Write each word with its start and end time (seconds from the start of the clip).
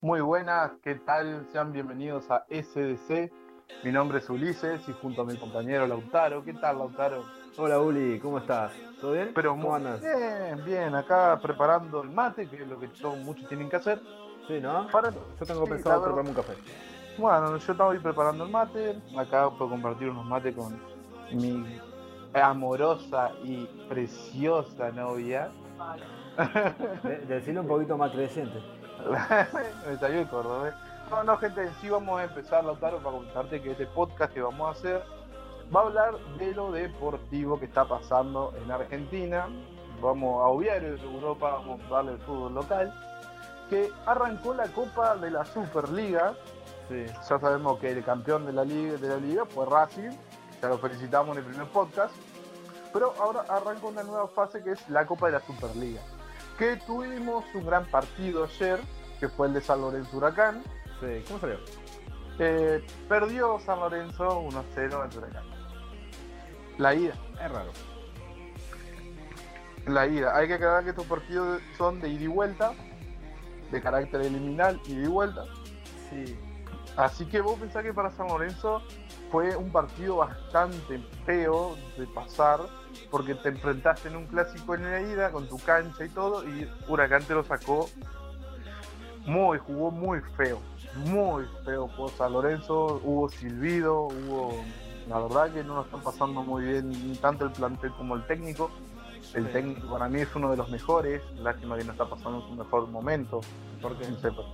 Muy 0.00 0.20
buenas, 0.20 0.72
¿qué 0.82 0.94
tal? 0.96 1.46
Sean 1.52 1.72
bienvenidos 1.72 2.30
a 2.30 2.44
SDC. 2.50 3.30
Mi 3.82 3.92
nombre 3.92 4.18
es 4.18 4.28
Ulises 4.30 4.86
y 4.88 4.92
junto 4.92 5.22
a 5.22 5.24
mi 5.24 5.36
compañero 5.36 5.86
Lautaro. 5.86 6.44
¿Qué 6.44 6.52
tal, 6.54 6.78
Lautaro? 6.78 7.24
Hola 7.56 7.80
Uli, 7.80 8.20
¿cómo 8.20 8.38
estás? 8.38 8.72
¿Todo 9.00 9.12
bien? 9.12 9.32
Pero 9.34 9.50
¿Cómo 9.50 9.68
muy 9.70 9.76
andas? 9.76 10.00
bien, 10.02 10.64
bien. 10.64 10.94
Acá 10.94 11.38
preparando 11.42 12.02
el 12.02 12.10
mate, 12.10 12.46
que 12.48 12.62
es 12.62 12.68
lo 12.68 12.78
que 12.78 12.88
todos, 12.88 13.16
muchos 13.18 13.48
tienen 13.48 13.68
que 13.70 13.76
hacer. 13.76 14.00
Sí, 14.46 14.60
¿no? 14.60 14.86
Para- 14.88 15.10
Yo 15.10 15.46
tengo 15.46 15.64
Sí, 15.64 15.70
pensado 15.72 16.02
prepararme 16.02 16.30
un 16.30 16.36
café. 16.36 16.52
Bueno, 17.18 17.56
yo 17.56 17.72
estaba 17.72 17.90
hoy 17.90 17.98
preparando 17.98 18.44
el 18.44 18.50
mate. 18.50 18.96
Acá 19.16 19.48
puedo 19.50 19.70
compartir 19.70 20.10
unos 20.10 20.26
mates 20.26 20.54
con 20.54 20.78
mi 21.32 21.64
amorosa 22.34 23.30
y 23.42 23.64
preciosa 23.88 24.90
novia. 24.92 25.50
De- 27.02 27.20
decirle 27.26 27.60
un 27.60 27.66
poquito 27.66 27.96
más 27.96 28.10
creyente. 28.12 28.58
Me 29.86 29.96
salió 29.98 30.20
el 30.20 30.28
cordobés. 30.28 30.74
No, 31.10 31.22
no, 31.22 31.36
gente, 31.38 31.70
sí 31.80 31.88
vamos 31.88 32.20
a 32.20 32.24
empezar, 32.24 32.64
Lautaro, 32.64 32.98
para 32.98 33.16
contarte 33.16 33.62
que 33.62 33.72
este 33.72 33.86
podcast 33.86 34.32
que 34.32 34.42
vamos 34.42 34.68
a 34.68 34.78
hacer 34.78 35.04
va 35.74 35.80
a 35.80 35.84
hablar 35.84 36.18
de 36.38 36.54
lo 36.54 36.72
deportivo 36.72 37.58
que 37.58 37.66
está 37.66 37.84
pasando 37.84 38.52
en 38.62 38.70
Argentina. 38.70 39.48
Vamos 40.00 40.42
a 40.42 40.48
obviar 40.48 40.84
Europa, 40.84 41.50
vamos 41.50 41.80
a 41.86 41.94
darle 41.94 42.12
el 42.12 42.18
fútbol 42.18 42.54
local. 42.54 42.92
Que 43.70 43.90
arrancó 44.06 44.54
la 44.54 44.66
Copa 44.68 45.16
de 45.16 45.30
la 45.30 45.44
Superliga. 45.44 46.34
Sí. 46.88 47.06
Ya 47.06 47.38
sabemos 47.38 47.78
que 47.78 47.90
el 47.90 48.04
campeón 48.04 48.46
de 48.46 48.52
la 48.52 48.64
liga, 48.64 48.96
de 48.96 49.08
la 49.08 49.16
liga 49.16 49.44
fue 49.44 49.66
Racing. 49.66 50.10
Ya 50.62 50.68
lo 50.68 50.78
felicitamos 50.78 51.36
en 51.36 51.44
el 51.44 51.48
primer 51.48 51.68
podcast. 51.68 52.14
Pero 52.92 53.14
ahora 53.20 53.44
arranca 53.48 53.86
una 53.86 54.02
nueva 54.02 54.28
fase 54.28 54.62
que 54.62 54.72
es 54.72 54.88
la 54.88 55.06
Copa 55.06 55.26
de 55.26 55.32
la 55.32 55.40
Superliga. 55.40 56.00
Que 56.58 56.76
tuvimos 56.76 57.44
un 57.54 57.66
gran 57.66 57.84
partido 57.86 58.44
ayer, 58.44 58.80
que 59.18 59.28
fue 59.28 59.48
el 59.48 59.54
de 59.54 59.60
San 59.60 59.80
Lorenzo 59.80 60.16
Huracán. 60.16 60.62
Sí, 61.00 61.22
¿cómo 61.26 61.40
salió? 61.40 61.58
Eh, 62.38 62.84
perdió 63.08 63.58
San 63.60 63.80
Lorenzo 63.80 64.42
1-0 64.42 64.64
en 64.76 65.18
Huracán. 65.18 65.44
La 66.78 66.94
ida. 66.94 67.14
Es 67.42 67.50
raro. 67.50 67.72
La 69.86 70.06
ida. 70.06 70.36
Hay 70.36 70.48
que 70.48 70.54
aclarar 70.54 70.84
que 70.84 70.90
estos 70.90 71.06
partidos 71.06 71.60
son 71.78 72.00
de 72.00 72.08
ida 72.08 72.24
y 72.24 72.26
vuelta, 72.26 72.72
de 73.70 73.80
carácter 73.80 74.20
eliminal, 74.22 74.80
ida 74.86 75.04
y 75.04 75.08
vuelta. 75.08 75.44
Sí. 76.10 76.38
Así 76.96 77.26
que 77.26 77.40
vos 77.40 77.58
pensás 77.58 77.82
que 77.82 77.92
para 77.92 78.10
San 78.10 78.28
Lorenzo 78.28 78.82
fue 79.30 79.54
un 79.54 79.70
partido 79.70 80.16
bastante 80.16 80.98
feo 81.24 81.76
de 81.98 82.06
pasar, 82.06 82.60
porque 83.10 83.34
te 83.34 83.50
enfrentaste 83.50 84.08
en 84.08 84.16
un 84.16 84.26
clásico 84.26 84.74
en 84.74 84.90
la 84.90 85.00
ida 85.00 85.30
con 85.30 85.46
tu 85.46 85.58
cancha 85.58 86.04
y 86.04 86.08
todo, 86.08 86.44
y 86.44 86.70
Huracán 86.88 87.22
te 87.24 87.34
lo 87.34 87.44
sacó 87.44 87.88
muy, 89.26 89.58
jugó 89.58 89.90
muy 89.90 90.20
feo, 90.36 90.58
muy 91.06 91.44
feo 91.64 91.88
por 91.96 92.10
San 92.10 92.32
Lorenzo, 92.32 93.00
hubo 93.04 93.28
silbido, 93.28 94.04
hubo, 94.04 94.54
la 95.08 95.18
verdad 95.20 95.52
que 95.52 95.64
no 95.64 95.74
lo 95.76 95.82
están 95.82 96.00
pasando 96.00 96.42
muy 96.42 96.64
bien 96.64 97.16
tanto 97.20 97.44
el 97.44 97.52
plantel 97.52 97.92
como 97.92 98.14
el 98.16 98.26
técnico. 98.26 98.70
El 99.34 99.50
técnico 99.50 99.90
para 99.90 100.08
mí 100.08 100.20
es 100.20 100.34
uno 100.36 100.50
de 100.50 100.56
los 100.56 100.70
mejores, 100.70 101.20
lástima 101.40 101.76
que 101.76 101.84
no 101.84 101.92
está 101.92 102.04
pasando 102.08 102.40
su 102.46 102.54
mejor 102.54 102.86
momento. 102.88 103.40
¿Por 103.82 103.96
qué? 103.98 104.08
No 104.08 104.16
sé, 104.18 104.30
pero- 104.30 104.44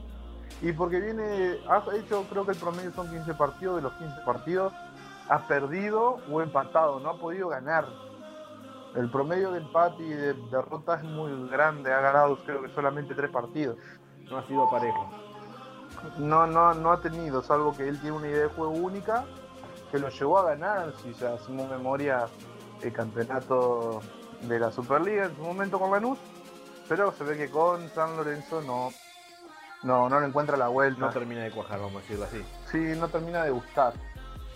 Y 0.62 0.72
porque 0.72 0.98
viene, 1.00 1.58
ha 1.68 1.82
hecho, 1.94 2.24
creo 2.30 2.46
que 2.46 2.52
el 2.52 2.56
promedio 2.58 2.90
son 2.92 3.10
15 3.10 3.34
partidos, 3.34 3.76
de 3.76 3.82
los 3.82 3.92
15 3.94 4.16
partidos 4.24 4.72
ha 5.28 5.46
perdido 5.46 6.18
o 6.30 6.40
empatado, 6.40 7.00
no 7.00 7.10
ha 7.10 7.18
podido 7.18 7.48
ganar. 7.48 7.86
El 8.94 9.10
promedio 9.10 9.50
de 9.52 9.58
empate 9.58 10.02
y 10.02 10.08
de 10.10 10.34
derrota 10.50 10.96
es 10.96 11.04
muy 11.04 11.48
grande, 11.48 11.92
ha 11.92 12.00
ganado 12.00 12.36
creo 12.44 12.62
que 12.62 12.68
solamente 12.70 13.14
3 13.14 13.30
partidos. 13.30 13.76
No 14.30 14.38
ha 14.38 14.46
sido 14.46 14.68
parejo. 14.68 15.10
No, 16.18 16.46
no, 16.46 16.74
no 16.74 16.92
ha 16.92 17.00
tenido, 17.00 17.42
salvo 17.42 17.76
que 17.76 17.88
él 17.88 18.00
tiene 18.00 18.16
una 18.16 18.28
idea 18.28 18.42
de 18.42 18.48
juego 18.48 18.72
única 18.72 19.24
que 19.90 19.98
lo 19.98 20.08
llevó 20.08 20.38
a 20.38 20.44
ganar, 20.44 20.94
si 21.02 21.12
ya 21.14 21.34
hacemos 21.34 21.70
memoria, 21.70 22.26
el 22.80 22.92
campeonato 22.92 24.00
de 24.40 24.58
la 24.58 24.72
Superliga 24.72 25.26
en 25.26 25.36
su 25.36 25.42
momento 25.42 25.78
con 25.78 25.90
Lanús, 25.90 26.18
pero 26.88 27.12
se 27.12 27.24
ve 27.24 27.36
que 27.36 27.50
con 27.50 27.88
San 27.90 28.16
Lorenzo 28.16 28.62
no, 28.62 28.90
no, 29.82 30.08
no 30.08 30.20
le 30.20 30.26
encuentra 30.26 30.56
la 30.56 30.68
vuelta. 30.68 31.00
No 31.00 31.10
termina 31.10 31.42
de 31.42 31.50
cuajar, 31.50 31.78
vamos 31.78 31.96
a 31.96 32.00
decirlo 32.00 32.24
así. 32.24 32.42
Sí, 32.70 32.98
no 32.98 33.08
termina 33.08 33.44
de 33.44 33.50
gustar. 33.50 33.92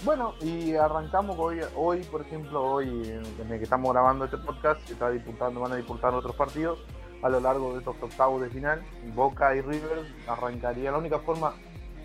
Bueno, 0.05 0.35
y 0.41 0.75
arrancamos 0.75 1.37
hoy, 1.39 1.61
hoy 1.75 2.03
por 2.05 2.23
ejemplo, 2.23 2.63
hoy 2.63 2.89
en 3.11 3.53
el 3.53 3.59
que 3.59 3.65
estamos 3.65 3.93
grabando 3.93 4.25
este 4.25 4.39
podcast, 4.39 4.85
que 4.87 4.95
está 4.95 5.11
disputando, 5.11 5.61
van 5.61 5.73
a 5.73 5.77
disputar 5.77 6.13
otros 6.15 6.35
partidos 6.35 6.79
a 7.23 7.29
lo 7.29 7.41
largo 7.41 7.73
de 7.73 7.79
estos 7.79 7.97
octavos 8.01 8.43
de 8.43 8.51
final. 8.51 8.83
Boca 9.15 9.55
y 9.55 9.61
River 9.61 10.07
arrancaría. 10.27 10.91
La 10.91 10.99
única 10.99 11.19
forma, 11.19 11.55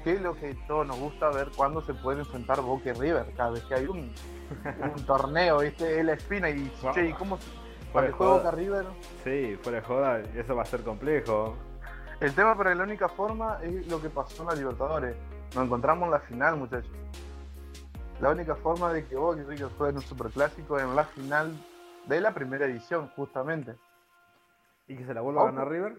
que 0.03 0.13
es 0.13 0.21
lo 0.21 0.35
que 0.35 0.55
todos 0.67 0.87
nos 0.87 0.99
gusta 0.99 1.29
ver, 1.29 1.49
cuando 1.55 1.81
se 1.81 1.93
pueden 1.93 2.21
enfrentar 2.21 2.61
Boca 2.61 2.89
y 2.89 2.93
River, 2.93 3.33
cada 3.35 3.51
vez 3.51 3.63
que 3.65 3.75
hay 3.75 3.85
un, 3.85 4.13
un 4.95 5.05
torneo, 5.05 5.59
¿viste? 5.59 5.99
Es 5.99 6.05
la 6.05 6.13
espina 6.13 6.49
y, 6.49 6.71
che, 6.93 7.09
¿y 7.09 7.13
cómo 7.13 7.37
para 7.93 8.07
juegue 8.07 8.11
joda. 8.11 8.37
Boca 8.37 8.51
River? 8.51 8.85
Sí, 9.23 9.57
fuera 9.61 9.79
de 9.79 9.85
joda, 9.85 10.19
eso 10.35 10.55
va 10.55 10.63
a 10.63 10.65
ser 10.65 10.81
complejo. 10.81 11.55
El 12.19 12.33
tema, 12.35 12.55
pero 12.55 12.73
la 12.73 12.83
única 12.83 13.09
forma 13.09 13.59
es 13.63 13.87
lo 13.87 14.01
que 14.01 14.09
pasó 14.09 14.43
en 14.43 14.49
la 14.49 14.55
Libertadores. 14.55 15.15
Nos 15.55 15.65
encontramos 15.65 16.05
en 16.05 16.11
la 16.11 16.19
final, 16.19 16.57
muchachos. 16.57 16.91
La 18.21 18.29
única 18.29 18.55
forma 18.55 18.93
de 18.93 19.05
que 19.05 19.15
Boca 19.15 19.41
y 19.41 19.43
River 19.43 19.69
jueguen 19.77 19.95
un 19.97 20.03
superclásico 20.03 20.79
en 20.79 20.95
la 20.95 21.03
final 21.03 21.51
de 22.05 22.21
la 22.21 22.31
primera 22.33 22.65
edición, 22.65 23.09
justamente. 23.15 23.75
¿Y 24.91 24.97
que 24.97 25.05
se 25.05 25.13
la 25.13 25.21
vuelva 25.21 25.41
a 25.41 25.43
Ojo. 25.45 25.53
ganar 25.53 25.69
River? 25.69 25.97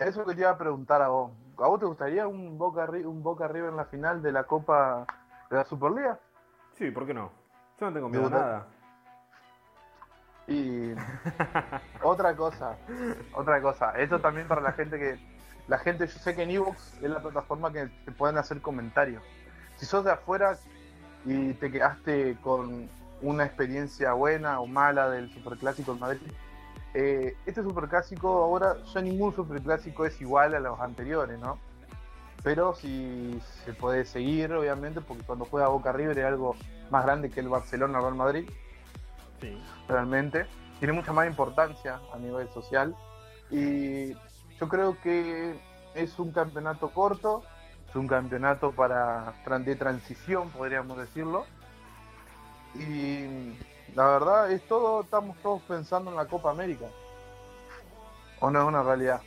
Eso 0.00 0.24
que 0.24 0.34
te 0.34 0.40
iba 0.40 0.48
a 0.48 0.56
preguntar 0.56 1.02
a 1.02 1.08
vos. 1.08 1.32
¿A 1.58 1.68
vos 1.68 1.78
te 1.78 1.84
gustaría 1.84 2.26
un 2.26 2.56
Boca, 2.56 2.88
un 2.90 3.22
Boca 3.22 3.46
River 3.46 3.68
en 3.68 3.76
la 3.76 3.84
final 3.84 4.22
de 4.22 4.32
la 4.32 4.44
Copa 4.44 5.06
de 5.50 5.56
la 5.56 5.64
Superliga? 5.64 6.18
Sí, 6.72 6.90
¿por 6.90 7.06
qué 7.06 7.12
no? 7.12 7.30
Yo 7.78 7.86
no 7.86 7.92
tengo 7.92 8.08
miedo 8.08 8.26
a 8.28 8.30
nada. 8.30 8.66
Y 10.46 10.94
otra 12.02 12.34
cosa, 12.34 12.78
otra 13.34 13.60
cosa, 13.60 13.90
esto 13.98 14.18
también 14.18 14.48
para 14.48 14.62
la 14.62 14.72
gente 14.72 14.98
que, 14.98 15.18
la 15.68 15.76
gente, 15.76 16.06
yo 16.06 16.18
sé 16.18 16.34
que 16.34 16.44
en 16.44 16.52
Evox 16.52 17.02
es 17.02 17.10
la 17.10 17.20
plataforma 17.20 17.70
que 17.70 17.88
te 18.06 18.12
pueden 18.12 18.38
hacer 18.38 18.62
comentarios. 18.62 19.22
Si 19.76 19.84
sos 19.84 20.06
de 20.06 20.12
afuera 20.12 20.56
y 21.26 21.52
te 21.52 21.70
quedaste 21.70 22.38
con 22.42 22.88
una 23.20 23.44
experiencia 23.44 24.14
buena 24.14 24.60
o 24.60 24.66
mala 24.66 25.10
del 25.10 25.30
Superclásico 25.34 25.92
en 25.92 26.00
Madrid, 26.00 26.32
eh, 26.94 27.36
este 27.44 27.62
Superclásico 27.62 28.28
ahora 28.44 28.76
ya 28.92 29.00
ningún 29.02 29.34
Superclásico 29.34 30.06
es 30.06 30.20
igual 30.20 30.54
a 30.54 30.60
los 30.60 30.80
anteriores, 30.80 31.38
¿no? 31.38 31.58
Pero 32.42 32.74
sí 32.74 33.40
se 33.64 33.72
puede 33.72 34.04
seguir, 34.04 34.52
obviamente, 34.52 35.00
porque 35.00 35.22
cuando 35.24 35.44
juega 35.44 35.68
Boca 35.68 35.92
River 35.92 36.18
es 36.18 36.24
algo 36.24 36.54
más 36.90 37.04
grande 37.04 37.30
que 37.30 37.40
el 37.40 37.48
Barcelona 37.48 38.00
Real 38.00 38.14
Madrid 38.14 38.48
Sí. 39.40 39.58
realmente. 39.88 40.46
Tiene 40.78 40.92
mucha 40.92 41.12
más 41.12 41.26
importancia 41.26 42.00
a 42.12 42.18
nivel 42.18 42.48
social. 42.50 42.94
Y 43.50 44.12
yo 44.58 44.68
creo 44.68 45.00
que 45.00 45.58
es 45.94 46.18
un 46.18 46.32
campeonato 46.32 46.90
corto, 46.90 47.42
es 47.88 47.96
un 47.96 48.06
campeonato 48.06 48.72
para 48.72 49.32
de 49.64 49.76
transición, 49.76 50.50
podríamos 50.50 50.98
decirlo. 50.98 51.46
Y 52.74 53.56
la 53.94 54.06
verdad 54.06 54.50
es 54.50 54.66
todo, 54.66 55.02
estamos 55.02 55.36
todos 55.38 55.62
pensando 55.62 56.10
en 56.10 56.16
la 56.16 56.26
Copa 56.26 56.50
América. 56.50 56.86
¿O 58.40 58.50
no 58.50 58.60
es 58.60 58.66
una 58.66 58.82
realidad? 58.82 59.20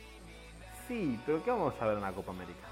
Sí, 0.86 1.20
pero 1.26 1.42
¿qué 1.42 1.50
vamos 1.50 1.74
a 1.80 1.86
ver 1.86 1.96
en 1.96 2.02
la 2.02 2.12
Copa 2.12 2.32
América? 2.32 2.66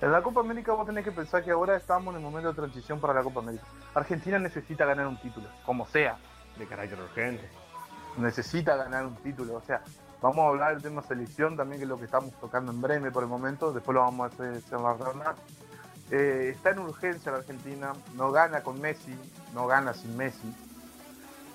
En 0.00 0.12
la 0.12 0.22
Copa 0.22 0.40
América 0.40 0.72
vos 0.72 0.86
tenés 0.86 1.04
que 1.04 1.12
pensar 1.12 1.44
que 1.44 1.50
ahora 1.50 1.76
estamos 1.76 2.12
en 2.14 2.20
el 2.20 2.24
momento 2.24 2.48
de 2.48 2.54
transición 2.54 3.00
para 3.00 3.12
la 3.12 3.22
Copa 3.22 3.40
América. 3.40 3.64
Argentina 3.94 4.38
necesita 4.38 4.84
ganar 4.84 5.06
un 5.06 5.20
título, 5.20 5.48
como 5.66 5.86
sea. 5.86 6.16
De 6.58 6.66
carácter 6.66 6.98
urgente. 7.00 7.48
necesita 8.16 8.76
ganar 8.76 9.06
un 9.06 9.16
título. 9.16 9.56
O 9.56 9.60
sea, 9.60 9.82
vamos 10.20 10.38
a 10.38 10.48
hablar 10.48 10.74
del 10.74 10.82
tema 10.82 11.02
selección 11.02 11.56
también, 11.56 11.80
que 11.80 11.84
es 11.84 11.88
lo 11.88 11.98
que 11.98 12.06
estamos 12.06 12.32
tocando 12.40 12.72
en 12.72 12.80
breve 12.80 13.10
por 13.10 13.22
el 13.22 13.28
momento. 13.28 13.72
Después 13.72 13.94
lo 13.94 14.00
vamos 14.00 14.30
a 14.30 14.34
hacer 14.34 14.56
hacer 14.56 14.80
la 14.80 14.94
ronda. 14.94 15.34
Eh, 16.10 16.52
está 16.54 16.70
en 16.70 16.80
urgencia 16.80 17.32
la 17.32 17.38
Argentina. 17.38 17.92
No 18.14 18.32
gana 18.32 18.62
con 18.62 18.80
Messi, 18.80 19.14
no 19.54 19.66
gana 19.66 19.92
sin 19.94 20.16
Messi. 20.16 20.54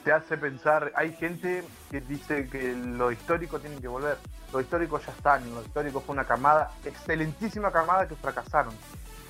Te 0.05 0.11
hace 0.13 0.37
pensar, 0.37 0.91
hay 0.95 1.11
gente 1.13 1.63
que 1.89 1.99
dice 1.99 2.47
que 2.47 2.73
lo 2.75 3.11
histórico 3.11 3.59
tiene 3.59 3.77
que 3.77 3.87
volver. 3.87 4.17
Lo 4.53 4.61
histórico 4.61 4.99
ya 4.99 5.11
están, 5.11 5.51
lo 5.53 5.61
histórico 5.63 5.99
fue 5.99 6.13
una 6.13 6.25
camada, 6.25 6.69
excelentísima 6.85 7.71
camada 7.71 8.07
que 8.07 8.15
fracasaron. 8.15 8.73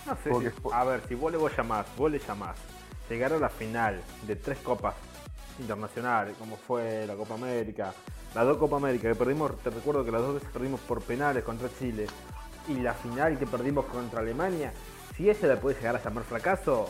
No 0.05 0.15
sé, 0.21 0.29
Porque 0.29 0.51
si- 0.51 0.57
a 0.73 0.83
ver, 0.83 1.01
si 1.07 1.15
vos 1.15 1.31
le 1.31 1.37
vos 1.37 1.55
llamás, 1.57 1.87
vos 1.95 2.11
le 2.11 2.19
llamás, 2.19 2.57
llegar 3.09 3.31
a 3.31 3.39
la 3.39 3.47
final 3.47 4.03
de 4.27 4.35
tres 4.35 4.57
copas 4.59 4.95
internacionales, 5.59 6.35
como 6.37 6.57
fue 6.57 7.07
la 7.07 7.15
Copa 7.15 7.35
América, 7.35 7.93
las 8.35 8.45
dos 8.45 8.57
Copa 8.57 8.75
América 8.75 9.07
que 9.07 9.15
perdimos, 9.15 9.57
te 9.61 9.69
recuerdo 9.69 10.03
que 10.03 10.11
las 10.11 10.21
dos 10.21 10.33
veces 10.35 10.49
perdimos 10.51 10.81
por 10.81 11.01
penales 11.01 11.45
contra 11.45 11.69
Chile, 11.79 12.05
y 12.67 12.73
la 12.81 12.93
final 12.93 13.39
que 13.39 13.47
perdimos 13.47 13.85
contra 13.85 14.19
Alemania, 14.19 14.73
si 15.15 15.29
ese 15.29 15.47
la 15.47 15.55
puede 15.55 15.77
llegar 15.77 15.95
a 15.95 16.03
llamar 16.03 16.25
fracaso, 16.25 16.89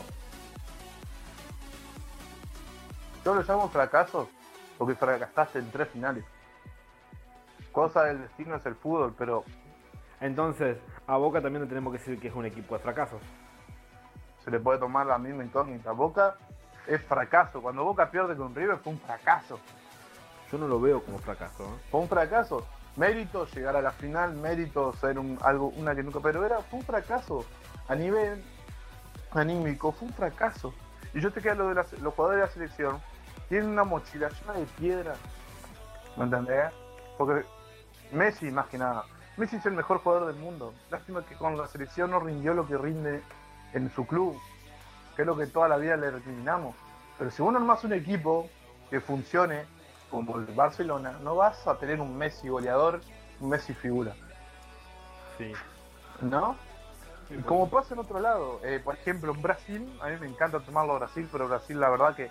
Yo 3.26 3.34
lo 3.34 3.42
llamo 3.42 3.68
fracaso 3.68 4.28
porque 4.78 4.94
fracasaste 4.94 5.58
en 5.58 5.68
tres 5.72 5.88
finales. 5.88 6.24
Cosa 7.72 8.04
del 8.04 8.20
destino 8.20 8.54
es 8.54 8.64
el 8.66 8.76
fútbol, 8.76 9.16
pero 9.18 9.42
entonces 10.20 10.78
A 11.08 11.16
Boca 11.16 11.40
también 11.42 11.62
le 11.64 11.68
tenemos 11.68 11.92
que 11.92 11.98
decir 11.98 12.20
que 12.20 12.28
es 12.28 12.34
un 12.36 12.46
equipo 12.46 12.76
de 12.76 12.84
fracasos. 12.84 13.20
Se 14.44 14.50
le 14.52 14.60
puede 14.60 14.78
tomar 14.78 15.06
la 15.06 15.18
misma 15.18 15.42
incógnita. 15.42 15.90
Boca 15.90 16.36
es 16.86 17.02
fracaso. 17.02 17.60
Cuando 17.60 17.82
Boca 17.82 18.08
pierde 18.12 18.36
con 18.36 18.54
River 18.54 18.76
fue 18.78 18.92
un 18.92 19.00
fracaso. 19.00 19.58
Yo 20.52 20.58
no 20.58 20.68
lo 20.68 20.80
veo 20.80 21.02
como 21.02 21.18
fracaso. 21.18 21.64
¿eh? 21.64 21.80
Fue 21.90 21.98
un 22.02 22.08
fracaso. 22.08 22.64
Mérito 22.94 23.44
llegar 23.46 23.74
a 23.74 23.82
la 23.82 23.90
final, 23.90 24.34
mérito 24.36 24.92
ser 25.00 25.18
un, 25.18 25.36
algo, 25.42 25.66
una 25.70 25.96
que 25.96 26.04
nunca. 26.04 26.20
Pero 26.22 26.46
era, 26.46 26.60
fue 26.60 26.78
un 26.78 26.84
fracaso. 26.84 27.44
A 27.88 27.96
nivel 27.96 28.40
anímico, 29.32 29.90
fue 29.90 30.06
un 30.06 30.14
fracaso. 30.14 30.72
Y 31.12 31.20
yo 31.20 31.32
te 31.32 31.40
quedo 31.40 31.56
lo 31.56 31.68
de 31.70 31.74
las- 31.74 31.92
los 31.94 32.14
jugadores 32.14 32.40
de 32.42 32.46
la 32.46 32.52
selección. 32.52 33.00
Tienen 33.48 33.70
una 33.70 33.84
mochila 33.84 34.28
llena 34.28 34.52
de 34.54 34.66
piedra. 34.66 35.14
¿Me 36.16 36.24
entendés? 36.24 36.72
Porque 37.16 37.46
Messi, 38.12 38.50
más 38.50 38.66
que 38.66 38.78
nada. 38.78 39.04
Messi 39.36 39.56
es 39.56 39.66
el 39.66 39.72
mejor 39.72 39.98
jugador 39.98 40.26
del 40.26 40.36
mundo. 40.36 40.72
Lástima 40.90 41.24
que 41.24 41.36
con 41.36 41.56
la 41.56 41.66
selección 41.66 42.10
no 42.10 42.20
rindió 42.20 42.54
lo 42.54 42.66
que 42.66 42.76
rinde 42.76 43.22
en 43.72 43.90
su 43.90 44.06
club. 44.06 44.38
Que 45.14 45.22
es 45.22 45.26
lo 45.26 45.36
que 45.36 45.46
toda 45.46 45.68
la 45.68 45.76
vida 45.76 45.96
le 45.96 46.10
recriminamos. 46.10 46.74
Pero 47.18 47.30
si 47.30 47.42
vos 47.42 47.52
no 47.52 47.58
armás 47.58 47.84
un 47.84 47.92
equipo 47.92 48.48
que 48.90 49.00
funcione 49.00 49.64
como 50.10 50.36
el 50.38 50.46
Barcelona, 50.46 51.18
no 51.22 51.36
vas 51.36 51.66
a 51.66 51.76
tener 51.78 52.00
un 52.00 52.16
Messi 52.16 52.48
goleador, 52.48 53.00
un 53.40 53.50
Messi 53.50 53.74
figura. 53.74 54.14
Sí. 55.38 55.52
¿No? 56.20 56.56
Y 57.28 57.42
como 57.42 57.68
pasa 57.68 57.94
en 57.94 58.00
otro 58.00 58.20
lado, 58.20 58.60
eh, 58.62 58.80
por 58.82 58.94
ejemplo 58.94 59.32
en 59.32 59.42
Brasil, 59.42 59.98
a 60.00 60.08
mí 60.08 60.16
me 60.20 60.28
encanta 60.28 60.60
tomarlo 60.60 60.94
a 60.94 60.98
Brasil, 60.98 61.28
pero 61.30 61.48
Brasil 61.48 61.78
la 61.80 61.88
verdad 61.90 62.14
que 62.14 62.30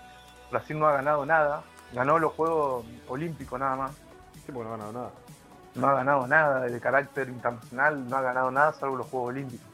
Brasil 0.52 0.78
no 0.80 0.88
ha 0.88 0.94
ganado 0.94 1.26
nada, 1.26 1.64
ganó 1.94 2.20
los 2.20 2.34
Juegos 2.34 2.86
Olímpicos 3.08 3.60
nada 3.60 3.76
más, 3.76 3.92
Sí, 4.46 4.52
porque 4.52 4.68
no 4.70 4.74
ha 4.76 4.78
ganado 4.78 4.94
nada. 4.94 5.12
no 5.76 5.88
ha 5.88 5.94
ganado 5.94 6.28
nada 6.28 6.60
de 6.62 6.80
carácter 6.80 7.30
internacional, 7.30 8.08
no 8.10 8.18
ha 8.18 8.22
ganado 8.22 8.52
nada 8.52 8.74
salvo 8.74 8.96
los 8.98 9.08
Juegos 9.08 9.30
Olímpicos. 9.30 9.68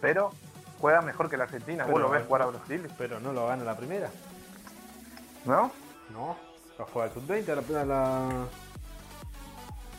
Pero 0.00 0.32
juega 0.80 1.00
mejor 1.02 1.30
que 1.30 1.36
la 1.36 1.44
Argentina, 1.44 1.84
vos 1.84 1.94
Pero- 1.94 2.06
lo 2.06 2.10
ves 2.12 2.26
jugar 2.26 2.42
a 2.42 2.46
Brasil, 2.46 2.88
Pero 2.98 3.20
no 3.20 3.32
lo 3.32 3.46
gana 3.46 3.64
la 3.64 3.76
primera. 3.76 4.10
¿no? 5.44 5.70
No. 6.12 6.36
La 6.78 6.84
juega 6.92 7.08
el 7.08 7.14
sub-20 7.14 7.48
a 7.52 7.54
la, 7.56 7.84
la- 7.84 8.46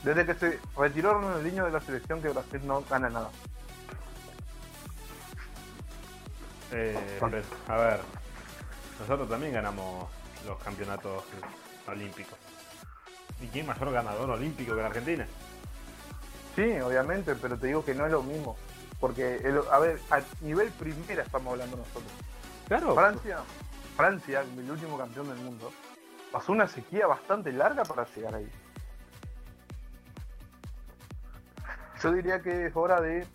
Desde 0.04 0.26
que 0.26 0.34
se 0.36 0.60
retiró 0.78 1.14
Ronaldinho 1.16 1.66
de 1.66 1.72
la 1.72 1.82
selección 1.82 2.22
que 2.22 2.30
Brasil 2.30 2.62
no 2.68 2.84
gana 2.90 3.10
nada. 3.10 3.30
Eh, 6.72 7.20
a 7.68 7.76
ver. 7.78 8.00
Nosotros 9.00 9.30
también 9.30 9.54
ganamos 9.54 10.08
los 10.46 10.58
campeonatos 10.60 11.24
olímpicos. 11.88 12.38
¿Y 13.42 13.48
quién 13.48 13.66
mayor 13.68 13.92
ganador 13.92 14.30
olímpico 14.30 14.76
que 14.76 14.82
la 14.82 14.88
Argentina? 14.88 15.28
Sí, 16.56 16.80
obviamente, 16.80 17.36
pero 17.36 17.58
te 17.58 17.68
digo 17.68 17.86
que 17.86 17.94
no 17.94 18.06
es 18.06 18.12
lo 18.12 18.24
mismo. 18.24 18.58
Porque, 19.00 19.36
el- 19.38 19.62
a 19.72 19.78
ver, 19.80 20.00
a 20.10 20.22
nivel 20.42 20.72
primera 20.72 21.22
estamos 21.22 21.52
hablando 21.52 21.78
nosotros. 21.78 22.12
Claro. 22.68 22.96
Francia, 22.96 23.38
Francia, 23.96 24.42
el 24.42 24.72
último 24.72 24.98
campeón 24.98 25.30
del 25.30 25.38
mundo, 25.38 25.72
pasó 26.32 26.52
una 26.52 26.68
sequía 26.68 27.06
bastante 27.06 27.52
larga 27.52 27.84
para 27.84 28.06
llegar 28.16 28.34
ahí. 28.36 28.50
Yo 32.02 32.12
diría 32.12 32.42
que 32.42 32.66
es 32.68 32.76
hora 32.76 33.02
de 33.02 33.26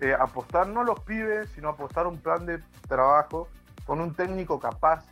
eh, 0.00 0.14
apostar 0.18 0.66
no 0.68 0.80
a 0.80 0.84
los 0.84 1.00
pibes, 1.00 1.48
sino 1.54 1.70
apostar 1.70 2.06
un 2.06 2.18
plan 2.18 2.46
de 2.46 2.58
trabajo 2.86 3.48
con 3.88 4.02
un 4.02 4.14
técnico 4.14 4.60
capaz. 4.60 5.06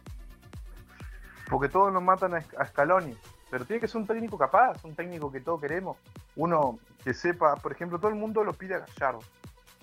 Porque 1.49 1.69
todos 1.71 1.91
nos 1.93 2.03
matan 2.03 2.35
a, 2.35 2.67
Scaloni, 2.67 3.17
pero 3.51 3.65
tiene 3.65 3.81
que 3.81 3.89
ser 3.89 4.01
un 4.03 4.07
técnico 4.07 4.37
capaz, 4.37 4.85
un 4.85 4.95
técnico 4.95 5.33
que 5.33 5.41
todos 5.41 5.61
queremos. 5.61 5.97
Uno 6.37 6.79
que 7.03 7.15
sepa, 7.15 7.57
por 7.57 7.73
ejemplo, 7.73 7.99
todo 7.99 8.11
el 8.11 8.17
mundo 8.17 8.45
lo 8.45 8.53
pide 8.53 8.75
a 8.75 8.81
Gallardo. 8.81 9.21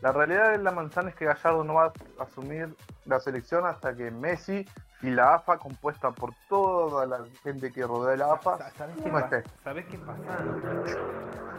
La 0.02 0.12
realidad 0.12 0.52
de 0.52 0.58
la 0.60 0.72
manzana 0.72 1.10
es 1.10 1.16
que 1.16 1.26
Gallardo 1.26 1.64
no 1.64 1.76
va 1.76 1.86
a 2.20 2.24
asumir 2.24 2.76
la 3.06 3.20
selección 3.20 3.66
hasta 3.66 3.96
que 3.96 4.12
Messi 4.12 4.66
y 5.02 5.10
la 5.10 5.36
AFA, 5.36 5.58
compuesta 5.58 6.12
por 6.12 6.34
toda 6.50 7.06
la 7.08 7.26
gente 7.42 7.72
que 7.72 7.84
rodea 7.88 8.16
la 8.18 8.34
AFA, 8.34 8.70
¿Sabes 8.78 8.96
qué, 8.98 9.10
no 9.10 9.14
pasa? 9.14 9.38
esté. 9.38 9.50
¿Sabés 9.64 9.86
qué 9.88 9.98
pasa? 9.98 10.38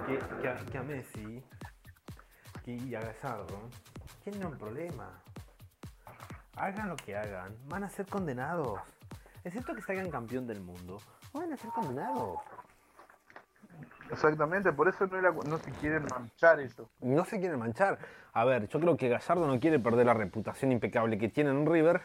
Que, 0.06 0.18
que 0.40 0.48
a, 0.48 0.56
que 0.66 0.78
a 0.78 0.82
Messi 0.82 1.42
que- 2.64 2.72
y 2.76 2.94
a 2.94 3.00
Gallardo 3.00 3.58
tienen 4.22 4.46
un 4.46 4.56
problema. 4.58 5.08
Hagan 6.56 6.88
lo 6.88 6.96
que 6.96 7.16
hagan, 7.16 7.56
van 7.68 7.84
a 7.84 7.88
ser 7.88 8.06
condenados. 8.06 8.80
Excepto 9.42 9.74
que 9.74 9.82
salgan 9.82 10.10
campeón 10.10 10.46
del 10.46 10.60
mundo, 10.60 11.00
van 11.32 11.52
a 11.52 11.56
ser 11.56 11.70
condenados. 11.70 12.38
Exactamente, 14.10 14.72
por 14.72 14.88
eso 14.88 15.06
no, 15.06 15.58
se 15.58 15.70
quieren 15.72 16.04
manchar 16.10 16.60
eso. 16.60 16.88
No 17.00 17.24
se 17.24 17.40
quieren 17.40 17.58
manchar. 17.58 17.98
A 18.32 18.44
ver, 18.44 18.68
yo 18.68 18.78
creo 18.78 18.96
que 18.96 19.08
Gallardo 19.08 19.46
no 19.46 19.58
quiere 19.58 19.78
perder 19.78 20.06
la 20.06 20.14
reputación 20.14 20.72
impecable 20.72 21.18
que 21.18 21.28
tiene 21.28 21.50
en 21.50 21.66
River 21.66 22.02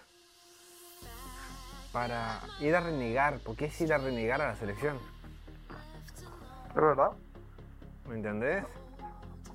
para 1.92 2.40
ir 2.60 2.76
a 2.76 2.82
renegar, 2.82 3.40
porque 3.44 3.66
es 3.66 3.82
ir 3.82 3.94
a 3.94 3.98
renegar 3.98 4.42
a 4.42 4.48
la 4.50 4.56
selección. 4.56 4.98
¿Es 6.70 6.76
verdad? 6.76 7.12
¿Me 8.08 8.16
entendés? 8.16 8.64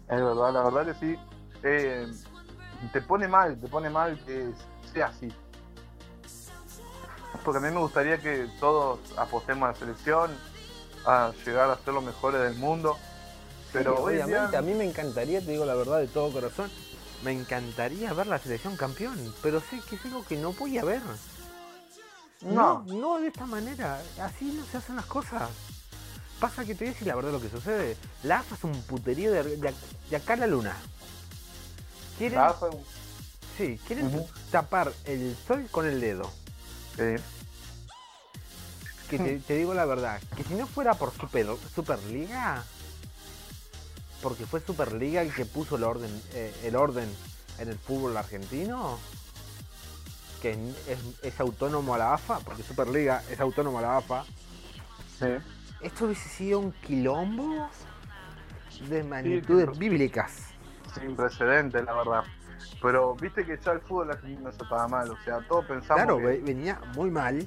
Es 0.08 0.22
verdad, 0.22 0.52
la 0.52 0.62
verdad 0.62 0.86
que 0.86 0.94
sí. 0.94 1.18
Eh, 1.62 2.06
te 2.92 3.00
pone 3.00 3.26
mal, 3.26 3.58
te 3.58 3.68
pone 3.68 3.88
mal 3.88 4.22
que 4.24 4.52
sea 4.94 5.06
así. 5.06 5.28
Porque 7.44 7.58
a 7.58 7.60
mí 7.68 7.70
me 7.74 7.80
gustaría 7.80 8.18
que 8.18 8.48
todos 8.60 9.00
apostemos 9.18 9.68
a 9.68 9.72
la 9.72 9.78
selección, 9.78 10.30
a 11.04 11.32
llegar 11.44 11.68
a 11.70 11.76
ser 11.76 11.92
los 11.92 12.02
mejores 12.04 12.40
del 12.40 12.54
mundo. 12.54 12.96
Pero 13.72 13.96
Sí, 14.06 14.14
día- 14.14 14.24
obviamente, 14.26 14.56
a 14.56 14.62
mí 14.62 14.72
me 14.72 14.84
encantaría, 14.88 15.40
te 15.40 15.50
digo 15.50 15.66
la 15.66 15.74
verdad 15.74 15.98
de 15.98 16.06
todo 16.06 16.32
corazón, 16.32 16.70
Me 17.22 17.32
encantaría 17.32 18.12
ver 18.12 18.26
la 18.26 18.38
selección 18.38 18.76
campeón, 18.76 19.34
pero 19.42 19.58
sé 19.60 19.80
que 19.88 19.96
es 19.96 20.04
algo 20.04 20.24
que 20.26 20.36
no 20.36 20.52
voy 20.52 20.76
a 20.76 20.84
ver. 20.84 21.00
no, 22.42 22.84
No, 22.86 22.94
no 22.94 23.18
de 23.18 23.28
esta 23.28 23.46
manera. 23.46 23.98
Así 24.20 24.44
no 24.52 24.62
se 24.66 24.76
hacen 24.76 24.96
las 24.96 25.06
cosas. 25.06 25.48
Pasa 26.38 26.66
que 26.66 26.74
te 26.74 26.84
decir 26.84 27.06
la 27.06 27.14
verdad 27.16 27.32
lo 27.32 27.40
que 27.40 27.48
sucede. 27.48 27.96
La 28.24 28.40
AFA 28.40 28.56
es 28.56 28.64
un 28.64 28.82
puterío 28.82 29.32
de, 29.32 29.42
de- 29.56 29.74
de 30.10 30.16
acá 30.16 30.34
a 30.34 30.36
la 30.36 30.46
luna. 30.46 30.76
Quieren, 32.18 32.38
la 32.38 32.48
AFA, 32.48 32.66
sí, 33.56 33.78
quieren 33.86 34.10
tapar 34.50 34.92
el 35.04 35.36
sol 35.46 35.66
con 35.70 35.86
el 35.86 36.00
dedo. 36.00 36.30
eh, 36.98 37.18
Que 39.08 39.18
te, 39.18 39.38
te 39.38 39.56
digo 39.56 39.74
la 39.74 39.84
verdad, 39.84 40.20
que 40.36 40.44
si 40.44 40.54
no 40.54 40.66
fuera 40.66 40.94
por 40.94 41.12
Super, 41.12 41.46
Superliga, 41.74 42.64
porque 44.22 44.46
fue 44.46 44.60
Superliga 44.60 45.22
el 45.22 45.32
que 45.34 45.44
puso 45.44 45.76
el 45.76 45.84
orden, 45.84 46.10
eh, 46.32 46.54
el 46.64 46.74
orden 46.76 47.08
en 47.58 47.68
el 47.68 47.78
fútbol 47.78 48.16
argentino, 48.16 48.98
que 50.40 50.52
es, 50.88 50.98
es 51.22 51.40
autónomo 51.40 51.94
a 51.94 51.98
la 51.98 52.14
AFA, 52.14 52.40
porque 52.40 52.62
Superliga 52.62 53.22
es 53.30 53.38
autónomo 53.40 53.78
a 53.78 53.82
la 53.82 53.96
AFA, 53.98 54.24
sí. 55.18 55.26
esto 55.82 56.06
hubiese 56.06 56.28
sido 56.28 56.58
un 56.60 56.72
quilombo 56.72 57.68
de 58.88 59.04
magnitudes 59.04 59.78
bíblicas. 59.78 60.32
sin 60.98 61.14
precedentes, 61.14 61.84
la 61.84 61.92
verdad. 61.92 62.24
Pero 62.82 63.14
viste 63.14 63.44
que 63.44 63.58
ya 63.58 63.72
el 63.72 63.80
fútbol 63.80 64.10
argentino 64.10 64.50
ya 64.50 64.56
estaba 64.62 64.88
mal, 64.88 65.10
o 65.10 65.16
sea, 65.24 65.40
todos 65.48 65.64
pensamos 65.66 66.02
Claro, 66.04 66.18
que- 66.18 66.40
venía 66.44 66.80
muy 66.94 67.10
mal. 67.10 67.46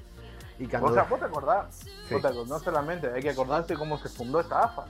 Y 0.60 0.66
cuando, 0.68 0.90
O 0.90 0.94
sea, 0.94 1.04
vos 1.04 1.20
te 1.20 1.26
acordás, 1.26 1.76
Sí. 1.76 2.14
vos 2.14 2.22
te 2.22 2.28
acordás, 2.28 2.48
no 2.48 2.60
solamente, 2.60 3.12
hay 3.14 3.22
que 3.22 3.30
acordarse 3.30 3.76
cómo 3.76 3.98
se 4.00 4.10
fundó 4.10 4.40
esta 4.40 4.64
AFA. 4.64 4.86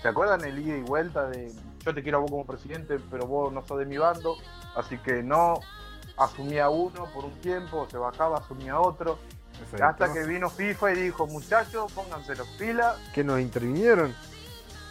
¿Se 0.00 0.08
acuerdan 0.08 0.44
el 0.44 0.58
ida 0.58 0.76
y 0.76 0.82
vuelta 0.82 1.26
de 1.28 1.52
yo 1.80 1.94
te 1.94 2.02
quiero 2.02 2.18
a 2.18 2.20
vos 2.20 2.30
como 2.30 2.44
presidente, 2.46 2.98
pero 3.10 3.26
vos 3.26 3.52
no 3.52 3.62
sos 3.66 3.78
de 3.78 3.86
mi 3.86 3.98
bando? 3.98 4.36
Así 4.76 4.98
que 4.98 5.22
no 5.22 5.54
asumía 6.16 6.68
uno 6.68 7.06
por 7.12 7.24
un 7.24 7.32
tiempo, 7.40 7.86
se 7.90 7.98
bajaba, 7.98 8.38
asumía 8.38 8.78
otro. 8.78 9.18
Hasta 9.80 10.12
que 10.12 10.24
vino 10.26 10.50
FIFA 10.50 10.92
y 10.92 11.00
dijo, 11.02 11.26
muchachos, 11.26 11.90
pónganse 11.92 12.34
los 12.36 12.46
pilas. 12.50 12.96
que 13.14 13.24
nos 13.24 13.40
intervinieron. 13.40 14.14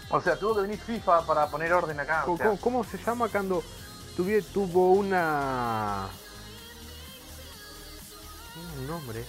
O 0.10 0.20
sea, 0.22 0.36
tuvo 0.38 0.56
que 0.56 0.62
venir 0.62 0.80
FIFA 0.80 1.26
para 1.26 1.48
poner 1.48 1.74
orden 1.74 2.00
acá. 2.00 2.24
o 2.24 2.26
¿Cómo, 2.26 2.38
sea, 2.38 2.48
cómo- 2.48 2.60
cómo 2.62 2.84
se 2.84 2.98
llama 2.98 3.28
cuando 3.30 3.64
tuvi- 4.18 4.44
tuvo 4.54 4.92
una... 4.94 6.08
Un 8.80 8.88
nombre. 8.88 9.26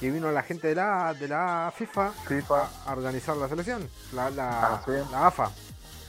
Que 0.00 0.10
vino 0.10 0.30
la 0.30 0.42
gente 0.42 0.68
de 0.68 0.74
la, 0.74 1.14
de 1.14 1.28
la 1.28 1.72
FIFA 1.74 2.12
FIFA, 2.26 2.68
a 2.86 2.92
organizar 2.92 3.36
la 3.36 3.48
selección. 3.48 3.88
La, 4.12 4.30
la, 4.30 4.74
Ah, 4.74 4.82
sí. 4.84 4.92
la 5.10 5.26
AFA. 5.28 5.50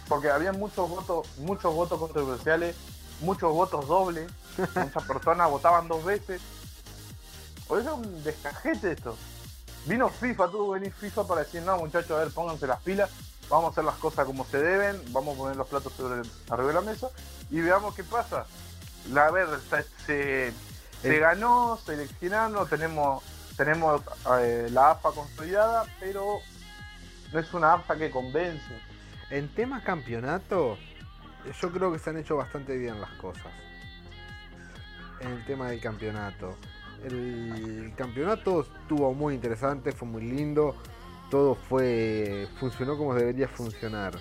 porque 0.10 0.30
había 0.30 0.52
muchos 0.52 0.90
votos, 0.90 1.28
muchos 1.38 1.74
votos 1.74 2.00
controversiales, 2.00 2.76
muchos 3.22 3.52
votos 3.54 3.88
dobles, 3.88 4.30
muchas 4.76 5.04
personas 5.04 5.50
votaban 5.50 5.88
dos 5.88 6.04
veces. 6.04 6.42
Eso 7.66 7.80
es 7.80 7.88
un 7.88 8.24
descajete 8.24 8.92
esto. 8.94 9.18
Vino 9.86 10.10
FIFA, 10.10 10.50
tuvo 10.50 10.74
que 10.74 10.80
venir 10.80 10.94
FIFA 10.94 11.26
para 11.28 11.44
decir, 11.44 11.62
no 11.62 11.78
muchachos, 11.78 12.12
a 12.12 12.24
ver, 12.24 12.32
pónganse 12.34 12.68
las 12.68 12.82
pilas, 12.82 13.10
vamos 13.50 13.66
a 13.66 13.72
hacer 13.72 13.84
las 13.84 13.96
cosas 13.96 14.26
como 14.26 14.46
se 14.46 14.58
deben, 14.60 15.02
vamos 15.14 15.36
a 15.36 15.38
poner 15.38 15.56
los 15.58 15.68
platos 15.68 15.94
sobre 15.94 16.22
arriba 16.50 16.68
de 16.68 16.74
la 16.74 16.82
mesa 16.82 17.10
y 17.50 17.60
veamos 17.62 17.96
qué 17.96 18.04
pasa. 18.04 18.46
La, 19.12 19.28
a 19.28 19.32
ver, 19.32 19.48
se, 19.70 19.84
se, 20.06 20.54
se 21.02 21.16
El- 21.16 21.20
ganó, 21.22 21.78
seleccionando, 21.86 22.66
tenemos, 22.66 23.24
tenemos 23.56 24.02
eh, 24.42 24.68
la 24.72 24.92
AFA 24.92 25.12
consolidada, 25.12 25.86
pero 26.00 26.40
no 27.32 27.40
es 27.40 27.54
una 27.54 27.74
AFA 27.74 27.96
que 27.98 28.12
convence. 28.12 28.82
En 29.30 29.48
tema 29.54 29.84
campeonato, 29.84 30.78
yo 31.62 31.72
creo 31.72 31.92
que 31.92 32.00
se 32.00 32.10
han 32.10 32.18
hecho 32.18 32.36
bastante 32.38 32.78
bien 32.78 33.00
las 33.00 33.12
cosas. 33.12 33.52
En 35.22 35.30
el 35.32 35.46
tema 35.46 35.70
del 35.70 35.80
campeonato. 35.82 36.56
El 37.04 37.94
campeonato 37.96 38.62
estuvo 38.62 39.14
muy 39.14 39.36
interesante, 39.36 39.92
fue 39.92 40.08
muy 40.08 40.24
lindo. 40.24 40.76
Todo 41.30 41.56
fue. 41.56 42.48
funcionó 42.60 42.98
como 42.98 43.14
debería 43.14 43.48
funcionar. 43.48 44.18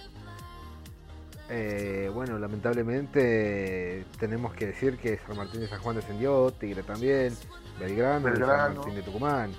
Eh, 1.48 2.10
bueno, 2.12 2.38
lamentablemente 2.38 4.04
tenemos 4.18 4.52
que 4.54 4.66
decir 4.66 4.98
que 4.98 5.18
San 5.18 5.36
Martín 5.36 5.60
de 5.60 5.68
San 5.68 5.80
Juan 5.80 5.94
descendió, 5.94 6.50
Tigre 6.50 6.82
también, 6.82 7.36
Belgrano, 7.78 8.28
y 8.28 8.36
San. 8.36 8.76
Martín 8.76 8.94
de 8.96 9.02
Tucumán. 9.02 9.52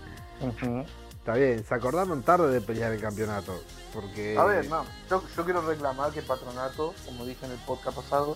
Está 1.17 1.33
bien, 1.33 1.63
se 1.65 1.75
acordaron 1.75 2.23
tarde 2.23 2.51
de 2.51 2.61
pelear 2.61 2.91
el 2.91 3.01
campeonato. 3.01 3.61
Porque. 3.93 4.37
A 4.37 4.43
ver, 4.45 4.69
no, 4.69 4.85
yo, 5.09 5.23
yo 5.35 5.45
quiero 5.45 5.61
reclamar 5.61 6.11
que 6.11 6.21
Patronato, 6.21 6.93
como 7.05 7.25
dije 7.25 7.45
en 7.45 7.51
el 7.51 7.57
podcast 7.59 7.97
pasado, 7.97 8.35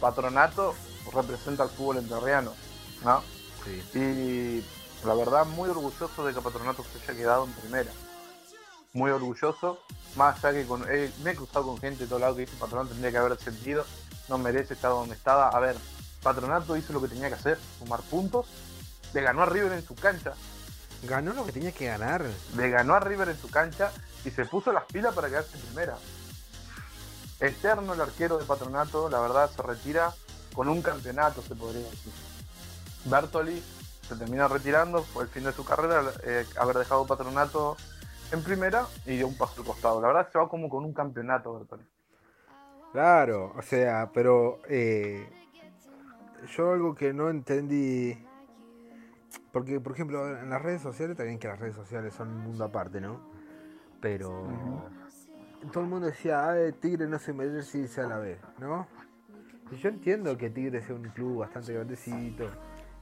Patronato 0.00 0.74
representa 1.12 1.64
al 1.64 1.70
fútbol 1.70 1.98
entrerriano, 1.98 2.52
¿no? 3.04 3.22
Sí. 3.64 3.98
Y 3.98 5.06
la 5.06 5.14
verdad, 5.14 5.46
muy 5.46 5.68
orgulloso 5.68 6.24
de 6.24 6.34
que 6.34 6.40
Patronato 6.40 6.84
se 6.84 6.98
haya 6.98 7.18
quedado 7.18 7.44
en 7.44 7.52
primera. 7.52 7.90
Muy 8.94 9.10
orgulloso, 9.10 9.80
más 10.16 10.42
allá 10.44 10.60
que 10.60 10.66
con, 10.66 10.84
eh, 10.88 11.12
me 11.22 11.32
he 11.32 11.34
cruzado 11.34 11.66
con 11.66 11.78
gente 11.78 12.04
de 12.04 12.08
todo 12.08 12.20
lado 12.20 12.36
que 12.36 12.42
dice 12.42 12.56
Patronato 12.58 12.90
tendría 12.90 13.10
que 13.10 13.18
haber 13.18 13.36
sentido, 13.38 13.84
no 14.28 14.38
merece 14.38 14.74
estar 14.74 14.90
donde 14.90 15.14
estaba. 15.14 15.48
A 15.48 15.60
ver, 15.60 15.76
Patronato 16.22 16.76
hizo 16.76 16.92
lo 16.92 17.02
que 17.02 17.08
tenía 17.08 17.28
que 17.28 17.34
hacer, 17.34 17.58
sumar 17.78 18.00
puntos, 18.02 18.46
le 19.12 19.20
ganó 19.20 19.42
a 19.42 19.46
River 19.46 19.72
en 19.72 19.84
su 19.84 19.94
cancha, 19.94 20.34
Ganó 21.06 21.34
lo 21.34 21.44
que 21.44 21.52
tenía 21.52 21.72
que 21.72 21.86
ganar. 21.86 22.24
le 22.56 22.70
ganó 22.70 22.94
a 22.94 23.00
River 23.00 23.28
en 23.28 23.38
su 23.38 23.50
cancha 23.50 23.92
y 24.24 24.30
se 24.30 24.46
puso 24.46 24.72
las 24.72 24.84
pilas 24.84 25.14
para 25.14 25.28
quedarse 25.28 25.56
en 25.56 25.62
primera. 25.62 25.98
Eterno 27.40 27.92
el 27.92 28.00
arquero 28.00 28.38
de 28.38 28.44
Patronato, 28.44 29.10
la 29.10 29.20
verdad 29.20 29.50
se 29.54 29.60
retira 29.60 30.14
con 30.54 30.68
un 30.68 30.80
campeonato, 30.80 31.42
se 31.42 31.54
podría 31.54 31.82
decir. 31.82 32.12
Bertoli 33.04 33.62
se 34.08 34.16
termina 34.16 34.48
retirando, 34.48 35.02
fue 35.02 35.24
el 35.24 35.28
fin 35.28 35.44
de 35.44 35.52
su 35.52 35.64
carrera, 35.64 36.10
eh, 36.22 36.46
haber 36.56 36.78
dejado 36.78 37.06
Patronato 37.06 37.76
en 38.32 38.42
primera 38.42 38.86
y 39.06 39.16
dio 39.16 39.28
un 39.28 39.36
paso 39.36 39.60
al 39.60 39.66
costado. 39.66 40.00
La 40.00 40.08
verdad 40.08 40.28
se 40.30 40.38
va 40.38 40.48
como 40.48 40.68
con 40.68 40.84
un 40.84 40.92
campeonato. 40.92 41.66
Claro, 42.92 43.52
o 43.56 43.62
sea, 43.62 44.10
pero 44.12 44.60
eh, 44.68 45.28
yo 46.56 46.72
algo 46.72 46.94
que 46.94 47.12
no 47.12 47.28
entendí, 47.30 48.16
porque 49.52 49.80
por 49.80 49.92
ejemplo 49.92 50.38
en 50.38 50.50
las 50.50 50.62
redes 50.62 50.82
sociales, 50.82 51.16
también 51.16 51.38
que 51.38 51.48
las 51.48 51.58
redes 51.58 51.74
sociales 51.74 52.14
son 52.14 52.28
un 52.28 52.40
mundo 52.40 52.64
aparte, 52.64 53.00
¿no? 53.00 53.20
Pero 54.00 54.46
todo 55.72 55.82
el 55.82 55.90
mundo 55.90 56.06
decía, 56.06 56.50
ah, 56.50 56.72
Tigre 56.80 57.06
no 57.06 57.18
se 57.18 57.32
merece 57.32 57.78
irse 57.78 58.00
a 58.02 58.06
la 58.06 58.18
B, 58.18 58.38
¿no? 58.58 58.86
Y 59.70 59.76
yo 59.76 59.88
entiendo 59.88 60.36
que 60.36 60.50
Tigre 60.50 60.82
sea 60.82 60.94
un 60.94 61.08
club 61.08 61.38
bastante 61.38 61.72
grandecito, 61.72 62.46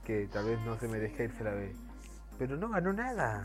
que 0.04 0.28
tal 0.28 0.46
vez 0.46 0.60
no 0.64 0.78
se 0.78 0.88
merezca 0.88 1.24
irse 1.24 1.42
a 1.42 1.50
la 1.50 1.54
B, 1.54 1.74
pero 2.38 2.56
no 2.56 2.68
ganó 2.68 2.92
nada. 2.92 3.44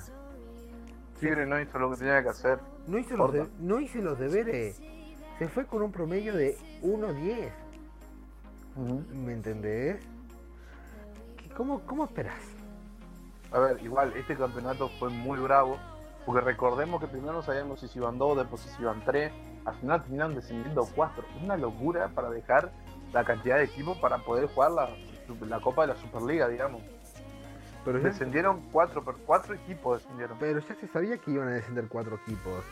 Tigre 1.19 1.45
no 1.45 1.59
hizo 1.59 1.79
lo 1.79 1.91
que 1.91 1.97
tenía 1.97 2.21
que 2.23 2.29
hacer. 2.29 2.59
No 2.87 2.97
hizo, 2.97 3.17
los 3.17 3.33
de- 3.33 3.47
no 3.59 3.79
hizo 3.79 3.99
los 3.99 4.17
deberes. 4.19 4.79
Se 5.39 5.47
fue 5.47 5.65
con 5.65 5.81
un 5.81 5.91
promedio 5.91 6.35
de 6.35 6.57
1.10. 6.81 7.51
¿Me 9.13 9.33
entendés? 9.33 9.97
¿Qué- 11.37 11.49
¿Cómo, 11.49 11.81
cómo 11.81 12.05
esperás? 12.05 12.39
A 13.51 13.59
ver, 13.59 13.81
igual, 13.83 14.13
este 14.15 14.35
campeonato 14.35 14.89
fue 14.99 15.09
muy 15.09 15.39
bravo, 15.39 15.77
porque 16.25 16.41
recordemos 16.41 16.99
que 17.01 17.07
primero 17.07 17.33
no 17.33 17.41
sabíamos 17.41 17.79
si 17.79 17.87
se 17.87 17.99
iban 17.99 18.17
dos, 18.17 18.37
después 18.37 18.61
si 18.61 18.69
se 18.69 18.81
iban 18.81 19.03
tres, 19.05 19.31
al 19.65 19.75
final 19.75 20.01
terminaron 20.01 20.35
descendiendo 20.35 20.87
cuatro. 20.95 21.23
Es 21.35 21.43
una 21.43 21.57
locura 21.57 22.09
para 22.09 22.29
dejar 22.29 22.71
la 23.13 23.23
cantidad 23.23 23.57
de 23.57 23.63
equipos 23.63 23.97
para 23.99 24.17
poder 24.19 24.47
jugar 24.47 24.71
la, 24.71 24.89
la 25.47 25.59
Copa 25.61 25.83
de 25.83 25.93
la 25.93 25.95
Superliga, 25.95 26.47
digamos. 26.47 26.81
Pero 27.85 27.99
ya, 27.99 28.09
Descendieron 28.09 28.61
cuatro, 28.71 29.03
cuatro 29.25 29.53
equipos 29.55 30.01
descendieron. 30.01 30.37
pero 30.39 30.59
ya 30.59 30.75
se 30.75 30.87
sabía 30.87 31.17
que 31.17 31.31
iban 31.31 31.47
a 31.47 31.51
descender 31.51 31.87
cuatro 31.87 32.15
equipos. 32.25 32.63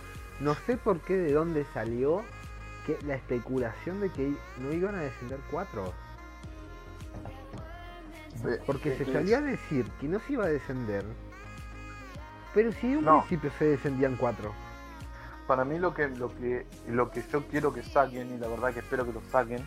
No 0.41 0.53
sé 0.65 0.75
por 0.77 0.99
qué, 0.99 1.15
de 1.15 1.31
dónde 1.33 1.65
salió 1.73 2.23
que 2.85 2.97
la 3.05 3.15
especulación 3.15 4.01
de 4.01 4.09
que 4.11 4.33
no 4.59 4.73
iban 4.73 4.95
a 4.95 4.99
descender 5.01 5.39
cuatro. 5.49 5.93
Porque 8.65 8.95
se 8.97 9.03
eh, 9.03 9.13
salía 9.13 9.37
a 9.37 9.41
decir 9.41 9.89
que 9.99 10.07
no 10.07 10.19
se 10.19 10.33
iba 10.33 10.45
a 10.45 10.49
descender. 10.49 11.05
Pero 12.53 12.71
si 12.73 12.91
de 12.91 12.97
un 12.97 13.05
No. 13.05 13.19
principio 13.19 13.51
se 13.57 13.65
descendían 13.65 14.15
cuatro. 14.17 14.53
Para 15.47 15.63
mí 15.63 15.79
lo 15.79 15.93
que, 15.93 16.07
lo 16.09 16.35
que 16.35 16.65
lo 16.87 17.11
que 17.11 17.23
yo 17.31 17.45
quiero 17.47 17.73
que 17.73 17.83
saquen, 17.83 18.33
y 18.33 18.37
la 18.37 18.47
verdad 18.47 18.73
que 18.73 18.79
espero 18.79 19.05
que 19.05 19.13
lo 19.13 19.21
saquen, 19.31 19.65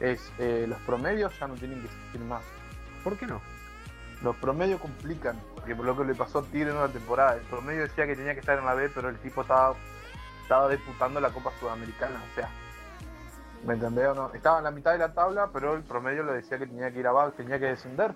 es 0.00 0.30
eh, 0.38 0.66
los 0.68 0.78
promedios 0.80 1.38
ya 1.38 1.48
no 1.48 1.54
tienen 1.54 1.80
que 1.80 1.86
existir 1.86 2.20
más. 2.22 2.42
¿Por 3.02 3.16
qué 3.16 3.26
no? 3.26 3.40
Los 4.22 4.36
promedios 4.36 4.80
complican, 4.80 5.36
porque 5.54 5.74
por 5.74 5.84
lo 5.84 5.96
que 5.96 6.04
le 6.04 6.14
pasó 6.14 6.38
a 6.38 6.42
Tigre 6.42 6.70
en 6.70 6.76
una 6.76 6.88
temporada, 6.88 7.34
el 7.34 7.42
promedio 7.42 7.82
decía 7.82 8.06
que 8.06 8.16
tenía 8.16 8.32
que 8.34 8.40
estar 8.40 8.58
en 8.58 8.64
la 8.64 8.74
B, 8.74 8.90
pero 8.94 9.08
el 9.08 9.18
tipo 9.18 9.42
estaba, 9.42 9.74
estaba 10.42 10.68
disputando 10.70 11.20
la 11.20 11.30
Copa 11.30 11.50
Sudamericana, 11.60 12.20
o 12.32 12.34
sea, 12.34 12.48
¿me 13.66 13.74
entendés 13.74 14.08
o 14.08 14.14
no? 14.14 14.32
Estaba 14.32 14.58
en 14.58 14.64
la 14.64 14.70
mitad 14.70 14.92
de 14.92 14.98
la 14.98 15.12
tabla, 15.12 15.50
pero 15.52 15.74
el 15.74 15.82
promedio 15.82 16.22
le 16.22 16.32
decía 16.32 16.58
que 16.58 16.66
tenía 16.66 16.90
que 16.90 17.00
ir 17.00 17.06
abajo, 17.06 17.32
tenía 17.32 17.58
que 17.58 17.66
descender. 17.66 18.14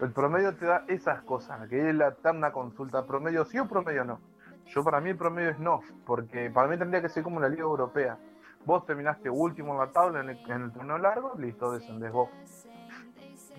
El 0.00 0.12
promedio 0.12 0.54
te 0.56 0.66
da 0.66 0.84
esas 0.88 1.22
cosas, 1.22 1.68
que 1.68 1.88
es 1.88 1.94
la 1.94 2.08
eterna 2.08 2.52
consulta, 2.52 3.04
promedio 3.04 3.44
sí 3.44 3.58
o 3.58 3.66
promedio 3.66 4.04
no. 4.04 4.20
Yo 4.66 4.82
para 4.84 5.00
mí 5.00 5.10
el 5.10 5.16
promedio 5.16 5.50
es 5.50 5.58
no, 5.58 5.80
porque 6.06 6.50
para 6.50 6.68
mí 6.68 6.78
tendría 6.78 7.02
que 7.02 7.08
ser 7.08 7.22
como 7.22 7.40
la 7.40 7.48
Liga 7.48 7.62
Europea. 7.62 8.16
Vos 8.64 8.86
terminaste 8.86 9.28
último 9.28 9.72
en 9.72 9.80
la 9.80 9.92
tabla 9.92 10.20
en 10.20 10.30
el, 10.30 10.38
en 10.50 10.62
el 10.62 10.72
torneo 10.72 10.98
largo, 10.98 11.34
listo, 11.36 11.72
descendés 11.72 12.12
vos. 12.12 12.30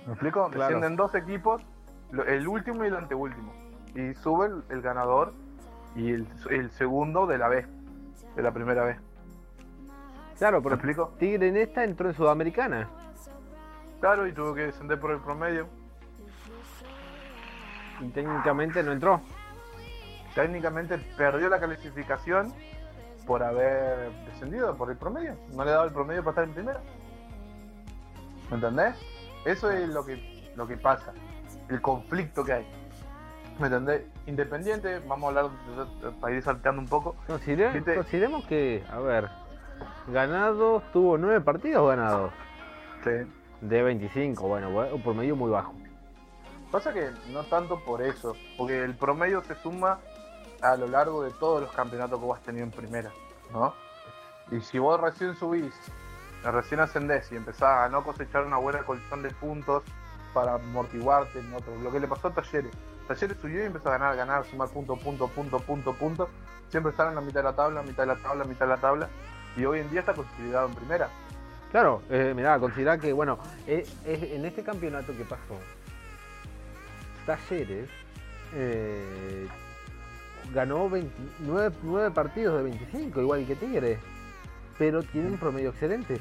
¿Me 0.06 0.14
explico? 0.14 0.50
Claro. 0.50 0.66
Descienden 0.66 0.96
dos 0.96 1.16
equipos, 1.16 1.62
el 2.28 2.48
último 2.48 2.84
y 2.84 2.88
el 2.88 2.96
anteúltimo. 2.96 3.54
Y 3.96 4.14
sube 4.16 4.48
el, 4.48 4.64
el 4.70 4.82
ganador 4.82 5.34
y 5.96 6.12
el, 6.12 6.28
el 6.50 6.72
segundo 6.72 7.28
de 7.28 7.38
la 7.38 7.48
B, 7.48 7.66
de 8.36 8.42
la 8.42 8.52
primera 8.52 8.84
B. 8.84 8.98
Claro, 10.38 10.62
¿Me 10.62 10.74
explico? 10.74 11.14
Tigre 11.20 11.48
en 11.48 11.58
esta 11.58 11.84
entró 11.84 12.10
en 12.10 12.16
Sudamericana. 12.16 12.90
Claro, 14.02 14.28
y 14.28 14.34
tuvo 14.34 14.54
que 14.54 14.64
descender 14.64 15.00
por 15.00 15.12
el 15.12 15.20
promedio. 15.20 15.68
Y 18.02 18.10
técnicamente 18.10 18.84
no 18.84 18.92
entró. 18.92 19.22
Técnicamente 20.36 20.98
perdió 21.16 21.48
la 21.48 21.60
clasificación 21.60 22.52
por 23.26 23.44
haber 23.44 24.12
descendido 24.26 24.76
por 24.76 24.90
el 24.90 24.98
promedio. 24.98 25.38
No 25.54 25.64
le 25.64 25.72
daba 25.72 25.86
el 25.86 25.94
promedio 25.94 26.24
para 26.24 26.32
estar 26.32 26.44
en 26.44 26.54
primera. 26.54 26.82
¿Me 28.50 28.56
entendés? 28.56 28.96
Eso 29.46 29.70
es 29.72 29.88
lo 29.90 30.06
que, 30.06 30.52
lo 30.56 30.68
que 30.68 30.78
pasa. 30.78 31.14
El 31.70 31.82
conflicto 31.82 32.44
que 32.44 32.54
hay. 32.54 32.68
¿Me 33.60 33.68
entendés? 33.68 34.04
Independiente, 34.26 35.00
vamos 35.08 35.26
a 35.26 35.28
hablar 35.40 35.52
para 36.20 36.34
ir 36.36 36.42
salteando 36.42 36.82
un 36.82 36.88
poco. 36.88 37.16
Viste- 37.74 37.96
consideremos 37.96 38.46
que, 38.46 38.84
a 38.92 39.00
ver, 39.00 39.30
ganado, 40.08 40.82
tuvo 40.92 41.18
nueve 41.18 41.42
partidos 41.42 41.88
ganados. 41.90 42.32
Sí. 43.04 43.12
De 43.62 43.82
25, 43.84 44.48
bueno, 44.48 44.72
bu- 44.72 44.92
un 44.94 45.02
promedio 45.02 45.36
muy 45.36 45.50
bajo. 45.52 45.74
Pasa 46.72 46.92
que 46.92 47.12
no 47.32 47.44
tanto 47.44 47.80
por 47.84 48.02
eso, 48.02 48.36
porque 48.58 48.84
el 48.84 48.96
promedio 48.96 49.44
se 49.44 49.56
suma 49.56 50.00
a 50.62 50.76
lo 50.76 50.88
largo 50.88 51.24
de 51.24 51.32
todos 51.32 51.62
los 51.62 51.72
campeonatos 51.72 52.20
que 52.20 52.26
vos 52.26 52.38
has 52.40 52.44
tenido 52.44 52.64
en 52.66 52.72
primera, 52.72 53.12
¿no? 53.52 53.74
Y 54.52 54.60
si 54.62 54.80
vos 54.80 55.00
recién 55.00 55.36
subís, 55.36 55.74
recién 56.52 56.80
ascendés 56.80 57.32
y 57.32 57.36
empezás 57.36 57.86
a 57.86 57.90
no 57.90 58.04
cosechar 58.04 58.46
una 58.46 58.58
buena 58.58 58.80
colchón 58.80 59.24
de 59.24 59.30
puntos 59.32 59.84
para 60.34 60.56
amortiguarte 60.56 61.40
en 61.40 61.54
otro, 61.54 61.76
lo 61.82 61.92
que 61.92 62.00
le 62.00 62.08
pasó 62.08 62.28
a 62.28 62.34
Talleres. 62.34 62.72
Talleres 63.08 63.38
subió 63.40 63.62
y 63.62 63.66
empezó 63.66 63.90
a 63.90 63.98
ganar, 63.98 64.16
ganar, 64.16 64.46
sumar 64.46 64.70
punto, 64.70 64.96
punto, 64.96 65.28
punto, 65.28 65.60
punto, 65.60 65.94
punto. 65.94 66.30
Siempre 66.70 66.92
están 66.92 67.10
en 67.10 67.16
la 67.16 67.22
mitad 67.22 67.42
de 67.42 67.44
la 67.44 67.56
tabla, 67.56 67.84
mitad 67.84 68.04
de 68.04 68.08
la 68.08 68.16
tabla, 68.16 68.44
mitad 68.46 68.66
de 68.66 68.72
la 68.72 68.78
tabla. 68.78 69.10
Y 69.56 69.66
hoy 69.66 69.80
en 69.80 69.90
día 69.90 70.00
está 70.00 70.14
consolidado 70.14 70.68
en 70.68 70.76
primera. 70.76 71.10
Claro, 71.72 72.02
eh, 72.10 72.34
mirá, 72.36 72.60
considera 72.60 72.98
que, 72.98 73.14
bueno, 73.14 73.40
eh, 73.68 73.86
eh, 74.06 74.34
en 74.36 74.46
este 74.46 74.64
campeonato 74.64 75.16
que 75.16 75.24
pasó, 75.24 75.60
Talleres 77.26 77.90
eh, 78.54 79.48
ganó 80.54 80.90
29 80.90 81.76
nueve 81.84 82.12
partidos 82.12 82.58
de 82.58 82.64
25, 82.64 83.22
igual 83.22 83.46
que 83.46 83.56
Tigre, 83.56 84.00
pero 84.78 85.04
tiene 85.04 85.30
un 85.30 85.38
promedio 85.38 85.70
excelente. 85.70 86.20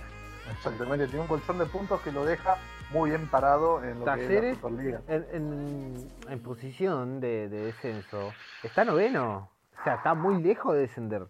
Exactamente, 0.50 1.06
tiene 1.06 1.20
un 1.22 1.28
colchón 1.28 1.58
de 1.58 1.66
puntos 1.66 2.00
que 2.02 2.12
lo 2.12 2.24
deja 2.24 2.56
muy 2.90 3.10
bien 3.10 3.28
parado 3.28 3.82
en 3.82 4.00
lo 4.00 4.04
que 4.04 4.10
Talleres 4.10 4.56
es 4.56 4.62
la 4.62 4.68
Superliga. 4.68 5.00
en, 5.08 5.26
en- 5.32 6.10
en 6.28 6.42
posición 6.42 7.20
de, 7.20 7.48
de 7.48 7.66
descenso 7.66 8.32
está 8.62 8.84
noveno, 8.84 9.48
o 9.80 9.84
sea, 9.84 9.94
está 9.94 10.14
muy 10.14 10.42
lejos 10.42 10.74
de 10.74 10.80
descender. 10.80 11.26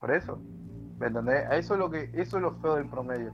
Por 0.00 0.10
eso. 0.12 0.38
¿Me 0.98 1.06
entendés? 1.08 1.44
Eso 1.52 1.74
es 1.74 1.80
lo 1.80 1.90
que, 1.90 2.10
eso 2.14 2.36
es 2.36 2.42
lo 2.42 2.52
feo 2.60 2.76
del 2.76 2.88
promedio. 2.88 3.32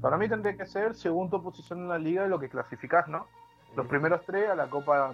Para 0.00 0.16
mí 0.16 0.28
tendría 0.28 0.56
que 0.56 0.66
ser 0.66 0.94
según 0.94 1.30
tu 1.30 1.42
posición 1.42 1.80
en 1.80 1.88
la 1.88 1.98
liga 1.98 2.26
lo 2.26 2.38
que 2.38 2.48
clasificás, 2.48 3.08
¿no? 3.08 3.26
Los 3.76 3.86
primeros 3.86 4.22
tres 4.26 4.50
a 4.50 4.54
la 4.54 4.68
Copa. 4.68 5.12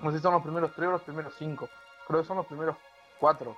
No 0.00 0.10
sé 0.10 0.18
si 0.18 0.22
son 0.22 0.32
los 0.34 0.42
primeros 0.42 0.74
tres 0.74 0.88
o 0.88 0.92
los 0.92 1.02
primeros 1.02 1.34
cinco. 1.38 1.68
Creo 2.06 2.20
que 2.20 2.26
son 2.26 2.36
los 2.38 2.46
primeros 2.46 2.76
cuatro. 3.18 3.56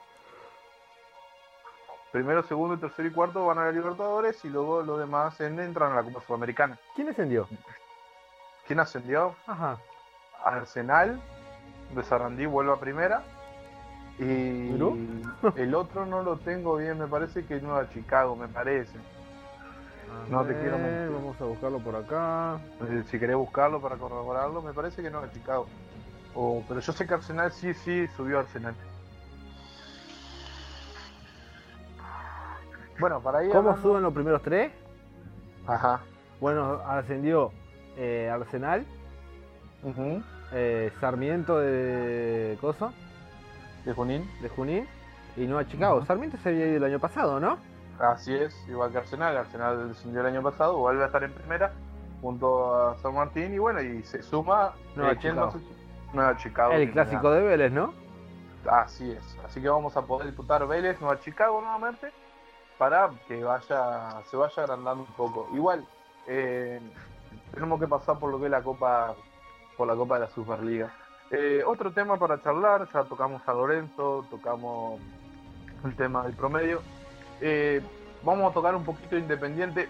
Primero, 2.13 2.43
segundo, 2.43 2.79
tercero 2.79 3.09
y 3.09 3.13
cuarto 3.13 3.47
van 3.47 3.59
a 3.59 3.65
la 3.67 3.73
Libertadores 3.73 4.45
y 4.45 4.49
luego 4.51 4.83
los 4.83 4.99
demás 4.99 5.41
en- 5.41 5.61
entran 5.61 5.93
a 5.93 5.97
la 5.97 6.03
Copa 6.03 6.21
Sudamericana. 6.27 6.79
¿Quién 6.95 7.07
descendió? 7.09 7.49
¿Quién 8.67 8.81
ascendió? 8.81 9.35
Ajá. 9.47 9.79
Arsenal 10.45 11.21
de 11.95 12.03
Sarandí 12.05 12.47
vuelve 12.47 12.73
a 12.73 12.77
primera. 12.77 13.23
Y 14.19 14.71
el 15.57 15.75
otro 15.75 16.05
no 16.07 16.23
lo 16.23 16.37
tengo 16.39 16.77
bien, 16.77 16.99
me 16.99 17.07
parece 17.07 17.45
que 17.47 17.61
Nueva 17.61 17.89
Chicago, 17.91 18.37
me 18.37 18.49
parece. 18.49 18.97
No 20.29 20.45
te 20.45 20.53
quiero 20.61 20.77
mentir. 20.79 21.15
Vamos 21.15 21.41
a 21.41 21.45
buscarlo 21.45 21.79
por 21.79 21.95
acá. 21.97 22.61
Eh, 22.89 23.05
Si 23.11 23.19
querés 23.19 23.37
buscarlo 23.37 23.81
para 23.81 23.97
corroborarlo, 23.97 24.61
me 24.61 24.73
parece 24.73 25.03
que 25.03 25.11
Nueva 25.11 25.31
Chicago. 25.33 25.67
O, 26.35 26.63
pero 26.69 26.81
yo 26.81 26.93
sé 26.93 27.07
que 27.07 27.15
Arsenal 27.15 27.51
sí, 27.53 27.73
sí 27.75 28.07
subió 28.17 28.39
a 28.39 28.41
Arsenal. 28.41 28.75
Bueno, 33.01 33.21
para 33.21 33.43
ir. 33.43 33.51
¿Cómo 33.51 33.71
hablando- 33.71 33.83
suben 33.83 34.03
los 34.03 34.13
primeros 34.15 34.43
tres? 34.43 34.71
Ajá. 35.67 36.01
Bueno, 36.41 36.81
ascendió 36.87 37.53
eh, 37.97 38.31
Arsenal, 38.33 38.85
Ujú. 39.83 40.23
eh, 40.53 40.91
Sarmiento 41.01 41.59
de 41.59 42.57
Coso, 42.61 42.93
De 43.85 43.93
Junín. 43.93 44.29
de 44.41 44.49
Junín, 44.49 44.89
y 45.37 45.47
Nueva 45.47 45.67
Chicago. 45.67 46.05
Sarmiento 46.05 46.37
se 46.39 46.49
había 46.51 46.67
ido 46.67 46.77
el 46.79 46.85
año 46.85 46.99
pasado, 46.99 47.41
¿no? 47.41 47.59
Así 47.99 48.35
es, 48.35 48.55
igual 48.69 48.91
que 48.91 48.99
Arsenal. 48.99 49.37
Arsenal 49.37 49.89
descendió 49.89 50.21
el 50.21 50.27
año 50.29 50.43
pasado, 50.43 50.77
vuelve 50.79 51.03
a 51.03 51.07
estar 51.07 51.23
en 51.23 51.33
primera 51.33 51.73
junto 52.23 52.89
a 52.91 52.97
San 52.99 53.15
Martín 53.15 53.53
y 53.55 53.59
bueno, 53.59 53.81
y 53.83 54.03
se 54.03 54.23
suma 54.23 54.73
Nueva 54.97 55.13
eh, 55.13 55.19
¿quién 55.21 55.35
Chicago. 55.35 55.55
Nueva 56.15 56.37
Chicago. 56.37 56.73
el 56.73 56.91
clásico 56.91 57.31
de 57.31 57.43
Vélez, 57.43 57.73
¿no? 57.73 57.93
Así 58.71 59.11
es. 59.11 59.39
Así 59.45 59.61
que 59.61 59.69
vamos 59.69 59.97
a 59.97 60.03
poder 60.03 60.27
disputar 60.27 60.67
Vélez, 60.67 61.01
Nueva 61.01 61.21
Chicago 61.21 61.61
nuevamente 61.61 62.11
para 62.81 63.11
que 63.29 63.45
vaya 63.45 64.23
se 64.31 64.39
vaya 64.39 64.63
agrandando 64.63 65.03
un 65.03 65.13
poco. 65.13 65.51
Igual 65.53 65.87
eh, 66.27 66.81
tenemos 67.53 67.79
que 67.79 67.87
pasar 67.87 68.19
por 68.19 68.31
lo 68.31 68.39
que 68.39 68.47
es 68.47 68.51
la 68.51 68.63
Copa 68.63 69.15
por 69.77 69.87
la 69.87 69.95
Copa 69.95 70.15
de 70.15 70.21
la 70.21 70.31
Superliga. 70.31 70.91
Eh, 71.31 71.63
otro 71.67 71.93
tema 71.93 72.17
para 72.17 72.43
charlar, 72.43 72.89
ya 72.91 73.05
tocamos 73.05 73.47
a 73.47 73.53
Lorenzo, 73.53 74.25
tocamos 74.31 74.99
el 75.85 75.95
tema 75.95 76.23
del 76.23 76.33
promedio. 76.33 76.81
Eh, 77.43 77.83
vamos 78.23 78.51
a 78.51 78.55
tocar 78.55 78.75
un 78.75 78.85
poquito 78.85 79.15
de 79.15 79.21
Independiente, 79.21 79.87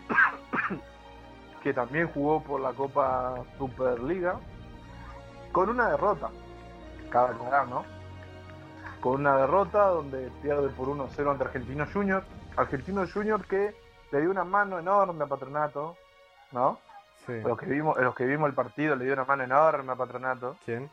que 1.63 1.73
también 1.73 2.11
jugó 2.13 2.43
por 2.43 2.61
la 2.61 2.73
Copa 2.73 3.37
Superliga, 3.57 4.41
con 5.53 5.69
una 5.69 5.91
derrota, 5.91 6.29
cabe 7.09 7.37
aclarar, 7.37 7.69
¿no? 7.69 7.85
Con 9.01 9.21
una 9.21 9.37
derrota 9.37 9.87
donde 9.87 10.29
pierde 10.43 10.71
por 10.71 10.89
1-0 10.89 11.31
ante 11.31 11.45
Argentino 11.45 11.87
Junior. 11.93 12.25
Argentino 12.57 13.07
Junior 13.13 13.45
que 13.47 13.75
le 14.13 14.21
dio 14.21 14.31
una 14.31 14.45
mano 14.45 14.79
enorme 14.79 15.25
a 15.25 15.27
Patronato, 15.29 15.97
¿no? 16.53 16.79
Sí. 17.27 17.41
Los 17.43 17.59
que 17.59 17.67
vimos, 17.67 17.97
los 17.99 18.15
que 18.15 18.25
vimos 18.27 18.49
el 18.49 18.55
partido 18.55 18.97
le 18.97 19.05
dio 19.05 19.15
una 19.15 19.25
mano 19.25 19.45
enorme 19.45 19.93
a 19.93 19.97
Patronato, 19.97 20.57
¿Quién? 20.65 20.91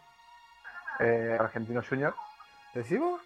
eh, 1.00 1.38
Argentino 1.40 1.82
Junior. 1.88 2.14
¿Decimos? 2.74 3.22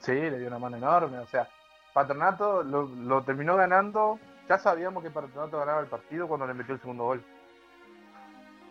Sí, 0.00 0.12
le 0.12 0.38
dio 0.38 0.48
una 0.48 0.58
mano 0.58 0.76
enorme. 0.76 1.18
O 1.18 1.26
sea, 1.26 1.48
Patronato 1.94 2.62
lo, 2.62 2.82
lo 2.82 3.22
terminó 3.22 3.56
ganando. 3.56 4.18
Ya 4.48 4.58
sabíamos 4.58 5.02
que 5.02 5.10
Patronato 5.10 5.58
ganaba 5.58 5.80
el 5.80 5.86
partido 5.86 6.28
cuando 6.28 6.46
le 6.46 6.54
metió 6.54 6.74
el 6.74 6.80
segundo 6.80 7.04
gol. 7.04 7.24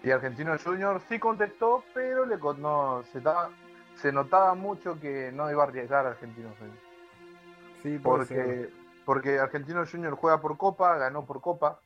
Y 0.03 0.11
Argentino 0.11 0.55
Junior 0.63 1.01
sí 1.09 1.17
contestó, 1.17 1.83
pero 1.93 2.25
le 2.25 2.37
no, 2.37 3.03
se, 3.11 3.17
estaba- 3.17 3.49
se 3.95 4.11
notaba 4.11 4.53
mucho 4.53 4.99
que 4.99 5.31
no 5.33 5.49
iba 5.49 5.63
a 5.63 5.67
arriesgar 5.67 6.05
a 6.05 6.09
Argentino 6.09 6.49
Junior. 6.59 6.77
Sí, 7.85 7.99
puede 7.99 8.25
ser. 8.25 8.37
Porque, 8.37 8.73
porque 9.05 9.39
Argentino 9.39 9.85
Junior 9.85 10.15
juega 10.15 10.41
por 10.41 10.57
Copa, 10.57 10.97
ganó 10.97 11.23
por 11.25 11.39
Copa. 11.39 11.79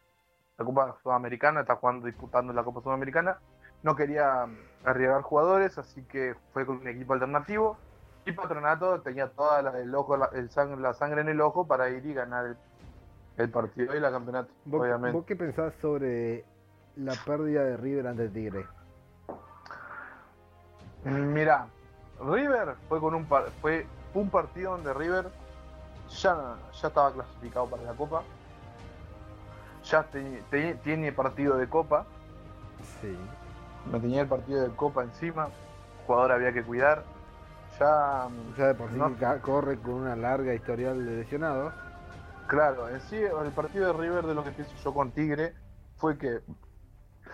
La 0.57 0.63
Copa 0.65 0.95
Sudamericana, 1.03 1.61
está 1.61 1.75
jugando, 1.75 2.05
disputando 2.05 2.53
la 2.53 2.63
Copa 2.63 2.81
Sudamericana. 2.81 3.37
No 3.83 3.95
quería 3.95 4.45
arriesgar 4.85 5.21
jugadores, 5.23 5.77
así 5.77 6.03
que 6.03 6.35
fue 6.53 6.65
con 6.65 6.77
un 6.77 6.87
equipo 6.87 7.13
alternativo. 7.13 7.77
Y 8.25 8.31
Patronato 8.31 9.01
tenía 9.01 9.27
toda 9.29 9.61
la, 9.61 9.79
el 9.79 9.93
ojo, 9.95 10.15
la, 10.15 10.27
el 10.33 10.49
sang- 10.49 10.77
la 10.79 10.93
sangre 10.93 11.21
en 11.21 11.29
el 11.29 11.41
ojo 11.41 11.67
para 11.67 11.89
ir 11.89 12.05
y 12.05 12.13
ganar 12.13 12.45
el, 12.45 12.57
el 13.37 13.49
partido 13.49 13.95
y 13.95 13.99
la 13.99 14.11
campeonato, 14.11 14.51
¿Vos, 14.65 14.81
obviamente. 14.81 15.17
vos 15.17 15.25
qué 15.25 15.35
pensás 15.35 15.73
sobre 15.81 16.45
la 16.95 17.13
pérdida 17.25 17.63
de 17.63 17.77
River 17.77 18.07
ante 18.07 18.27
Tigre? 18.29 18.65
Mira, 21.05 21.67
River 22.21 22.75
fue 22.89 22.99
con 22.99 23.15
un 23.15 23.25
par- 23.25 23.49
fue 23.61 23.87
un 24.13 24.29
partido 24.29 24.71
donde 24.71 24.93
River 24.93 25.27
ya, 26.09 26.55
ya 26.81 26.87
estaba 26.87 27.13
clasificado 27.13 27.67
para 27.67 27.83
la 27.83 27.93
Copa. 27.93 28.23
Ya 29.85 30.03
te- 30.03 30.43
te- 30.49 30.75
tiene 30.75 31.11
partido 31.11 31.57
de 31.57 31.67
Copa. 31.69 32.05
Sí. 33.01 33.17
Me 33.91 33.99
tenía 33.99 34.21
el 34.21 34.27
partido 34.27 34.61
de 34.61 34.69
Copa 34.75 35.03
encima. 35.03 35.49
Jugador 36.05 36.31
había 36.33 36.51
que 36.53 36.63
cuidar. 36.63 37.03
Ya, 37.79 38.27
Ya 38.57 38.67
de 38.67 38.73
por 38.75 38.89
sí 38.89 38.95
No. 38.97 39.15
corre 39.41 39.77
con 39.79 39.93
una 39.93 40.15
larga 40.15 40.53
historial 40.53 41.05
de 41.05 41.11
lesionados. 41.17 41.73
claro, 42.47 42.89
en 42.89 42.99
sí 43.01 43.15
el 43.15 43.51
partido 43.51 43.85
de 43.87 43.93
River 43.93 44.25
de 44.25 44.33
lo 44.33 44.43
que 44.43 44.49
pienso 44.51 44.73
yo 44.83 44.91
con 44.91 45.11
Tigre 45.11 45.53
fue 45.97 46.17
que 46.17 46.41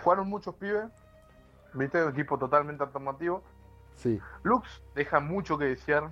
jugaron 0.03 0.27
muchos 0.29 0.53
pibes. 0.55 0.91
Viste, 1.73 2.03
un 2.03 2.11
equipo 2.11 2.37
totalmente 2.37 2.83
alternativo. 2.83 3.41
Sí. 3.95 4.19
Lux 4.43 4.83
deja 4.93 5.21
mucho 5.21 5.57
que 5.57 5.65
desear. 5.65 6.09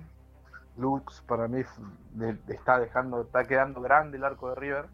Lux 0.76 1.22
para 1.22 1.48
mí 1.48 1.62
de- 2.12 2.36
está 2.48 2.78
dejando, 2.78 3.22
está 3.22 3.44
quedando 3.44 3.80
grande 3.80 4.16
el 4.16 4.24
arco 4.24 4.50
de 4.50 4.54
River. 4.56 4.86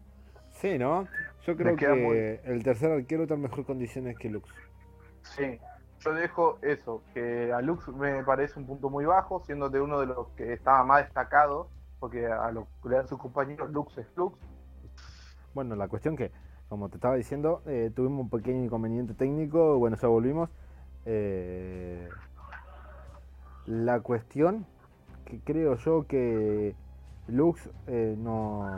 Sí, 0.49 0.77
¿no? 0.77 1.07
Yo 1.45 1.55
creo 1.55 1.75
que 1.75 2.41
el 2.43 2.63
tercer 2.63 2.91
arquero 2.91 3.23
está 3.23 3.35
en 3.35 3.41
mejor 3.41 3.65
condiciones 3.65 4.17
que 4.17 4.29
Lux. 4.29 4.49
Sí, 5.23 5.59
yo 5.99 6.13
dejo 6.13 6.59
eso, 6.61 7.03
que 7.13 7.51
a 7.53 7.61
Lux 7.61 7.87
me 7.89 8.23
parece 8.23 8.59
un 8.59 8.67
punto 8.67 8.89
muy 8.89 9.05
bajo, 9.05 9.41
siendo 9.45 9.69
de 9.69 9.81
uno 9.81 9.99
de 9.99 10.07
los 10.07 10.27
que 10.29 10.53
estaba 10.53 10.83
más 10.83 11.03
destacado, 11.03 11.69
porque 11.99 12.27
a 12.27 12.51
lo 12.51 12.67
que 12.83 12.89
le 12.89 12.95
dan 12.97 13.07
sus 13.07 13.19
compañeros, 13.19 13.71
Lux 13.71 13.97
es 13.97 14.07
Lux. 14.15 14.37
Bueno, 15.53 15.75
la 15.75 15.87
cuestión 15.87 16.15
que, 16.15 16.31
como 16.69 16.89
te 16.89 16.95
estaba 16.95 17.15
diciendo, 17.15 17.61
eh, 17.65 17.91
tuvimos 17.95 18.21
un 18.21 18.29
pequeño 18.29 18.63
inconveniente 18.63 19.13
técnico, 19.13 19.77
bueno, 19.77 19.97
ya 19.97 20.07
volvimos. 20.07 20.49
Eh, 21.05 22.07
la 23.65 23.99
cuestión 23.99 24.65
que 25.31 25.39
creo 25.39 25.77
yo 25.77 26.05
que 26.07 26.75
Lux 27.29 27.69
eh, 27.87 28.15
no... 28.17 28.69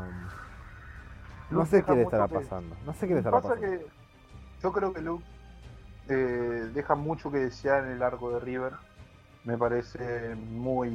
No 1.50 1.60
Lux 1.60 1.70
sé 1.70 1.84
qué 1.84 1.94
le 1.96 2.04
estará 2.04 2.28
que- 2.28 2.36
pasando. 2.36 2.76
No 2.86 2.94
sé 2.94 3.08
qué 3.08 3.14
le 3.14 3.20
estará 3.20 3.42
Pasa 3.42 3.56
pasando. 3.56 3.68
que 3.68 3.86
yo 4.62 4.72
creo 4.72 4.94
que 4.94 5.02
Lux 5.02 5.24
eh, 6.10 6.70
deja 6.74 6.94
mucho 6.96 7.32
que 7.32 7.40
desear 7.40 7.86
en 7.86 7.92
el 7.94 8.04
arco 8.04 8.32
de 8.32 8.40
River. 8.40 8.74
Me 9.46 9.58
parece 9.58 10.36
muy 10.36 10.92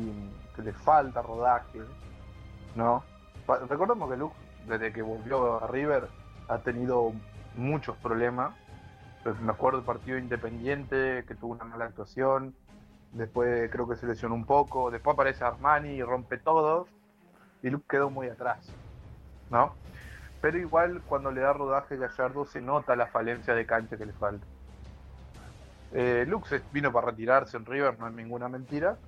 que 0.54 0.62
le 0.62 0.72
falta 0.72 1.20
rodaje, 1.22 1.80
¿no? 2.76 3.02
Pa- 3.46 3.58
Recordemos 3.68 4.08
que 4.10 4.16
Lux, 4.16 4.34
desde 4.68 4.92
que 4.92 5.02
volvió 5.02 5.62
a 5.62 5.66
River, 5.66 6.08
ha 6.48 6.58
tenido 6.58 7.12
muchos 7.56 7.96
problemas. 7.96 8.54
Pues 9.24 9.38
me 9.40 9.50
acuerdo 9.50 9.78
del 9.78 9.86
partido 9.86 10.16
independiente, 10.18 11.24
que 11.26 11.34
tuvo 11.34 11.54
una 11.54 11.64
mala 11.64 11.86
actuación. 11.86 12.54
Después 13.10 13.70
creo 13.70 13.88
que 13.88 13.96
se 13.96 14.06
lesionó 14.06 14.34
un 14.34 14.46
poco. 14.46 14.90
Después 14.90 15.14
aparece 15.14 15.44
Armani 15.44 15.90
y 15.96 16.02
rompe 16.02 16.38
todo. 16.38 16.92
Y 17.62 17.70
Lux 17.70 17.86
quedó 17.88 18.10
muy 18.10 18.28
atrás, 18.28 18.78
¿no? 19.48 19.80
Pero 20.40 20.58
igual 20.58 21.04
cuando 21.04 21.30
le 21.32 21.40
da 21.42 21.52
rodaje 21.54 21.96
Gallardo 21.98 22.46
se 22.46 22.60
nota 22.62 22.96
la 22.96 23.08
falencia 23.08 23.54
de 23.54 23.66
cancha 23.66 23.98
que 23.98 24.06
le 24.06 24.14
falta. 24.14 24.46
Eh, 25.90 26.24
Lux 26.26 26.52
es- 26.52 26.70
vino 26.70 26.92
para 26.92 27.08
retirarse 27.10 27.56
en 27.56 27.64
River, 27.66 27.98
no 27.98 28.08
es 28.08 28.14
ninguna 28.14 28.48
mentira. 28.48 29.00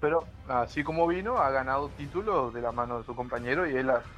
Pero 0.00 0.32
así 0.46 0.82
como 0.84 1.06
vino, 1.06 1.38
ha 1.38 1.50
ganado 1.50 1.92
títulos 1.92 2.52
de 2.52 2.62
la 2.62 2.72
mano 2.72 2.98
de 2.98 3.04
su 3.04 3.14
compañero 3.14 3.66
y 3.68 3.76
él 3.76 3.90
ha 3.90 4.08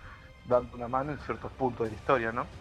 dando 0.45 0.77
una 0.77 0.89
mano 0.89 1.13
en 1.13 1.21
ciertos 1.21 1.53
puntos 1.55 1.87
de 1.87 1.91
la 1.93 1.97
historia, 1.97 2.33
¿no? 2.33 2.53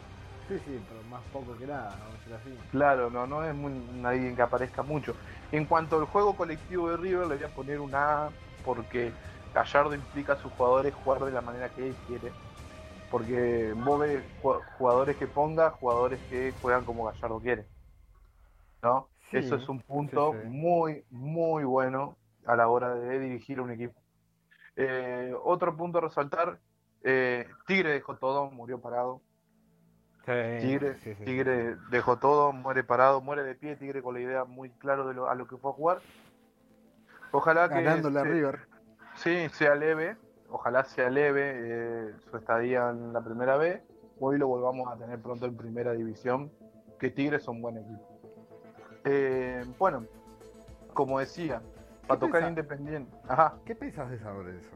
Sí, 0.52 0.60
sí, 0.66 0.86
pero 0.86 1.02
más 1.04 1.24
poco 1.32 1.58
que 1.58 1.66
nada, 1.66 1.98
vamos 2.00 2.28
a 2.28 2.30
decir 2.30 2.34
así. 2.34 2.70
Claro, 2.72 3.10
no, 3.10 3.26
no 3.26 3.46
es 3.46 3.56
muy, 3.56 3.72
nadie 3.72 4.36
que 4.36 4.42
aparezca 4.42 4.84
mucho. 4.84 5.16
En 5.50 5.66
cuanto 5.66 5.98
al 5.98 6.06
juego 6.06 6.36
colectivo 6.36 6.90
de 6.90 6.98
River, 6.98 7.28
le 7.28 7.36
voy 7.36 7.44
a 7.46 7.54
poner 7.54 7.80
una 7.80 8.26
A 8.28 8.34
porque 8.62 9.14
Gallardo 9.54 9.96
implica 9.96 10.34
a 10.34 10.36
sus 10.38 10.52
jugadores 10.52 10.94
jugar 10.94 11.24
de 11.24 11.32
la 11.32 11.42
manera 11.42 11.70
que 11.70 11.88
él 11.88 11.98
quiere. 12.06 12.36
Porque 13.10 13.72
vos 13.78 14.00
ves 14.02 14.26
jugadores 14.78 15.16
que 15.16 15.28
ponga, 15.28 15.72
jugadores 15.72 16.22
que 16.30 16.54
juegan 16.62 16.84
como 16.84 17.06
Gallardo 17.06 17.40
quiere. 17.40 17.66
¿No? 18.84 19.08
Sí, 19.32 19.38
Eso 19.38 19.56
es 19.56 19.70
un 19.70 19.80
punto 19.80 20.34
sí, 20.34 20.38
sí. 20.42 20.48
muy, 20.50 21.06
muy 21.12 21.64
bueno 21.64 22.18
a 22.46 22.58
la 22.58 22.68
hora 22.68 22.94
de 22.96 23.20
dirigir 23.20 23.62
un 23.62 23.72
equipo. 23.72 24.02
Eh, 24.76 25.34
otro 25.44 25.78
punto 25.78 26.00
a 26.00 26.02
resaltar, 26.02 26.60
eh, 27.04 27.48
Tigre 27.68 27.94
dejó 27.94 28.18
todo, 28.18 28.52
murió 28.52 28.82
parado. 28.82 29.22
Tigre, 30.26 30.96
sí, 30.98 31.16
sí. 31.16 31.24
Tigre 31.26 31.76
dejó 31.90 32.18
todo, 32.18 32.52
muere 32.54 32.84
parado, 32.84 33.22
muere 33.22 33.44
de 33.44 33.56
pie, 33.56 33.76
Tigre 33.76 34.02
con 34.04 34.14
la 34.14 34.20
idea 34.22 34.44
muy 34.46 34.70
claro 34.70 35.08
de 35.08 35.14
lo, 35.14 35.30
a 35.30 35.36
lo 35.36 35.48
que 35.48 35.58
fue 35.58 35.72
a 35.72 35.74
jugar. 35.74 36.00
Ojalá 37.32 37.70
que 37.70 37.84
Ganándole 37.84 38.20
a 38.20 38.24
se- 38.24 38.30
River. 38.30 38.60
sí, 39.16 39.50
sea 39.50 39.76
leve, 39.76 40.18
ojalá 40.50 40.84
sea 40.84 41.10
leve 41.10 41.54
eh, 41.56 42.14
su 42.30 42.38
estadía 42.38 42.90
en 42.90 43.14
la 43.14 43.22
primera 43.22 43.58
B, 43.58 43.82
hoy 44.20 44.38
lo 44.38 44.48
volvamos 44.48 44.88
a 44.94 44.98
tener 44.98 45.20
pronto 45.20 45.46
en 45.46 45.56
primera 45.58 45.94
división, 45.94 46.52
que 47.00 47.10
Tigres 47.10 47.44
son 47.44 47.62
buen 47.62 47.78
equipo. 47.78 48.08
Eh, 49.06 49.64
bueno, 49.80 50.06
como 50.94 51.20
decía, 51.20 51.62
para 52.06 52.20
tocar? 52.20 52.44
Independiente, 52.44 53.12
ajá, 53.28 53.56
¿Qué 53.66 53.76
pensás 53.76 54.12
de 54.12 54.20
San 54.20 54.36
Lorenzo? 54.36 54.70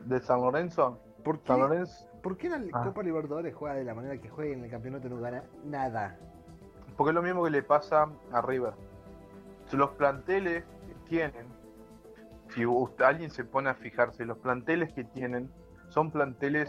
de 0.00 0.20
San 0.20 0.40
Lorenzo, 0.40 0.98
¿Por 1.24 1.40
qué, 1.40 1.48
San 1.48 1.58
Lorenzo, 1.60 2.07
¿por 2.22 2.36
qué 2.36 2.48
la 2.48 2.60
Ah. 2.72 2.84
Copa 2.84 3.02
Libertadores 3.02 3.54
juega 3.54 3.74
de 3.76 3.84
la 3.84 3.94
manera 3.94 4.18
que 4.20 4.28
juega 4.28 4.50
y 4.50 4.52
en 4.54 4.64
el 4.64 4.70
campeonato 4.70 5.08
no 5.08 5.20
gana 5.20 5.44
nada? 5.64 6.16
porque 6.96 7.10
es 7.10 7.14
lo 7.14 7.22
mismo 7.22 7.44
que 7.44 7.50
le 7.50 7.62
pasa 7.62 8.08
a 8.32 8.42
River. 8.42 8.72
Si 9.66 9.76
los 9.76 9.90
planteles 9.90 10.64
que 10.84 10.94
tienen, 11.08 11.46
si 12.48 12.66
usted- 12.66 13.04
alguien 13.04 13.30
se 13.30 13.44
pone 13.44 13.70
a 13.70 13.74
fijarse, 13.74 14.24
los 14.24 14.36
planteles 14.38 14.92
que 14.94 15.04
tienen 15.04 15.48
son 15.90 16.10
planteles 16.10 16.68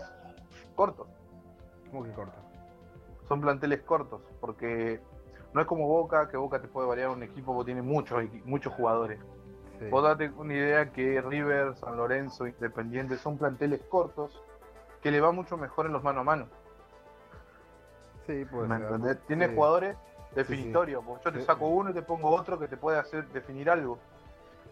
cortos. 0.76 1.08
¿Cómo 1.90 2.04
que 2.04 2.12
corta? 2.12 2.38
son 3.28 3.42
planteles 3.42 3.82
cortos, 3.82 4.22
porque 4.40 5.00
no 5.54 5.62
es 5.62 5.68
como 5.68 5.88
Boca, 5.88 6.28
que 6.30 6.38
Boca 6.38 6.60
te 6.62 6.68
puede 6.68 6.88
variar 6.88 7.10
un 7.10 7.22
equipo 7.24 7.54
porque 7.56 7.74
tiene 7.74 7.82
muchos, 7.84 8.24
muchos 8.46 8.74
jugadores. 8.74 9.20
Sí. 9.80 9.86
Vos 9.90 10.04
date 10.04 10.30
una 10.38 10.54
idea 10.54 10.92
que 10.92 11.22
River, 11.22 11.76
San 11.76 11.96
Lorenzo, 11.98 12.46
Independiente 12.48 13.18
son 13.18 13.38
planteles 13.38 13.82
cortos 13.84 14.44
que 15.02 15.12
le 15.12 15.22
va 15.22 15.32
mucho 15.32 15.58
mejor 15.58 15.86
en 15.86 15.94
los 15.94 16.04
mano 16.04 16.22
a 16.22 16.24
mano. 16.24 16.48
Sí, 18.28 18.46
puede 18.46 18.68
¿me 18.68 18.78
ser. 18.78 18.86
entendés? 18.86 19.18
Tiene 19.28 19.48
Sí. 19.48 19.56
jugadores 19.56 19.98
definitorios, 20.36 21.04
yo 21.26 21.32
te 21.34 21.42
saco 21.42 21.68
uno 21.68 21.90
y 21.90 21.94
te 21.94 22.02
pongo 22.04 22.30
otro 22.30 22.60
que 22.60 22.68
te 22.68 22.78
puede 22.78 23.00
hacer 23.00 23.28
definir 23.30 23.70
algo. 23.70 23.98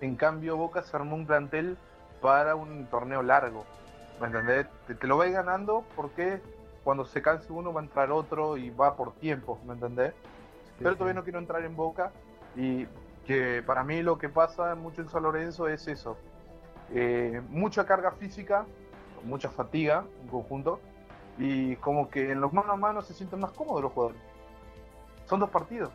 En 0.02 0.16
cambio, 0.16 0.56
Boca 0.58 0.84
se 0.84 0.96
armó 0.96 1.16
un 1.16 1.26
plantel 1.26 1.78
para 2.22 2.56
un 2.56 2.86
torneo 2.88 3.24
largo. 3.24 3.66
¿Me 4.22 4.28
entendés? 4.28 4.68
Te, 4.86 4.96
te 4.96 5.08
lo 5.08 5.18
va 5.18 5.24
a 5.24 5.28
ir 5.28 5.34
ganando 5.34 5.84
porque 5.96 6.42
cuando 6.84 7.06
se 7.06 7.22
canse 7.22 7.52
uno 7.52 7.74
va 7.74 7.82
a 7.82 7.84
entrar 7.84 8.12
otro 8.12 8.58
y 8.58 8.70
va 8.70 8.96
por 8.96 9.14
tiempo, 9.14 9.60
¿me 9.66 9.74
entendés? 9.74 10.14
Pero 10.78 10.94
todavía 10.96 11.16
no 11.16 11.24
quiero 11.24 11.40
entrar 11.40 11.64
en 11.64 11.76
Boca 11.76 12.12
y 12.56 12.88
que 13.26 13.64
para 13.66 13.84
mí 13.84 14.04
lo 14.04 14.18
que 14.20 14.30
pasa 14.30 14.76
mucho 14.76 15.02
en 15.02 15.10
San 15.10 15.24
Lorenzo 15.24 15.68
es 15.68 15.88
eso. 15.88 16.18
Eh, 16.92 17.42
mucha 17.50 17.86
carga 17.86 18.12
física, 18.12 18.66
mucha 19.24 19.50
fatiga 19.50 20.06
en 20.22 20.28
conjunto 20.28 20.80
y 21.38 21.76
como 21.78 22.10
que 22.10 22.32
en 22.32 22.42
los 22.42 22.54
mano 22.54 22.74
a 22.74 22.76
mano 22.76 23.02
se 23.02 23.14
sienten 23.14 23.40
más 23.40 23.52
cómodos 23.52 23.84
los 23.84 23.92
jugadores. 23.92 24.22
Son 25.26 25.40
dos 25.40 25.50
partidos, 25.50 25.92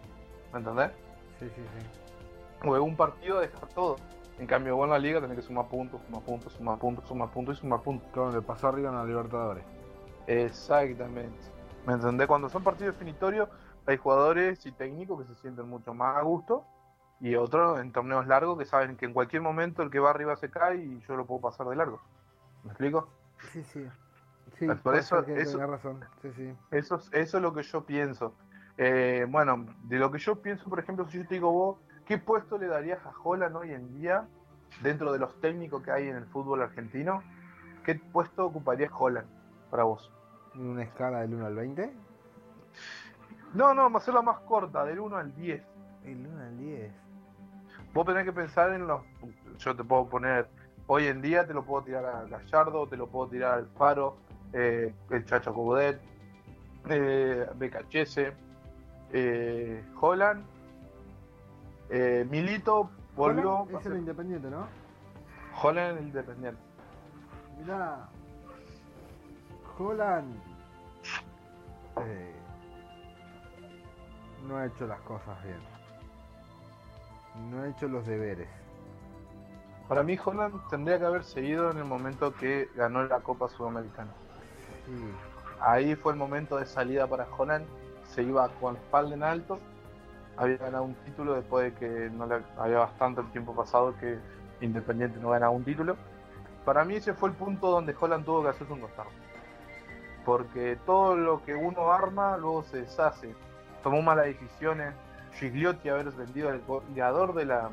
¿me 0.52 0.58
entendés? 0.58 0.90
Sí, 1.38 1.48
sí, 1.48 1.62
sí. 1.62 2.68
O 2.68 2.76
en 2.76 2.82
un 2.82 2.96
partido 2.96 3.40
dejar 3.40 3.68
todo. 3.70 3.96
En 4.38 4.46
cambio, 4.46 4.76
vos 4.76 4.84
en 4.84 4.90
la 4.90 4.98
liga 4.98 5.20
tenés 5.20 5.36
que 5.36 5.42
sumar 5.42 5.68
puntos, 5.68 6.00
sumar 6.06 6.22
puntos, 6.22 6.52
sumar 6.52 6.78
puntos, 6.78 7.08
sumar 7.08 7.30
puntos 7.30 7.56
y 7.56 7.60
sumar 7.60 7.80
puntos. 7.80 8.08
Como 8.12 8.30
le 8.30 8.42
pasó 8.42 8.68
arriba 8.68 8.90
en 8.90 8.96
la 8.96 9.04
Libertadores. 9.04 9.64
Exactamente. 10.26 11.38
¿Me 11.86 11.94
entendés? 11.94 12.26
Cuando 12.26 12.48
son 12.48 12.62
partidos 12.62 12.94
definitorios, 12.94 13.48
hay 13.86 13.96
jugadores 13.96 14.64
y 14.66 14.72
técnicos 14.72 15.20
que 15.20 15.34
se 15.34 15.40
sienten 15.40 15.68
mucho 15.68 15.94
más 15.94 16.16
a 16.16 16.22
gusto 16.22 16.64
y 17.20 17.34
otros 17.34 17.80
en 17.80 17.92
torneos 17.92 18.26
largos 18.26 18.58
que 18.58 18.64
saben 18.64 18.96
que 18.96 19.06
en 19.06 19.12
cualquier 19.12 19.42
momento 19.42 19.82
el 19.82 19.90
que 19.90 19.98
va 19.98 20.10
arriba 20.10 20.36
se 20.36 20.50
cae 20.50 20.76
y 20.76 21.00
yo 21.06 21.16
lo 21.16 21.26
puedo 21.26 21.40
pasar 21.40 21.66
de 21.68 21.76
largo. 21.76 22.00
¿Me 22.64 22.70
explico? 22.70 23.08
Sí, 23.52 23.62
sí. 23.64 23.86
Sí, 24.58 24.66
Por 24.82 24.94
eso- 24.96 25.24
que 25.24 25.40
eso- 25.40 25.58
razón. 25.66 26.00
Sí, 26.20 26.30
sí. 26.36 26.54
Eso 26.70 26.96
es, 26.96 27.08
eso 27.12 27.36
es 27.38 27.42
lo 27.42 27.52
que 27.52 27.62
yo 27.62 27.84
pienso. 27.84 28.34
Eh, 28.76 29.26
bueno, 29.28 29.66
de 29.84 29.98
lo 29.98 30.10
que 30.10 30.18
yo 30.18 30.40
pienso, 30.40 30.68
por 30.68 30.78
ejemplo, 30.78 31.06
si 31.08 31.18
yo 31.18 31.26
te 31.26 31.34
digo 31.34 31.52
vos, 31.52 31.78
¿qué 32.06 32.18
puesto 32.18 32.58
le 32.58 32.66
darías 32.66 33.04
a 33.04 33.12
Holland 33.22 33.56
hoy 33.56 33.72
en 33.72 33.92
día 33.94 34.26
dentro 34.82 35.12
de 35.12 35.18
los 35.18 35.40
técnicos 35.40 35.82
que 35.82 35.90
hay 35.90 36.08
en 36.08 36.16
el 36.16 36.26
fútbol 36.26 36.62
argentino? 36.62 37.22
¿Qué 37.84 37.96
puesto 37.96 38.46
ocuparía 38.46 38.88
Holland 38.96 39.26
para 39.70 39.84
vos? 39.84 40.10
¿En 40.54 40.66
una 40.68 40.82
escala 40.82 41.20
del 41.20 41.34
1 41.34 41.46
al 41.46 41.54
20? 41.54 41.92
No, 43.54 43.74
no, 43.74 43.94
hacerla 43.96 44.22
más 44.22 44.38
corta, 44.40 44.84
del 44.84 45.00
1 45.00 45.16
al 45.16 45.34
10. 45.34 45.62
El 46.04 46.26
1 46.26 46.40
al 46.42 46.58
10. 46.58 46.92
Vos 47.92 48.06
tenés 48.06 48.24
que 48.24 48.32
pensar 48.32 48.72
en 48.72 48.86
los. 48.86 49.02
Yo 49.58 49.76
te 49.76 49.84
puedo 49.84 50.08
poner. 50.08 50.48
Hoy 50.86 51.06
en 51.06 51.22
día 51.22 51.46
te 51.46 51.54
lo 51.54 51.64
puedo 51.64 51.84
tirar 51.84 52.04
a 52.04 52.24
Gallardo, 52.24 52.86
te 52.88 52.96
lo 52.96 53.06
puedo 53.06 53.28
tirar 53.28 53.54
al 53.54 53.66
Faro, 53.78 54.16
eh, 54.52 54.92
el 55.10 55.24
Chacho 55.24 55.54
Cobudet, 55.54 56.00
eh, 56.88 57.46
Becachese, 57.56 58.32
eh, 59.12 59.84
Holland, 60.00 60.44
eh, 61.90 62.26
Milito 62.28 62.90
volvió. 63.16 63.66
Es 63.78 63.86
el 63.86 63.98
independiente, 63.98 64.50
¿no? 64.50 64.66
Holland 65.62 65.98
el 65.98 66.04
Independiente. 66.04 66.60
Mirá. 67.58 68.08
Holland. 69.78 70.34
eh, 71.98 72.32
no 74.46 74.56
ha 74.56 74.66
hecho 74.66 74.86
las 74.86 75.00
cosas 75.02 75.42
bien. 75.44 75.60
No 77.50 77.62
ha 77.62 77.68
hecho 77.68 77.88
los 77.88 78.06
deberes. 78.06 78.48
Para 79.92 80.04
mí, 80.04 80.18
Holland 80.24 80.58
tendría 80.70 80.98
que 80.98 81.04
haber 81.04 81.22
seguido 81.22 81.70
en 81.70 81.76
el 81.76 81.84
momento 81.84 82.32
que 82.32 82.70
ganó 82.74 83.04
la 83.04 83.20
Copa 83.20 83.50
Sudamericana. 83.50 84.10
Sí. 84.86 85.12
Ahí 85.60 85.94
fue 85.96 86.14
el 86.14 86.18
momento 86.18 86.56
de 86.56 86.64
salida 86.64 87.06
para 87.06 87.26
Holland. 87.36 87.66
Se 88.04 88.22
iba 88.22 88.48
con 88.58 88.76
espalda 88.76 89.14
en 89.14 89.22
alto. 89.22 89.58
Había 90.38 90.56
ganado 90.56 90.84
un 90.84 90.94
título 90.94 91.34
después 91.34 91.64
de 91.66 91.78
que 91.78 92.08
no 92.08 92.24
le 92.24 92.36
había 92.56 92.78
bastante 92.78 93.20
el 93.20 93.30
tiempo 93.32 93.54
pasado 93.54 93.94
que 94.00 94.18
Independiente 94.62 95.20
no 95.20 95.28
ganaba 95.28 95.52
un 95.52 95.62
título. 95.62 95.98
Para 96.64 96.86
mí 96.86 96.94
ese 96.94 97.12
fue 97.12 97.28
el 97.28 97.34
punto 97.34 97.70
donde 97.70 97.94
Holland 98.00 98.24
tuvo 98.24 98.44
que 98.44 98.48
hacerse 98.48 98.72
un 98.72 98.80
costado. 98.80 99.10
Porque 100.24 100.78
todo 100.86 101.16
lo 101.16 101.44
que 101.44 101.54
uno 101.54 101.92
arma 101.92 102.38
luego 102.38 102.62
se 102.62 102.78
deshace. 102.78 103.34
Tomó 103.82 104.00
malas 104.00 104.24
decisiones. 104.24 104.94
Gigliotti 105.34 105.90
haber 105.90 106.12
vendido 106.12 106.48
al 106.48 106.62
goleador 106.62 107.34
de 107.34 107.44
la, 107.44 107.68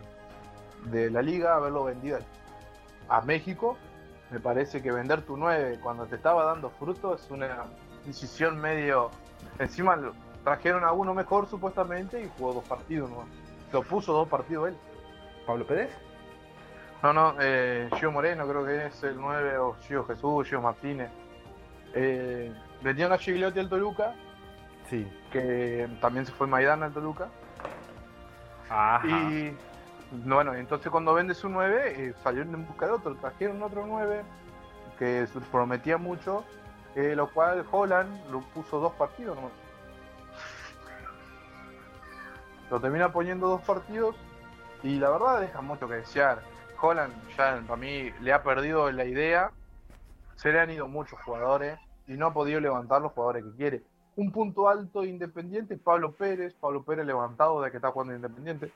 de 0.86 1.10
la 1.12 1.22
liga, 1.22 1.56
haberlo 1.56 1.86
vendido 1.86 2.20
a 3.08 3.22
México. 3.22 3.78
Me 4.32 4.40
parece 4.40 4.82
que 4.82 4.92
vender 4.92 5.24
tu 5.24 5.38
9 5.38 5.80
cuando 5.82 6.06
te 6.06 6.16
estaba 6.16 6.46
dando 6.46 6.70
fruto 6.72 7.16
es 7.16 7.30
una 7.32 7.64
decisión 8.06 8.60
medio. 8.60 9.10
Encima 9.58 9.98
trajeron 10.44 10.84
a 10.84 10.92
uno 10.92 11.14
mejor 11.14 11.48
supuestamente 11.48 12.22
y 12.22 12.30
jugó 12.38 12.54
dos 12.54 12.64
partidos, 12.66 13.10
¿no? 13.10 13.26
Lo 13.72 13.82
puso 13.84 14.14
dos 14.14 14.28
partidos 14.28 14.70
él. 14.70 14.78
¿Pablo 15.46 15.66
Pérez? 15.66 15.92
No, 17.02 17.14
no, 17.14 17.36
eh, 17.40 17.90
Gio 17.96 18.12
Moreno 18.12 18.48
creo 18.48 18.66
que 18.66 18.88
es 18.88 19.04
el 19.04 19.16
9 19.20 19.58
o 19.58 19.76
Gio 19.82 20.04
Jesús, 20.06 20.48
Gio 20.48 20.62
Martínez. 20.62 21.10
Eh, 21.96 22.54
vendieron 22.84 23.14
a 23.14 23.18
Gigliotti 23.18 23.60
al 23.60 23.70
Toluca, 23.70 24.14
Sí. 24.90 25.08
que 25.32 25.90
también 26.02 26.26
se 26.26 26.32
fue 26.34 26.46
Maidana 26.46 26.88
al 26.88 26.94
Toluca. 26.94 27.30
Ajá. 28.70 29.08
Y 29.08 29.58
bueno, 30.12 30.56
entonces 30.56 30.92
cuando 30.92 31.14
vendes 31.14 31.44
un 31.44 31.54
9, 31.54 31.94
eh, 31.96 32.14
salieron 32.24 32.54
en 32.56 32.68
busca 32.68 32.88
de 32.88 32.94
otro, 32.94 33.16
trajeron 33.16 33.62
otro 33.62 33.86
9 33.86 34.24
que 34.98 35.28
prometía 35.52 35.98
mucho, 35.98 36.44
eh, 36.96 37.16
lo 37.16 37.32
cual 37.32 37.66
Holland 37.72 38.30
lo 38.32 38.42
puso 38.42 38.80
dos 38.80 38.94
partidos 38.94 39.36
nomás. 39.36 39.52
Lo 42.70 42.80
termina 42.80 43.12
poniendo 43.12 43.48
dos 43.48 43.62
partidos 43.62 44.16
y 44.84 45.00
la 45.00 45.10
verdad 45.10 45.42
deja 45.42 45.62
mucho 45.62 45.88
que 45.88 45.96
desear. 45.96 46.42
Holland 46.82 47.14
ya 47.38 47.62
para 47.68 47.76
mí 47.76 48.12
le 48.22 48.34
ha 48.34 48.44
perdido 48.44 48.92
la 48.92 49.06
idea, 49.06 49.52
se 50.36 50.52
le 50.52 50.60
han 50.60 50.72
ido 50.72 50.88
muchos 50.88 51.20
jugadores 51.22 51.80
y 52.08 52.14
no 52.14 52.28
ha 52.28 52.34
podido 52.34 52.60
levantar 52.60 53.02
los 53.02 53.12
jugadores 53.12 53.44
que 53.44 53.52
quiere. 53.52 53.84
Un 54.16 54.32
punto 54.32 54.68
alto 54.68 55.02
de 55.02 55.08
Independiente, 55.08 55.78
Pablo 55.78 56.14
Pérez, 56.14 56.54
Pablo 56.56 56.84
Pérez 56.84 57.06
levantado 57.06 57.62
de 57.62 57.72
que 57.72 57.78
está 57.78 57.92
jugando 57.92 58.16
Independiente. 58.16 58.72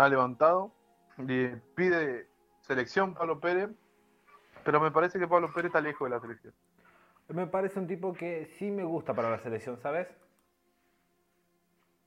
Ha 0.00 0.08
levantado, 0.08 0.72
y 1.18 1.48
pide 1.74 2.26
selección 2.62 3.12
Pablo 3.12 3.38
Pérez, 3.38 3.68
pero 4.64 4.80
me 4.80 4.90
parece 4.90 5.18
que 5.18 5.28
Pablo 5.28 5.52
Pérez 5.52 5.66
está 5.66 5.82
lejos 5.82 6.08
de 6.08 6.14
la 6.16 6.20
selección. 6.22 6.54
Me 7.28 7.46
parece 7.46 7.78
un 7.78 7.86
tipo 7.86 8.14
que 8.14 8.46
sí 8.46 8.70
me 8.70 8.82
gusta 8.82 9.12
para 9.12 9.30
la 9.30 9.38
selección, 9.40 9.76
¿sabes? 9.76 10.08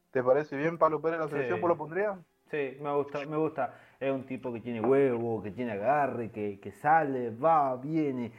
¿Te 0.10 0.24
parece 0.24 0.58
bien 0.58 0.80
Pablo 0.80 1.04
Pérez 1.04 1.18
en 1.18 1.22
la 1.22 1.28
Sí. 1.28 1.34
selección? 1.34 1.62
¿Vos 1.62 1.70
lo 1.70 1.78
pondrías? 1.78 2.18
Sí, 2.50 2.78
me 2.82 2.92
gusta, 2.96 3.20
me 3.26 3.38
gusta. 3.38 3.80
Es 4.00 4.12
un 4.12 4.26
tipo 4.26 4.52
que 4.52 4.60
tiene 4.62 4.82
huevo, 4.82 5.44
que 5.44 5.52
tiene 5.52 5.74
agarre, 5.74 6.32
que, 6.32 6.60
que 6.60 6.72
sale, 6.72 7.30
va, 7.30 7.76
viene, 7.76 8.32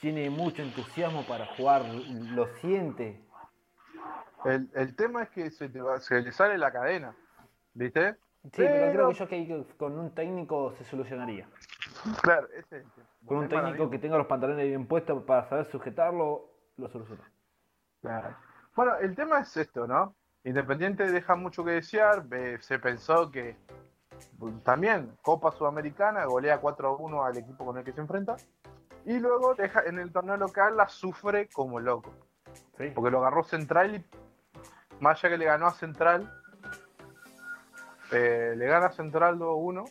tiene 0.00 0.30
mucho 0.30 0.62
entusiasmo 0.62 1.26
para 1.26 1.46
jugar, 1.46 1.84
lo 1.84 2.46
siente. 2.58 3.20
El, 4.44 4.70
el 4.74 4.94
tema 4.94 5.24
es 5.24 5.30
que 5.30 5.50
se, 5.50 5.68
te 5.68 5.80
va- 5.82 5.98
se 5.98 6.22
le 6.22 6.30
sale 6.30 6.56
la 6.58 6.70
cadena, 6.70 7.12
¿viste? 7.74 8.16
Sí, 8.42 8.50
pero, 8.56 8.72
Pero- 8.72 9.12
creo 9.12 9.28
que 9.28 9.46
yo 9.46 9.66
que 9.66 9.76
con 9.76 9.98
un 9.98 10.14
técnico 10.14 10.72
se 10.72 10.84
solucionaría. 10.84 11.46
Claro, 12.22 12.48
ese 12.54 12.78
es 12.78 12.84
el 12.84 12.90
tema. 12.92 13.06
Con 13.26 13.36
un 13.38 13.48
técnico 13.48 13.90
que 13.90 13.98
tenga 13.98 14.16
los 14.16 14.26
pantalones 14.26 14.66
bien 14.66 14.86
puestos 14.86 15.22
para 15.24 15.46
saber 15.48 15.66
sujetarlo, 15.66 16.48
lo 16.76 16.88
soluciona. 16.88 17.30
Claro. 18.00 18.34
Bueno, 18.74 18.96
el 18.96 19.14
tema 19.14 19.40
es 19.40 19.54
esto, 19.56 19.86
¿no? 19.86 20.14
Independiente 20.44 21.10
deja 21.10 21.36
mucho 21.36 21.62
que 21.64 21.72
desear. 21.72 22.24
Se 22.60 22.78
pensó 22.78 23.30
que 23.30 23.56
también 24.64 25.14
Copa 25.20 25.52
Sudamericana, 25.52 26.24
golea 26.24 26.58
4 26.60 26.88
a 26.88 26.96
1 26.96 27.24
al 27.24 27.36
equipo 27.36 27.66
con 27.66 27.76
el 27.76 27.84
que 27.84 27.92
se 27.92 28.00
enfrenta. 28.00 28.36
Y 29.04 29.18
luego 29.18 29.54
deja, 29.54 29.82
en 29.84 29.98
el 29.98 30.12
torneo 30.12 30.38
local 30.38 30.78
la 30.78 30.88
sufre 30.88 31.48
como 31.52 31.78
loco. 31.78 32.10
Sí. 32.78 32.90
Porque 32.94 33.10
lo 33.10 33.18
agarró 33.18 33.42
Central 33.44 33.96
y 33.96 34.04
más 35.00 35.18
allá 35.18 35.32
que 35.34 35.38
le 35.38 35.44
ganó 35.44 35.66
a 35.66 35.72
Central, 35.72 36.39
eh, 38.12 38.54
le 38.56 38.66
gana 38.66 38.90
Central 38.90 39.38
2-1, 39.38 39.90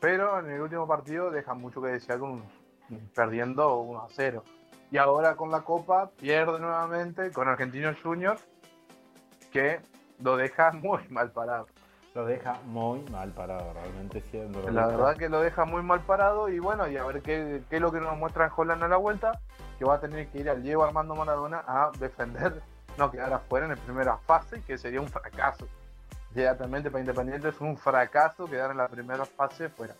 pero 0.00 0.38
en 0.40 0.50
el 0.50 0.60
último 0.60 0.86
partido 0.86 1.30
deja 1.30 1.54
mucho 1.54 1.80
que 1.80 1.88
desear 1.88 2.18
con 2.18 2.42
perdiendo 3.14 3.82
1-0. 3.82 4.42
Y 4.90 4.98
ahora 4.98 5.36
con 5.36 5.50
la 5.50 5.62
Copa 5.62 6.10
pierde 6.18 6.58
nuevamente 6.58 7.30
con 7.30 7.48
Argentinos 7.48 7.96
Juniors, 8.02 8.44
que 9.50 9.80
lo 10.20 10.36
deja 10.36 10.72
muy 10.82 11.00
mal 11.08 11.30
parado. 11.30 11.66
Lo 12.14 12.26
deja 12.26 12.60
muy 12.66 13.00
mal 13.10 13.30
parado, 13.30 13.72
realmente 13.72 14.20
siendo. 14.30 14.70
La 14.70 14.86
verdad 14.86 15.16
que 15.16 15.30
lo 15.30 15.40
deja 15.40 15.64
muy 15.64 15.82
mal 15.82 16.00
parado 16.00 16.50
y 16.50 16.58
bueno, 16.58 16.86
y 16.86 16.98
a 16.98 17.04
ver 17.04 17.22
qué, 17.22 17.62
qué 17.70 17.76
es 17.76 17.82
lo 17.82 17.90
que 17.90 18.00
nos 18.00 18.18
muestra 18.18 18.52
Holland 18.54 18.82
a 18.82 18.88
la 18.88 18.98
vuelta, 18.98 19.40
que 19.78 19.86
va 19.86 19.94
a 19.94 20.00
tener 20.00 20.28
que 20.28 20.40
ir 20.40 20.50
al 20.50 20.62
Diego 20.62 20.84
Armando 20.84 21.14
Maradona 21.14 21.64
a 21.66 21.90
defender, 21.98 22.60
no 22.98 23.10
quedar 23.10 23.32
afuera 23.32 23.64
en 23.64 23.72
la 23.72 23.82
primera 23.82 24.18
fase, 24.18 24.62
que 24.62 24.76
sería 24.76 25.00
un 25.00 25.08
fracaso. 25.08 25.66
Inmediatamente 26.34 26.90
para 26.90 27.00
Independiente 27.00 27.48
es 27.48 27.60
un 27.60 27.76
fracaso 27.76 28.46
quedar 28.46 28.70
en 28.70 28.78
la 28.78 28.88
primera 28.88 29.26
fase 29.26 29.68
fuera. 29.68 29.94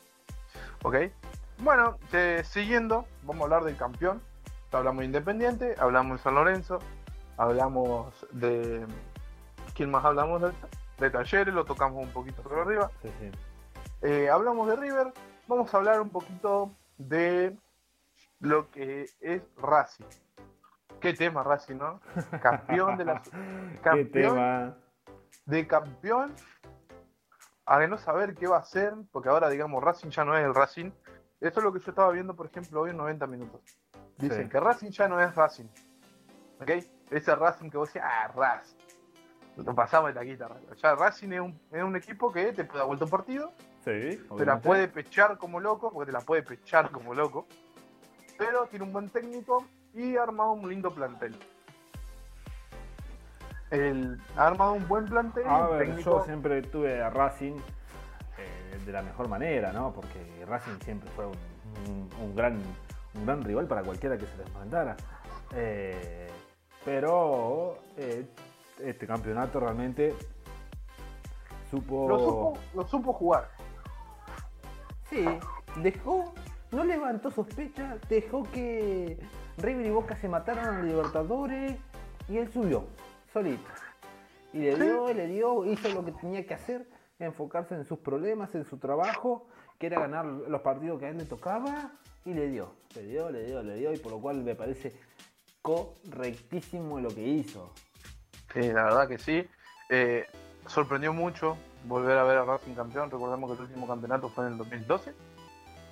¿Ok? 0.83 0.97
Bueno, 1.59 1.99
eh, 2.13 2.43
siguiendo, 2.45 3.07
vamos 3.23 3.43
a 3.43 3.45
hablar 3.45 3.65
del 3.65 3.77
campeón. 3.77 4.23
Hablamos 4.73 5.01
de 5.01 5.07
Independiente, 5.07 5.75
hablamos 5.79 6.17
de 6.17 6.23
San 6.23 6.35
Lorenzo, 6.35 6.79
hablamos 7.37 8.27
de... 8.31 8.87
¿Quién 9.75 9.91
más 9.91 10.05
hablamos? 10.05 10.41
De, 10.41 10.53
de 10.99 11.11
Talleres, 11.11 11.53
lo 11.53 11.67
tocamos 11.67 12.03
un 12.03 12.11
poquito 12.11 12.43
por 12.43 12.59
arriba. 12.59 12.91
Sí, 13.03 13.11
sí. 13.21 13.31
Eh, 14.01 14.31
hablamos 14.31 14.67
de 14.69 14.77
River, 14.77 15.13
vamos 15.47 15.73
a 15.73 15.77
hablar 15.77 16.01
un 16.01 16.09
poquito 16.09 16.75
de 16.97 17.57
lo 18.41 18.71
que 18.71 19.07
es 19.21 19.43
Racing. 19.59 20.07
Qué 21.01 21.13
tema 21.13 21.43
Racing, 21.43 21.77
¿no? 21.77 22.01
Campeón 22.43 22.97
de 22.97 23.05
la 23.05 23.23
Qué 23.23 23.79
campeón 23.83 24.35
tema. 24.35 24.77
De 25.47 25.67
campeón 25.67 26.35
a 27.67 27.87
no 27.87 27.97
saber 27.99 28.35
qué 28.35 28.47
va 28.47 28.57
a 28.57 28.61
hacer, 28.61 28.95
porque 29.13 29.29
ahora 29.29 29.49
digamos 29.49 29.83
Racing 29.83 30.11
ya 30.11 30.25
no 30.25 30.37
es 30.37 30.45
el 30.45 30.55
Racing. 30.55 30.91
Eso 31.41 31.59
es 31.61 31.65
lo 31.65 31.73
que 31.73 31.81
yo 31.81 31.91
estaba 31.91 32.11
viendo, 32.13 32.35
por 32.35 32.47
ejemplo, 32.47 32.81
hoy 32.83 32.91
en 32.91 32.97
90 32.97 33.27
minutos. 33.27 33.61
Dicen 34.19 34.45
Sí. 34.45 34.49
que 34.51 34.61
Racing 34.61 34.91
ya 34.91 35.09
no 35.09 35.21
es 35.21 35.35
Racing. 35.35 35.67
¿Ok? 36.61 36.71
Ese 37.11 37.35
Racing 37.35 37.71
que 37.71 37.77
vos 37.79 37.89
decís, 37.93 38.03
ah, 38.05 38.29
Racing. 38.35 38.77
Lo 39.57 39.75
pasamos 39.75 40.09
de 40.09 40.15
taquita. 40.15 40.49
Ya 40.81 40.95
Racing 40.95 41.33
es 41.33 41.41
un, 41.41 41.61
es 41.71 41.83
un 41.83 41.95
equipo 41.97 42.33
que 42.33 42.53
te 42.53 42.65
puede 42.65 42.79
dar 42.79 42.87
vuelta 42.87 43.05
un 43.05 43.11
partido, 43.11 43.53
Sí, 43.85 44.25
te 44.39 44.47
la 44.47 44.61
puede 44.61 44.87
pechar 44.87 45.37
como 45.39 45.59
loco, 45.59 45.91
porque 45.93 46.07
te 46.07 46.13
la 46.13 46.21
puede 46.21 46.43
pechar 46.45 46.91
como 46.93 47.15
loco, 47.15 47.47
pero 48.39 48.67
tiene 48.67 48.85
un 48.85 48.93
buen 48.93 49.09
técnico 49.11 49.67
y 49.93 50.17
ha 50.17 50.23
armado 50.23 50.53
un 50.53 50.69
lindo 50.69 50.95
plantel. 50.95 51.37
El, 53.73 54.21
ha 54.37 54.47
armado 54.49 54.75
un 54.75 54.87
buen 54.87 55.07
plantel. 55.07 55.45
A 55.47 55.67
un 55.69 55.71
ver, 55.79 55.87
técnico- 55.89 56.19
yo 56.19 56.25
siempre 56.25 56.63
tuve 56.63 57.03
a 57.03 57.11
Racing 57.11 57.55
eh, 58.39 58.79
de 58.85 58.93
la 58.93 59.03
mejor 59.03 59.29
manera, 59.29 59.73
¿no? 59.73 59.93
Porque 59.93 60.45
Racing 60.47 60.79
siempre 60.85 61.11
fue 61.17 61.27
un, 61.27 61.33
un- 61.89 62.11
un 62.23 62.35
gran, 62.37 62.61
un 63.15 63.27
gran 63.27 63.43
rival 63.43 63.67
para 63.67 63.83
cualquiera 63.83 64.17
que 64.19 64.27
se 64.27 64.37
les 64.37 64.47
enfrentara. 64.47 64.97
Eh, 65.55 66.29
pero 66.85 67.79
eh, 67.97 68.27
este 68.83 69.07
campeonato 69.07 69.59
realmente 69.61 70.15
supo... 71.71 72.09
lo, 72.09 72.19
supo, 72.19 72.53
lo 72.75 72.87
supo 72.87 73.13
jugar. 73.13 73.49
Sí, 75.09 75.27
dejó, 75.77 76.33
no 76.71 76.85
levantó 76.85 77.31
sospecha, 77.31 77.97
dejó 78.09 78.45
que 78.51 79.19
River 79.59 79.87
y 79.87 79.91
Boca 79.91 80.17
se 80.17 80.29
mataron 80.29 80.65
a 80.67 80.73
los 80.79 80.85
Libertadores 80.87 81.77
y 82.29 82.39
él 82.39 82.51
subió, 82.51 82.85
solito. 83.33 83.69
Y 84.53 84.59
le 84.59 84.77
dio, 84.77 85.13
le 85.13 85.27
dio, 85.27 85.65
hizo 85.65 85.89
lo 85.89 86.05
que 86.05 86.13
tenía 86.13 86.47
que 86.47 86.55
hacer, 86.55 86.87
enfocarse 87.19 87.75
en 87.75 87.85
sus 87.85 87.99
problemas, 87.99 88.55
en 88.55 88.65
su 88.65 88.79
trabajo, 88.79 89.47
que 89.79 89.87
era 89.87 90.01
ganar 90.01 90.27
los 90.27 90.61
partidos 90.61 90.99
que 90.99 91.07
a 91.07 91.09
él 91.09 91.19
le 91.19 91.25
tocaba, 91.25 91.93
y 92.25 92.35
le 92.35 92.49
dio, 92.49 92.75
le 92.95 93.03
dio, 93.03 93.31
le 93.31 93.45
dio, 93.45 93.63
le 93.63 93.75
dio, 93.77 93.93
y 93.93 93.97
por 93.97 94.13
lo 94.13 94.21
cual 94.21 94.43
me 94.43 94.55
parece 94.55 94.93
correctísimo 95.63 97.01
lo 97.01 97.09
que 97.09 97.23
hizo. 97.23 97.73
Sí, 98.53 98.61
la 98.73 98.85
verdad 98.85 99.09
que 99.09 99.19
sí. 99.19 99.49
Eh, 99.89 100.27
sorprendió 100.67 101.13
mucho 101.13 101.57
volver 101.87 102.19
a 102.19 102.25
ver 102.25 102.39
a 102.39 102.45
Racing 102.45 102.75
campeón. 102.75 103.11
Recordemos 103.11 103.51
que 103.51 103.57
el 103.57 103.69
último 103.69 103.87
campeonato 103.87 104.29
fue 104.29 104.47
en 104.47 104.53
el 104.53 104.59
2012, 104.59 105.15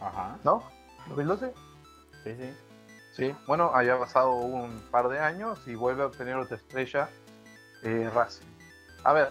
Ajá, 0.00 0.38
¿no? 0.44 0.62
¿2012? 1.08 1.52
sí, 2.24 2.34
sí. 2.34 2.54
Sí. 3.12 3.34
Bueno, 3.46 3.72
había 3.74 3.98
pasado 3.98 4.34
un 4.34 4.80
par 4.90 5.08
de 5.08 5.18
años 5.18 5.66
y 5.66 5.74
vuelve 5.74 6.02
a 6.02 6.06
obtener 6.06 6.36
otra 6.36 6.56
estrella 6.56 7.10
eh, 7.82 8.10
Racing. 8.12 8.46
A 9.04 9.12
ver, 9.12 9.30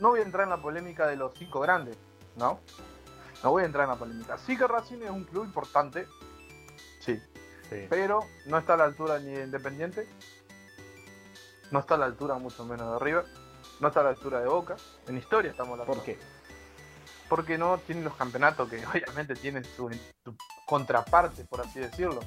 no 0.00 0.10
voy 0.10 0.20
a 0.20 0.22
entrar 0.22 0.44
en 0.44 0.50
la 0.50 0.62
polémica 0.62 1.06
de 1.06 1.16
los 1.16 1.32
cinco 1.36 1.60
grandes, 1.60 1.96
¿no? 2.36 2.60
No 3.42 3.50
voy 3.50 3.62
a 3.62 3.66
entrar 3.66 3.84
en 3.84 3.90
la 3.90 3.96
polémica. 3.96 4.38
Sí 4.38 4.56
que 4.56 4.66
Racing 4.66 5.02
es 5.02 5.10
un 5.10 5.24
club 5.24 5.44
importante, 5.44 6.06
sí, 7.00 7.20
sí. 7.68 7.86
pero 7.88 8.20
no 8.46 8.58
está 8.58 8.74
a 8.74 8.76
la 8.76 8.84
altura 8.84 9.18
ni 9.18 9.32
de 9.32 9.44
Independiente, 9.44 10.08
no 11.70 11.80
está 11.80 11.94
a 11.94 11.98
la 11.98 12.06
altura 12.06 12.34
mucho 12.38 12.64
menos 12.64 12.92
de 12.92 13.04
River, 13.04 13.24
no 13.80 13.88
está 13.88 14.00
a 14.00 14.04
la 14.04 14.10
altura 14.10 14.40
de 14.40 14.48
Boca, 14.48 14.76
en 15.06 15.18
historia 15.18 15.50
estamos 15.50 15.72
hablando. 15.72 15.94
¿Por 15.94 16.04
qué? 16.04 16.18
Porque 17.28 17.58
no 17.58 17.78
tiene 17.78 18.02
los 18.02 18.14
campeonatos 18.14 18.68
que 18.68 18.84
obviamente 18.92 19.34
tienen 19.34 19.64
su, 19.64 19.90
su 20.24 20.34
contraparte, 20.66 21.44
por 21.44 21.60
así 21.60 21.80
decirlo. 21.80 22.20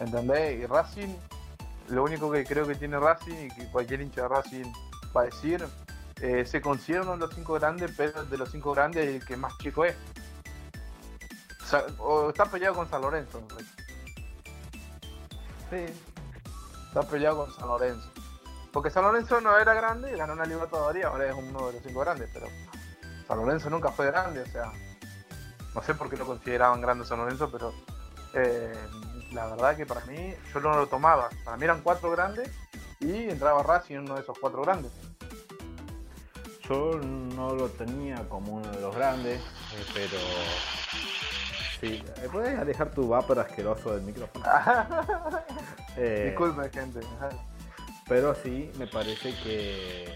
¿Entendés? 0.00 0.60
Y 0.60 0.66
Racing, 0.66 1.14
lo 1.88 2.04
único 2.04 2.30
que 2.30 2.44
creo 2.44 2.66
que 2.66 2.76
tiene 2.76 2.98
Racing 2.98 3.46
y 3.46 3.48
que 3.48 3.70
cualquier 3.70 4.00
hincha 4.00 4.22
de 4.22 4.28
Racing 4.28 4.72
va 5.16 5.22
a 5.22 5.24
decir, 5.24 5.64
eh, 6.20 6.44
se 6.44 6.60
considera 6.60 7.02
uno 7.02 7.12
de 7.12 7.18
los 7.18 7.34
cinco 7.34 7.54
grandes, 7.54 7.92
pero 7.96 8.24
de 8.24 8.38
los 8.38 8.50
cinco 8.50 8.72
grandes 8.72 9.08
el 9.08 9.24
que 9.24 9.36
más 9.36 9.56
chico 9.58 9.84
es. 9.84 9.96
O, 11.62 11.66
sea, 11.66 11.84
o 11.98 12.28
está 12.30 12.46
peleado 12.46 12.76
con 12.76 12.88
San 12.88 13.02
Lorenzo. 13.02 13.38
en 13.38 13.48
realidad. 13.48 13.72
Sí, 15.70 15.94
Está 16.88 17.02
peleado 17.02 17.44
con 17.44 17.54
San 17.54 17.68
Lorenzo. 17.68 18.10
Porque 18.72 18.90
San 18.90 19.04
Lorenzo 19.04 19.40
no 19.40 19.56
era 19.58 19.74
grande, 19.74 20.16
ganó 20.16 20.32
una 20.32 20.46
Libertadores, 20.46 21.04
ahora 21.04 21.26
es 21.26 21.34
uno 21.34 21.66
de 21.66 21.74
los 21.74 21.82
cinco 21.82 22.00
grandes, 22.00 22.30
pero 22.32 22.46
San 23.26 23.38
Lorenzo 23.38 23.68
nunca 23.70 23.90
fue 23.90 24.06
grande, 24.06 24.42
o 24.42 24.46
sea, 24.46 24.72
no 25.74 25.82
sé 25.82 25.94
por 25.94 26.08
qué 26.08 26.16
lo 26.16 26.26
consideraban 26.26 26.80
grande 26.80 27.04
San 27.04 27.18
Lorenzo, 27.18 27.50
pero 27.50 27.74
eh, 28.34 28.72
la 29.32 29.46
verdad 29.46 29.76
que 29.76 29.86
para 29.86 30.04
mí 30.06 30.34
yo 30.52 30.60
no 30.60 30.74
lo 30.74 30.86
tomaba. 30.86 31.28
Para 31.44 31.56
mí 31.56 31.64
eran 31.64 31.82
cuatro 31.82 32.10
grandes 32.10 32.50
y 33.00 33.28
entraba 33.30 33.62
Racing 33.62 33.98
uno 33.98 34.14
de 34.14 34.20
esos 34.22 34.38
cuatro 34.38 34.62
grandes. 34.62 34.90
Yo 36.68 36.98
no 37.00 37.54
lo 37.54 37.68
tenía 37.70 38.28
como 38.28 38.56
uno 38.56 38.70
de 38.70 38.80
los 38.80 38.94
grandes, 38.94 39.40
eh, 39.40 39.84
pero... 39.94 40.18
Sí, 41.80 42.02
eh, 42.16 42.28
¿puedes 42.30 42.58
alejar 42.58 42.90
tu 42.90 43.08
vapor 43.08 43.38
asqueroso 43.38 43.94
del 43.94 44.02
micrófono? 44.02 44.44
Eh, 46.00 46.26
Disculpe, 46.28 46.70
gente. 46.70 47.00
Pero 48.08 48.32
sí, 48.32 48.70
me 48.78 48.86
parece 48.86 49.34
que, 49.42 50.14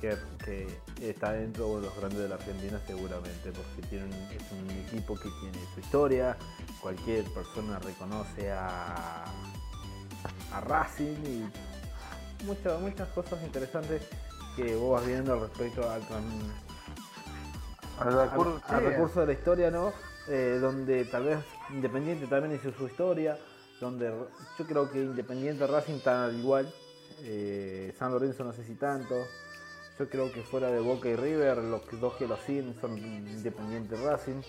que, 0.00 0.16
que 0.44 1.08
está 1.10 1.30
dentro 1.32 1.76
de 1.76 1.82
los 1.86 1.96
grandes 1.96 2.18
de 2.18 2.28
la 2.28 2.34
Argentina 2.34 2.80
seguramente, 2.84 3.52
porque 3.52 3.82
tiene 3.88 4.06
un- 4.06 4.12
es 4.12 4.50
un 4.50 4.68
equipo 4.88 5.14
que 5.14 5.28
tiene 5.40 5.58
su 5.72 5.78
historia, 5.80 6.36
cualquier 6.80 7.24
persona 7.32 7.78
reconoce 7.78 8.50
a, 8.50 9.24
a 10.52 10.60
Racing 10.60 11.16
y 11.24 12.44
muchas, 12.44 12.80
muchas 12.80 13.08
cosas 13.10 13.42
interesantes 13.42 14.02
que 14.56 14.74
vos 14.74 14.98
vas 15.00 15.06
viendo 15.06 15.38
respecto 15.38 15.88
al, 15.90 16.02
Al 17.98 18.18
al, 18.18 18.30
recurso- 18.30 18.62
al 18.68 18.80
sí, 18.80 18.86
recurso 18.86 19.20
de 19.20 19.26
la 19.26 19.32
historia, 19.32 19.70
¿no? 19.70 19.92
Eh, 20.28 20.58
donde 20.60 21.04
tal 21.06 21.24
vez 21.24 21.38
Independiente 21.70 22.26
también 22.26 22.54
hizo 22.54 22.72
su 22.76 22.86
historia, 22.86 23.38
donde 23.80 24.12
yo 24.58 24.66
creo 24.66 24.90
que 24.90 24.98
Independiente 25.02 25.66
Racing 25.66 25.94
están 25.94 26.16
al 26.24 26.38
igual, 26.38 26.72
eh, 27.22 27.94
San 27.98 28.12
Lorenzo 28.12 28.44
no 28.44 28.52
sé 28.52 28.64
si 28.64 28.74
tanto, 28.74 29.14
yo 29.98 30.08
creo 30.08 30.32
que 30.32 30.42
fuera 30.42 30.68
de 30.70 30.80
Boca 30.80 31.08
y 31.08 31.16
River, 31.16 31.58
los 31.58 31.82
dos 32.00 32.14
que 32.14 32.26
lo 32.26 32.36
siguen 32.38 32.74
son 32.80 32.96
Independiente 32.98 33.96
Racing. 33.96 34.40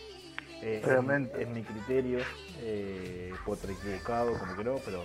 Eh, 0.64 0.80
es, 0.82 0.88
Realmente. 0.88 1.42
es 1.42 1.50
mi 1.50 1.64
criterio, 1.64 2.20
eh, 2.60 3.34
puedo 3.46 3.60
equivocado 3.70 4.38
como 4.38 4.56
que 4.56 4.64
no, 4.64 4.76
pero, 4.86 5.04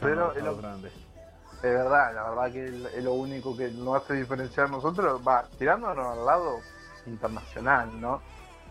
Pero 0.00 0.28
los- 0.28 0.36
es 0.36 0.42
lo- 0.44 0.56
grandes. 0.56 0.92
Es 1.62 1.70
verdad, 1.72 2.14
la 2.14 2.28
verdad 2.30 2.52
que 2.52 2.66
es 2.98 3.04
lo 3.04 3.14
único 3.14 3.56
que 3.56 3.70
nos 3.70 4.02
hace 4.02 4.14
diferenciar 4.14 4.68
nosotros, 4.68 5.20
va, 5.26 5.44
tirándonos 5.58 6.18
al 6.18 6.24
lado 6.26 6.60
internacional, 7.06 8.00
¿no? 8.00 8.20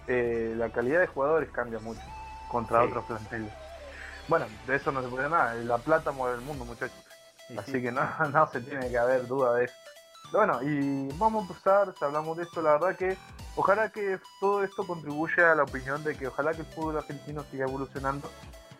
Eh, 0.07 0.53
la 0.57 0.69
calidad 0.69 0.99
de 0.99 1.07
jugadores 1.07 1.49
cambia 1.49 1.79
mucho 1.79 2.01
contra 2.51 2.81
Sí. 2.81 2.87
otros 2.89 3.05
planteles. 3.05 3.51
Bueno, 4.27 4.45
de 4.67 4.75
eso 4.75 4.91
no 4.91 5.01
se 5.01 5.07
puede 5.07 5.27
nada, 5.29 5.55
la 5.55 5.77
plata 5.79 6.11
mueve 6.11 6.35
el 6.35 6.41
mundo, 6.41 6.65
muchachos. 6.65 6.97
Así 7.57 7.71
sí. 7.73 7.81
que 7.81 7.91
no, 7.91 8.03
no 8.31 8.47
se 8.51 8.61
tiene 8.61 8.89
que 8.89 8.97
haber 8.97 9.27
duda 9.27 9.55
de 9.55 9.65
eso. 9.65 9.75
Bueno, 10.31 10.61
y 10.63 11.09
vamos 11.17 11.43
a 11.43 11.47
empezar, 11.47 11.93
si 11.97 12.05
hablamos 12.05 12.37
de 12.37 12.43
esto, 12.43 12.61
la 12.61 12.73
verdad 12.73 12.95
que 12.95 13.17
ojalá 13.55 13.89
que 13.89 14.19
todo 14.39 14.63
esto 14.63 14.85
contribuya 14.85 15.51
a 15.51 15.55
la 15.55 15.63
opinión 15.63 16.03
de 16.03 16.15
que 16.15 16.27
ojalá 16.27 16.53
que 16.53 16.61
el 16.61 16.67
fútbol 16.67 16.97
argentino 16.97 17.43
siga 17.49 17.65
evolucionando 17.65 18.29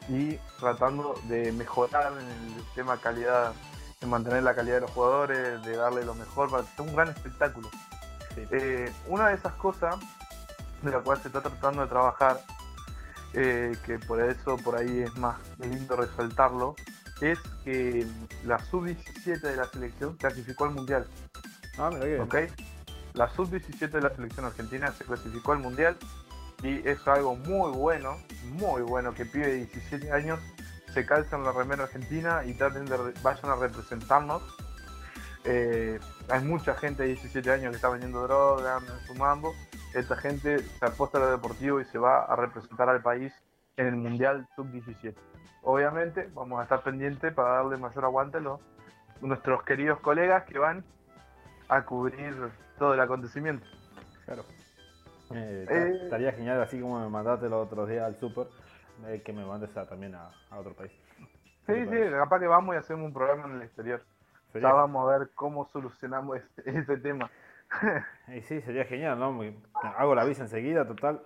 y 0.09 0.37
tratando 0.59 1.15
de 1.27 1.51
mejorar 1.51 2.13
en 2.13 2.27
el 2.27 2.63
tema 2.75 2.97
calidad, 2.97 3.53
de 4.01 4.07
mantener 4.07 4.43
la 4.43 4.55
calidad 4.55 4.75
de 4.75 4.81
los 4.81 4.91
jugadores, 4.91 5.63
de 5.63 5.77
darle 5.77 6.03
lo 6.03 6.15
mejor 6.15 6.49
para 6.49 6.63
que 6.63 6.69
sea 6.75 6.85
un 6.85 6.95
gran 6.95 7.09
espectáculo. 7.09 7.69
Sí. 8.35 8.41
Eh, 8.51 8.91
una 9.07 9.29
de 9.29 9.35
esas 9.35 9.53
cosas 9.53 9.95
de 10.81 10.91
la 10.91 10.99
cual 10.99 11.21
se 11.21 11.27
está 11.27 11.41
tratando 11.41 11.81
de 11.81 11.87
trabajar, 11.87 12.41
eh, 13.33 13.75
que 13.85 13.99
por 13.99 14.21
eso 14.21 14.57
por 14.57 14.75
ahí 14.75 15.01
es 15.01 15.15
más 15.17 15.37
lindo 15.59 15.95
resaltarlo, 15.95 16.75
es 17.21 17.39
que 17.63 18.05
la 18.43 18.59
sub-17 18.59 19.39
de 19.39 19.55
la 19.55 19.65
selección 19.65 20.15
clasificó 20.17 20.65
al 20.65 20.71
mundial. 20.71 21.07
Ah, 21.77 21.89
mira 21.89 22.01
qué 22.01 22.07
bien. 22.07 22.21
¿ok? 22.21 22.35
La 23.13 23.29
sub-17 23.29 23.89
de 23.89 24.01
la 24.01 24.09
selección 24.09 24.45
argentina 24.45 24.91
se 24.91 25.05
clasificó 25.05 25.53
al 25.53 25.59
mundial 25.59 25.97
y 26.63 26.81
es 26.87 27.05
algo 27.07 27.35
muy 27.35 27.71
bueno, 27.71 28.17
muy 28.53 28.81
bueno 28.81 29.13
que 29.13 29.25
pibe 29.25 29.47
de 29.47 29.55
17 29.57 30.11
años 30.11 30.39
se 30.93 31.05
calzan 31.05 31.43
la 31.43 31.51
remera 31.51 31.83
argentina 31.83 32.43
y 32.45 32.53
traten 32.53 32.85
de 32.85 33.13
vayan 33.21 33.51
a 33.51 33.55
representarnos. 33.55 34.41
Eh, 35.43 35.99
hay 36.29 36.43
mucha 36.43 36.75
gente 36.75 37.03
de 37.03 37.09
17 37.09 37.51
años 37.51 37.71
que 37.71 37.75
está 37.75 37.89
vendiendo 37.89 38.21
droga, 38.23 38.79
fumando. 39.07 39.51
Esta 39.93 40.15
gente 40.15 40.59
se 40.59 40.85
apuesta 40.85 41.17
a 41.17 41.21
lo 41.21 41.31
deportivo 41.31 41.81
y 41.81 41.85
se 41.85 41.97
va 41.97 42.23
a 42.23 42.35
representar 42.35 42.89
al 42.89 43.01
país 43.01 43.33
en 43.75 43.87
el 43.87 43.95
Mundial 43.95 44.47
Sub-17. 44.55 45.15
Obviamente 45.63 46.29
vamos 46.33 46.59
a 46.59 46.63
estar 46.63 46.83
pendientes 46.83 47.33
para 47.33 47.55
darle 47.55 47.77
mayor 47.77 48.05
aguante 48.05 48.37
a 48.37 48.41
los, 48.41 48.59
nuestros 49.21 49.63
queridos 49.63 49.99
colegas 49.99 50.43
que 50.43 50.59
van 50.59 50.85
a 51.69 51.83
cubrir 51.83 52.35
todo 52.77 52.93
el 52.93 52.99
acontecimiento. 52.99 53.65
Claro. 54.25 54.43
Eh, 55.35 55.65
Eh. 55.69 55.99
Estaría 56.03 56.31
genial, 56.33 56.61
así 56.61 56.79
como 56.79 56.99
me 56.99 57.09
mandaste 57.09 57.49
los 57.49 57.65
otros 57.65 57.89
días 57.89 58.03
al 58.05 58.15
super, 58.15 58.47
eh, 59.07 59.21
que 59.25 59.33
me 59.33 59.45
mandes 59.45 59.75
a- 59.77 59.87
también 59.87 60.15
a, 60.15 60.29
a 60.49 60.59
otro 60.59 60.73
país. 60.73 60.91
¿Qué 61.65 61.85
Sí, 61.85 61.89
sí, 61.89 62.11
capaz 62.11 62.39
que 62.39 62.47
vamos 62.47 62.75
y 62.75 62.77
hacemos 62.77 63.05
un 63.05 63.13
programa 63.13 63.45
en 63.47 63.55
el 63.55 63.61
exterior. 63.63 64.03
Sería- 64.51 64.69
Ya 64.69 64.73
vamos 64.73 65.07
a 65.09 65.17
ver 65.17 65.29
cómo 65.33 65.65
solucionamos 65.65 66.37
ese, 66.57 66.77
ese 66.79 66.97
tema. 66.97 67.29
Y 68.27 68.41
sí, 68.41 68.61
sería 68.61 68.85
genial, 68.85 69.17
¿no? 69.19 69.39
Hago 69.97 70.13
la 70.15 70.23
visa 70.23 70.43
enseguida, 70.43 70.85
total. 70.87 71.21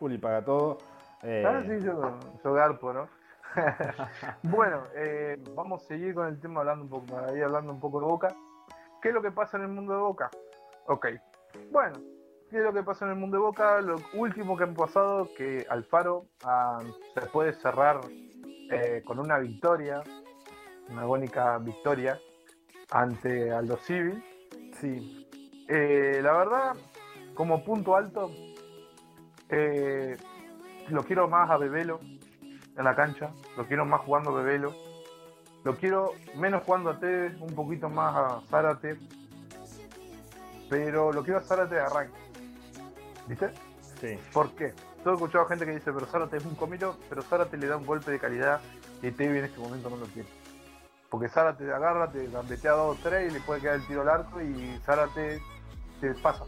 Uli 0.00 0.18
paga 0.18 0.44
todo. 0.44 0.78
Eh, 1.22 1.44
Ah, 1.46 1.60
sí, 1.64 1.78
yo, 1.84 2.18
yo 2.42 2.52
garpo, 2.54 2.92
¿no? 2.92 3.08
bueno, 4.42 4.84
eh, 4.94 5.36
vamos 5.54 5.84
a 5.84 5.86
seguir 5.86 6.14
con 6.14 6.26
el 6.26 6.40
tema 6.40 6.60
hablando 6.60 6.84
un 6.84 6.90
poco, 6.90 7.18
ahí 7.18 7.40
hablando 7.40 7.72
un 7.72 7.80
poco 7.80 8.00
de 8.00 8.06
Boca. 8.06 8.28
¿Qué 9.00 9.08
es 9.08 9.14
lo 9.14 9.22
que 9.22 9.30
pasa 9.30 9.56
en 9.58 9.64
el 9.64 9.68
mundo 9.68 9.92
de 9.92 10.00
Boca? 10.00 10.30
Ok, 10.86 11.06
bueno, 11.70 12.00
¿qué 12.52 12.58
es 12.58 12.64
lo 12.64 12.72
que 12.74 12.82
pasa 12.82 13.06
en 13.06 13.12
el 13.12 13.16
mundo 13.16 13.38
de 13.38 13.42
Boca? 13.42 13.80
Lo 13.80 13.96
último 14.12 14.58
que 14.58 14.64
han 14.64 14.74
pasado, 14.74 15.30
que 15.34 15.66
Alfaro 15.70 16.26
ah, 16.44 16.80
se 17.14 17.22
puede 17.22 17.54
cerrar 17.54 18.00
eh, 18.70 19.02
con 19.06 19.18
una 19.18 19.38
victoria, 19.38 20.02
una 20.90 21.00
agónica 21.00 21.56
victoria 21.58 22.20
ante 22.90 23.50
Aldo 23.50 23.78
Civil. 23.78 24.22
Sí, 24.78 25.18
Eh, 25.68 26.20
la 26.22 26.32
verdad, 26.32 26.76
como 27.34 27.64
punto 27.64 27.96
alto, 27.96 28.30
eh, 29.48 30.18
lo 30.88 31.02
quiero 31.04 31.28
más 31.28 31.48
a 31.48 31.56
Bebelo 31.56 32.00
en 32.76 32.84
la 32.84 32.94
cancha, 32.94 33.30
lo 33.56 33.64
quiero 33.66 33.86
más 33.86 34.02
jugando 34.02 34.30
a 34.30 34.42
Bebelo, 34.42 34.74
lo 35.64 35.76
quiero 35.76 36.12
menos 36.36 36.64
jugando 36.64 36.90
a 36.90 36.98
Tevez, 36.98 37.40
un 37.40 37.54
poquito 37.54 37.88
más 37.88 38.14
a 38.14 38.40
Zárate, 38.50 38.98
pero 40.68 41.12
lo 41.12 41.22
quiero 41.22 41.38
a 41.38 41.42
Zárate 41.42 41.76
de 41.76 41.80
arranque. 41.80 42.21
¿Viste? 43.32 43.50
sí. 43.98 44.18
¿Por 44.30 44.50
qué? 44.54 44.74
Todo 45.02 45.14
he 45.14 45.16
escuchado 45.16 45.46
gente 45.46 45.64
que 45.64 45.72
dice, 45.72 45.90
pero 45.90 46.04
Zárate 46.06 46.36
es 46.36 46.44
un 46.44 46.54
comilo, 46.54 46.96
pero 47.08 47.22
Zárate 47.22 47.56
le 47.56 47.66
da 47.66 47.78
un 47.78 47.86
golpe 47.86 48.10
de 48.10 48.18
calidad 48.18 48.60
y 49.00 49.10
Tevez 49.10 49.38
en 49.38 49.44
este 49.46 49.58
momento 49.58 49.88
no 49.88 49.96
lo 49.96 50.06
quiere. 50.06 50.28
Porque 51.08 51.28
Zárate 51.28 51.64
te 51.64 51.72
agarra, 51.72 52.10
te 52.10 52.26
gambetea 52.28 52.72
dos 52.72 52.98
o 52.98 53.00
tres 53.02 53.30
y 53.30 53.34
le 53.34 53.40
puede 53.40 53.62
quedar 53.62 53.76
el 53.76 53.86
tiro 53.86 54.02
al 54.02 54.10
arco 54.10 54.40
y 54.42 54.78
Zárate 54.84 55.40
te 56.00 56.14
pasa. 56.14 56.44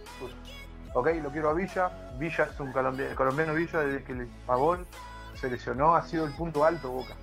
Ok, 0.92 1.08
lo 1.22 1.30
quiero 1.30 1.48
a 1.50 1.54
Villa. 1.54 1.90
Villa 2.18 2.44
es 2.52 2.60
un 2.60 2.70
colombiano, 2.70 3.10
el 3.10 3.16
colombiano 3.16 3.54
Villa 3.54 3.80
desde 3.80 4.04
que 4.04 4.14
le 4.14 4.26
Pavón 4.46 4.86
se 5.34 5.50
lesionó, 5.50 5.96
ha 5.96 6.02
sido 6.02 6.26
el 6.26 6.32
punto 6.34 6.64
alto 6.64 6.90
Boca. 6.90 7.14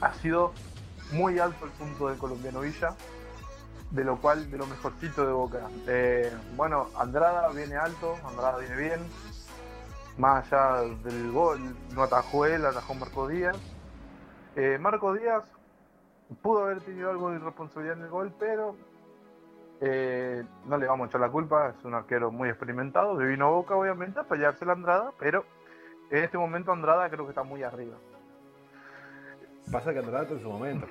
Ha 0.00 0.12
sido 0.14 0.52
muy 1.12 1.38
alto 1.38 1.64
el 1.64 1.70
punto 1.72 2.08
del 2.08 2.18
colombiano 2.18 2.60
Villa, 2.60 2.96
de 3.92 4.04
lo 4.04 4.18
cual, 4.18 4.50
de 4.50 4.56
lo 4.56 4.66
mejorcito 4.66 5.26
de 5.26 5.32
Boca. 5.32 5.68
Eh, 5.86 6.32
bueno, 6.56 6.88
Andrada 6.98 7.48
viene 7.50 7.76
alto, 7.76 8.16
Andrada 8.26 8.58
viene 8.58 8.76
bien. 8.76 9.00
Más 10.16 10.50
allá 10.52 10.82
del 11.04 11.30
gol, 11.30 11.76
no 11.94 12.02
atajó 12.02 12.46
él, 12.46 12.64
atajó 12.64 12.94
Marco 12.94 13.28
Díaz. 13.28 13.56
Eh, 14.56 14.78
Marco 14.80 15.12
Díaz 15.14 15.44
pudo 16.42 16.64
haber 16.64 16.80
tenido 16.80 17.10
algo 17.10 17.30
de 17.30 17.36
irresponsabilidad 17.36 17.98
en 17.98 18.04
el 18.04 18.10
gol, 18.10 18.32
pero 18.38 18.76
eh, 19.80 20.42
no 20.66 20.78
le 20.78 20.86
vamos 20.86 21.06
a 21.06 21.08
echar 21.08 21.20
la 21.20 21.30
culpa, 21.30 21.74
es 21.78 21.84
un 21.84 21.94
arquero 21.94 22.30
muy 22.30 22.48
experimentado, 22.48 23.18
se 23.18 23.24
vino 23.24 23.46
a 23.46 23.50
Boca 23.50 23.74
obviamente 23.76 24.20
a 24.20 24.24
pelearse 24.24 24.64
la 24.64 24.72
Andrada, 24.72 25.12
pero 25.18 25.44
en 26.10 26.24
este 26.24 26.38
momento 26.38 26.72
Andrada 26.72 27.10
creo 27.10 27.24
que 27.24 27.30
está 27.30 27.42
muy 27.42 27.62
arriba. 27.62 27.96
Pasa 29.70 29.92
que 29.92 29.98
Andrade 29.98 30.24
está 30.24 30.34
en 30.34 30.42
su 30.42 30.48
momento. 30.50 30.86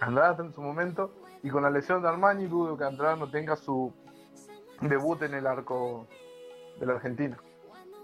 Andrada 0.00 0.30
está 0.32 0.42
en 0.44 0.54
su 0.54 0.60
momento 0.62 1.10
y 1.46 1.48
con 1.48 1.62
la 1.62 1.70
lesión 1.70 2.02
de 2.02 2.08
Armani 2.08 2.48
dudo 2.48 2.76
que 2.76 2.82
Andrada 2.82 3.14
no 3.14 3.30
tenga 3.30 3.54
su 3.54 3.92
debut 4.80 5.22
en 5.22 5.34
el 5.34 5.46
arco 5.46 6.08
de 6.80 6.86
la 6.86 6.94
Argentina. 6.94 7.36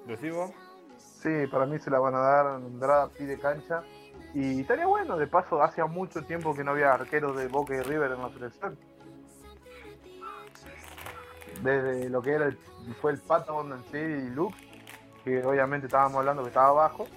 ¿Decís 0.07 0.33
vos? 0.33 0.53
Sí, 0.97 1.49
para 1.51 1.67
mí 1.67 1.77
se 1.81 1.91
la 1.91 1.99
van 1.99 2.15
a 2.15 2.21
dar, 2.21 2.47
Andrada 2.47 3.09
pide 3.09 3.37
cancha 3.41 3.83
y 4.33 4.61
estaría 4.61 4.87
bueno, 4.87 5.17
de 5.17 5.27
paso 5.27 5.61
hacía 5.61 5.87
mucho 5.87 6.23
tiempo 6.23 6.55
que 6.55 6.63
no 6.63 6.71
había 6.71 6.95
arqueros 6.95 7.37
de 7.37 7.49
Boca 7.49 7.75
y 7.75 7.81
River 7.81 8.13
en 8.13 8.23
la 8.23 8.31
selección. 8.31 8.79
Desde 11.63 12.09
lo 12.11 12.23
que 12.23 12.35
era 12.35 12.47
el, 12.47 12.57
fue 13.01 13.11
el 13.11 13.19
Pato 13.19 13.55
Bondancieri 13.55 14.23
y 14.23 14.31
Luke, 14.31 14.57
que 15.25 15.45
obviamente 15.45 15.89
estábamos 15.89 16.19
hablando 16.19 16.43
que 16.43 16.49
estaba 16.51 16.69
abajo. 16.69 17.09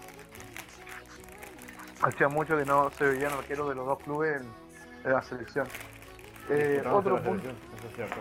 Hacía 2.01 2.29
mucho 2.29 2.57
que 2.57 2.65
no 2.65 2.89
se 2.89 3.05
veían 3.05 3.31
arqueros 3.31 3.69
de 3.69 3.75
los 3.75 3.85
dos 3.85 3.99
clubes 3.99 4.41
en, 4.41 4.47
en 5.03 5.11
la 5.11 5.21
selección. 5.21 5.67
Eh, 6.49 6.83
otro 6.91 7.21
punto. 7.23 7.49
Eso 7.49 7.87
es 7.89 7.95
cierto. 7.95 8.15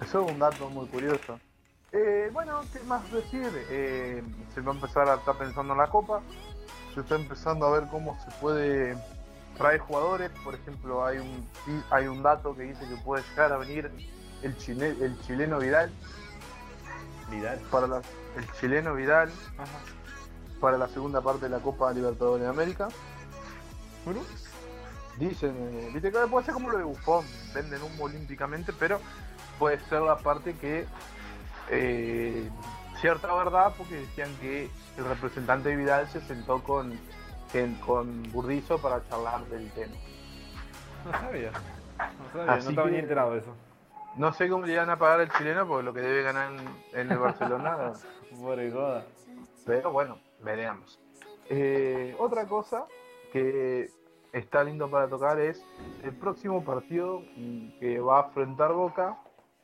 Eso 0.00 0.24
es 0.24 0.32
un 0.32 0.38
dato 0.38 0.68
muy 0.70 0.86
curioso. 0.88 1.38
Eh, 1.92 2.30
bueno, 2.32 2.60
¿qué 2.72 2.80
más 2.80 3.10
decir? 3.10 3.50
Eh, 3.70 4.22
se 4.54 4.60
va 4.60 4.72
a 4.72 4.74
empezar 4.74 5.08
a 5.08 5.14
estar 5.14 5.36
pensando 5.38 5.72
en 5.72 5.78
la 5.78 5.88
Copa. 5.88 6.20
Se 6.94 7.00
está 7.00 7.14
empezando 7.16 7.66
a 7.66 7.70
ver 7.78 7.88
cómo 7.90 8.18
se 8.24 8.30
puede 8.40 8.96
traer 9.56 9.80
jugadores. 9.80 10.30
Por 10.44 10.54
ejemplo, 10.54 11.04
hay 11.04 11.18
un, 11.18 11.48
hay 11.90 12.06
un 12.06 12.22
dato 12.22 12.54
que 12.54 12.62
dice 12.62 12.86
que 12.88 12.96
puede 13.02 13.22
llegar 13.30 13.52
a 13.52 13.56
venir 13.58 13.90
el, 14.42 14.56
chile- 14.58 14.96
el 15.00 15.18
chileno 15.22 15.58
Vidal 15.58 15.90
Vidal. 17.30 17.58
para 17.70 17.86
la, 17.86 17.96
el 18.36 18.52
chileno 18.60 18.94
Vidal 18.94 19.30
Ajá. 19.58 19.78
para 20.60 20.78
la 20.78 20.88
segunda 20.88 21.20
parte 21.20 21.42
de 21.46 21.50
la 21.50 21.58
Copa 21.58 21.92
Libertadores 21.92 22.42
de 22.42 22.48
América. 22.48 22.88
Bueno, 24.04 24.20
Dicen, 25.18 25.54
eh, 25.56 25.90
viste 25.92 26.12
que 26.12 26.18
puede 26.26 26.44
ser 26.44 26.54
como 26.54 26.70
lo 26.70 26.78
de 26.78 26.84
Buffon, 26.84 27.24
venden 27.54 27.82
humo 27.82 28.04
olímpicamente, 28.04 28.72
pero 28.72 29.00
puede 29.58 29.78
ser 29.80 30.02
la 30.02 30.16
parte 30.18 30.54
que 30.54 30.86
eh, 31.70 32.48
cierta 33.00 33.32
verdad, 33.34 33.72
porque 33.76 33.96
decían 33.96 34.30
que 34.40 34.70
el 34.96 35.04
representante 35.04 35.70
de 35.70 35.76
Vidal 35.76 36.08
se 36.08 36.20
sentó 36.20 36.62
con, 36.62 36.98
con 37.84 38.22
Burdizo 38.32 38.78
para 38.78 39.06
charlar 39.08 39.44
del 39.46 39.70
tema. 39.72 39.94
no 41.04 41.12
sabía. 41.12 41.50
No 41.50 42.32
sabía, 42.32 42.52
Así 42.54 42.64
no 42.64 42.70
estaba 42.70 42.86
que- 42.88 42.92
ni 42.92 42.98
enterado 43.00 43.32
de 43.32 43.38
eso. 43.40 43.54
No 44.16 44.32
sé 44.32 44.48
cómo 44.48 44.66
le 44.66 44.72
iban 44.72 44.90
a 44.90 44.98
pagar 44.98 45.20
al 45.20 45.32
chileno, 45.32 45.66
porque 45.66 45.84
lo 45.84 45.94
que 45.94 46.00
debe 46.00 46.22
ganar 46.22 46.52
en, 46.52 46.60
en 47.00 47.10
el 47.12 47.18
Barcelona, 47.18 47.92
pero 49.66 49.92
bueno, 49.92 50.18
veremos. 50.40 50.98
Eh, 51.50 52.16
otra 52.18 52.46
cosa 52.46 52.84
que 53.32 53.90
está 54.32 54.62
lindo 54.64 54.90
para 54.90 55.08
tocar 55.08 55.40
es 55.40 55.64
el 56.02 56.14
próximo 56.16 56.64
partido 56.64 57.22
que 57.80 57.98
va 58.00 58.20
a 58.20 58.26
enfrentar 58.26 58.72
Boca 58.72 59.16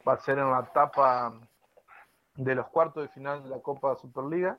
va 0.07 0.15
a 0.15 0.19
ser 0.19 0.39
en 0.39 0.51
la 0.51 0.61
etapa 0.61 1.33
de 2.37 2.55
los 2.55 2.67
cuartos 2.69 3.03
de 3.05 3.09
final 3.09 3.43
de 3.43 3.51
la 3.51 3.61
Copa 3.61 3.95
Superliga. 3.97 4.59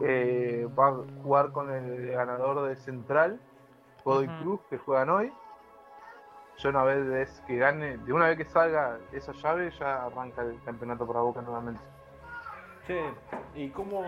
Eh, 0.00 0.66
va 0.78 0.88
a 0.88 1.22
jugar 1.22 1.52
con 1.52 1.70
el 1.70 2.10
ganador 2.10 2.66
de 2.68 2.76
Central, 2.76 3.40
Godoy. 4.04 4.28
Cruz, 4.40 4.60
que 4.70 4.78
juegan 4.78 5.10
hoy. 5.10 5.32
Ya 6.58 6.70
una 6.70 6.84
vez 6.84 7.42
que 7.46 7.56
gane, 7.56 7.98
de 7.98 8.12
una 8.12 8.28
vez 8.28 8.36
que 8.36 8.44
salga 8.44 8.98
esa 9.12 9.32
llave, 9.32 9.70
ya 9.78 10.06
arranca 10.06 10.42
el 10.42 10.62
campeonato 10.64 11.06
para 11.06 11.20
Boca 11.20 11.40
nuevamente. 11.42 11.80
Che, 12.86 13.02
¿y 13.54 13.68
cómo 13.70 14.02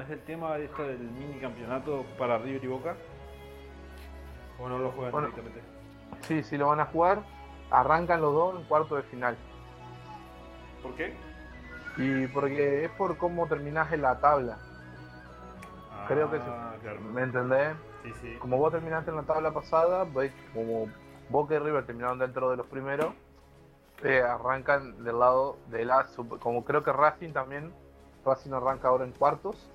es 0.00 0.10
el 0.10 0.22
tema 0.24 0.56
de 0.56 0.66
esto 0.66 0.82
del 0.82 0.98
mini 0.98 1.40
campeonato 1.40 2.04
para 2.18 2.38
River 2.38 2.64
y 2.64 2.66
Boca? 2.68 2.96
¿O 4.58 4.68
no 4.68 4.78
lo 4.78 4.90
juegan 4.92 5.12
Bueno. 5.12 5.28
directamente? 5.28 5.62
Sí, 6.22 6.42
sí 6.42 6.56
lo 6.56 6.68
van 6.68 6.80
a 6.80 6.86
jugar. 6.86 7.22
arrancan 7.70 8.20
los 8.20 8.32
dos 8.32 8.60
en 8.60 8.64
cuarto 8.66 8.94
de 8.94 9.02
final. 9.04 9.36
¿Por 10.82 10.94
qué? 10.94 11.16
Y 11.96 12.26
porque 12.28 12.84
es 12.84 12.90
por 12.92 13.16
cómo 13.16 13.46
terminás 13.48 13.90
en 13.92 14.02
la 14.02 14.20
tabla. 14.20 14.58
Creo 16.06 16.30
que 16.30 16.36
sí. 16.38 16.44
Ah, 16.46 16.74
claro. 16.80 17.00
¿Me 17.00 17.22
entendés? 17.22 17.74
Sí, 18.04 18.12
sí. 18.20 18.36
Como 18.38 18.58
vos 18.58 18.70
terminaste 18.70 19.10
en 19.10 19.16
la 19.16 19.22
tabla 19.22 19.52
pasada, 19.52 20.06
como 20.52 20.88
Boca 21.30 21.54
y 21.54 21.58
River 21.58 21.86
terminaron 21.86 22.18
dentro 22.18 22.50
de 22.50 22.56
los 22.58 22.66
primeros, 22.66 23.12
eh, 24.02 24.20
arrancan 24.20 25.02
del 25.02 25.18
lado 25.18 25.56
de 25.70 25.84
la 25.86 26.06
como 26.40 26.64
creo 26.64 26.84
que 26.84 26.92
Racing 26.92 27.32
también, 27.32 27.72
Racing 28.24 28.52
arranca 28.52 28.88
ahora 28.88 29.04
en 29.04 29.12
cuartos. 29.12 29.70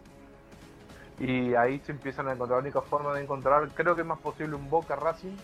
Y 1.19 1.53
ahí 1.55 1.81
se 1.85 1.91
empiezan 1.91 2.27
a 2.29 2.33
encontrar, 2.33 2.59
la 2.59 2.63
única 2.63 2.81
forma 2.81 3.13
de 3.13 3.23
encontrar, 3.23 3.69
creo 3.75 3.95
que 3.95 4.01
es 4.01 4.07
más 4.07 4.19
posible 4.19 4.55
un 4.55 4.69
Boca 4.69 4.95
Racing 4.95 5.35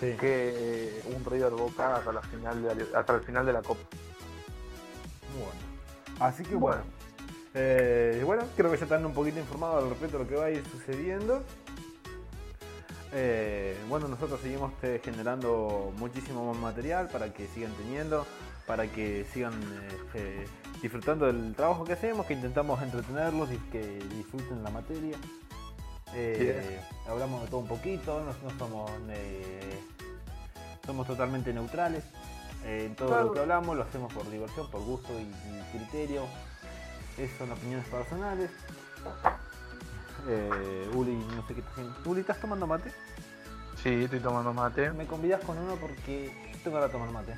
Sí. 0.00 0.16
que 0.18 1.02
un 1.14 1.22
River 1.30 1.50
Boca 1.50 1.96
hasta 1.96 2.10
la 2.10 2.22
final 2.22 2.62
de, 2.62 2.96
hasta 2.96 3.14
el 3.16 3.20
final 3.20 3.44
de 3.44 3.52
la 3.52 3.60
Copa. 3.60 3.82
Bueno. 5.38 5.60
Así 6.18 6.42
que 6.42 6.54
bueno. 6.54 6.80
Eh, 7.52 8.22
bueno, 8.24 8.44
creo 8.56 8.70
que 8.70 8.78
ya 8.78 8.84
están 8.84 9.04
un 9.04 9.12
poquito 9.12 9.40
informados 9.40 9.82
al 9.82 9.90
respecto 9.90 10.16
de 10.16 10.24
lo 10.24 10.30
que 10.30 10.36
va 10.36 10.46
a 10.46 10.50
ir 10.50 10.64
sucediendo. 10.70 11.42
Eh, 13.12 13.76
bueno, 13.88 14.08
nosotros 14.08 14.40
seguimos 14.40 14.72
eh, 14.82 15.00
generando 15.04 15.92
muchísimo 15.98 16.50
más 16.50 16.62
material 16.62 17.08
para 17.08 17.32
que 17.32 17.46
sigan 17.48 17.72
teniendo, 17.72 18.24
para 18.66 18.86
que 18.86 19.26
sigan 19.32 19.52
eh, 19.52 19.98
eh, 20.14 20.46
disfrutando 20.82 21.26
del 21.26 21.54
trabajo 21.54 21.84
que 21.84 21.92
hacemos, 21.92 22.26
que 22.26 22.34
intentamos 22.34 22.80
entretenerlos 22.82 23.50
y 23.52 23.56
que 23.70 23.98
disfruten 24.14 24.62
la 24.62 24.70
materia. 24.70 25.16
Eh, 26.14 26.80
hablamos 27.08 27.42
de 27.42 27.48
todo 27.48 27.60
un 27.60 27.68
poquito, 27.68 28.20
no, 28.24 28.50
no 28.50 28.58
somos, 28.58 28.90
eh, 29.10 29.78
somos 30.84 31.06
totalmente 31.06 31.52
neutrales. 31.52 32.04
Eh, 32.64 32.86
en 32.86 32.94
todo 32.96 33.08
Claro. 33.08 33.26
lo 33.26 33.32
que 33.32 33.38
hablamos 33.40 33.76
lo 33.76 33.82
hacemos 33.82 34.12
por 34.12 34.28
diversión, 34.30 34.70
por 34.70 34.82
gusto 34.82 35.12
y, 35.18 35.22
y 35.22 35.78
criterio. 35.78 36.24
Esas 37.16 37.38
son 37.38 37.52
opiniones 37.52 37.86
personales. 37.88 38.50
Eh, 40.28 40.90
Uli, 40.94 41.14
no 41.34 41.46
sé 41.46 41.54
qué 41.54 41.60
estás 41.60 41.72
haciendo. 41.72 41.94
Uli, 42.04 42.20
¿estás 42.20 42.40
tomando 42.40 42.66
mate? 42.66 42.90
Sí, 43.82 44.04
estoy 44.04 44.20
tomando 44.20 44.52
mate. 44.52 44.90
Me 44.92 45.06
convidas 45.06 45.40
con 45.42 45.56
uno 45.58 45.74
porque 45.76 46.30
yo 46.52 46.58
tengo 46.64 46.80
de 46.80 46.88
tomar 46.90 47.10
mate. 47.10 47.34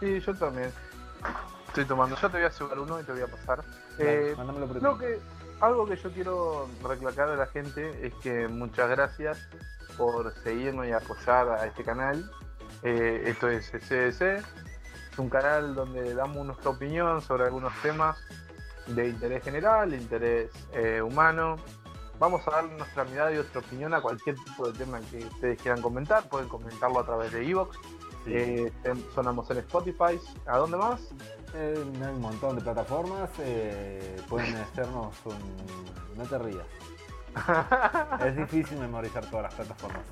Sí, 0.00 0.20
yo 0.20 0.34
también. 0.34 0.70
Estoy 1.68 1.84
tomando. 1.84 2.16
Yo 2.16 2.30
te 2.30 2.38
voy 2.38 2.46
a 2.46 2.50
cebar 2.50 2.78
uno 2.78 3.00
y 3.00 3.04
te 3.04 3.12
voy 3.12 3.22
a 3.22 3.26
pasar. 3.26 3.64
Dale, 3.98 4.30
Eh, 4.32 4.34
por 4.36 4.98
que, 4.98 5.18
algo 5.60 5.86
que 5.86 5.96
yo 5.96 6.10
quiero 6.10 6.68
recalcar 6.82 7.28
a 7.28 7.36
la 7.36 7.46
gente 7.46 8.06
es 8.06 8.14
que 8.14 8.48
muchas 8.48 8.88
gracias 8.90 9.38
por 9.96 10.32
seguirnos 10.42 10.86
y 10.86 10.92
apoyar 10.92 11.48
a 11.48 11.66
este 11.66 11.84
canal. 11.84 12.30
Eh, 12.82 13.24
esto 13.26 13.48
es 13.48 13.70
CDC, 13.70 14.38
es 15.12 15.18
un 15.18 15.30
canal 15.30 15.74
donde 15.74 16.14
damos 16.14 16.44
nuestra 16.46 16.70
opinión 16.70 17.20
sobre 17.22 17.44
algunos 17.44 17.72
temas 17.82 18.18
de 18.86 19.08
interés 19.08 19.42
general, 19.42 19.90
de 19.90 19.96
interés 19.96 20.50
eh, 20.72 21.00
humano. 21.02 21.56
Vamos 22.18 22.46
a 22.48 22.50
dar 22.50 22.64
nuestra 22.64 23.04
mirada 23.04 23.32
y 23.32 23.34
nuestra 23.36 23.60
opinión 23.60 23.92
a 23.92 24.00
cualquier 24.00 24.36
tipo 24.36 24.70
de 24.70 24.78
tema 24.78 25.00
que 25.10 25.18
ustedes 25.18 25.60
quieran 25.60 25.82
comentar. 25.82 26.28
Pueden 26.28 26.48
comentarlo 26.48 27.00
a 27.00 27.04
través 27.04 27.32
de 27.32 27.46
Evox. 27.46 27.76
Sí. 28.26 28.32
Eh, 28.34 28.72
sonamos 29.14 29.50
en 29.50 29.58
Spotify. 29.58 30.20
¿A 30.46 30.58
dónde 30.58 30.76
más? 30.76 31.00
Eh, 31.54 31.82
hay 32.02 32.14
un 32.14 32.20
montón 32.20 32.56
de 32.56 32.62
plataformas. 32.62 33.30
eh, 33.40 34.16
pueden 34.28 34.54
hacernos 34.56 35.14
un. 35.24 36.16
No 36.16 36.24
te 36.24 36.38
rías. 36.38 36.66
es 38.26 38.36
difícil 38.36 38.78
memorizar 38.78 39.24
todas 39.26 39.44
las 39.44 39.54
plataformas. 39.54 40.02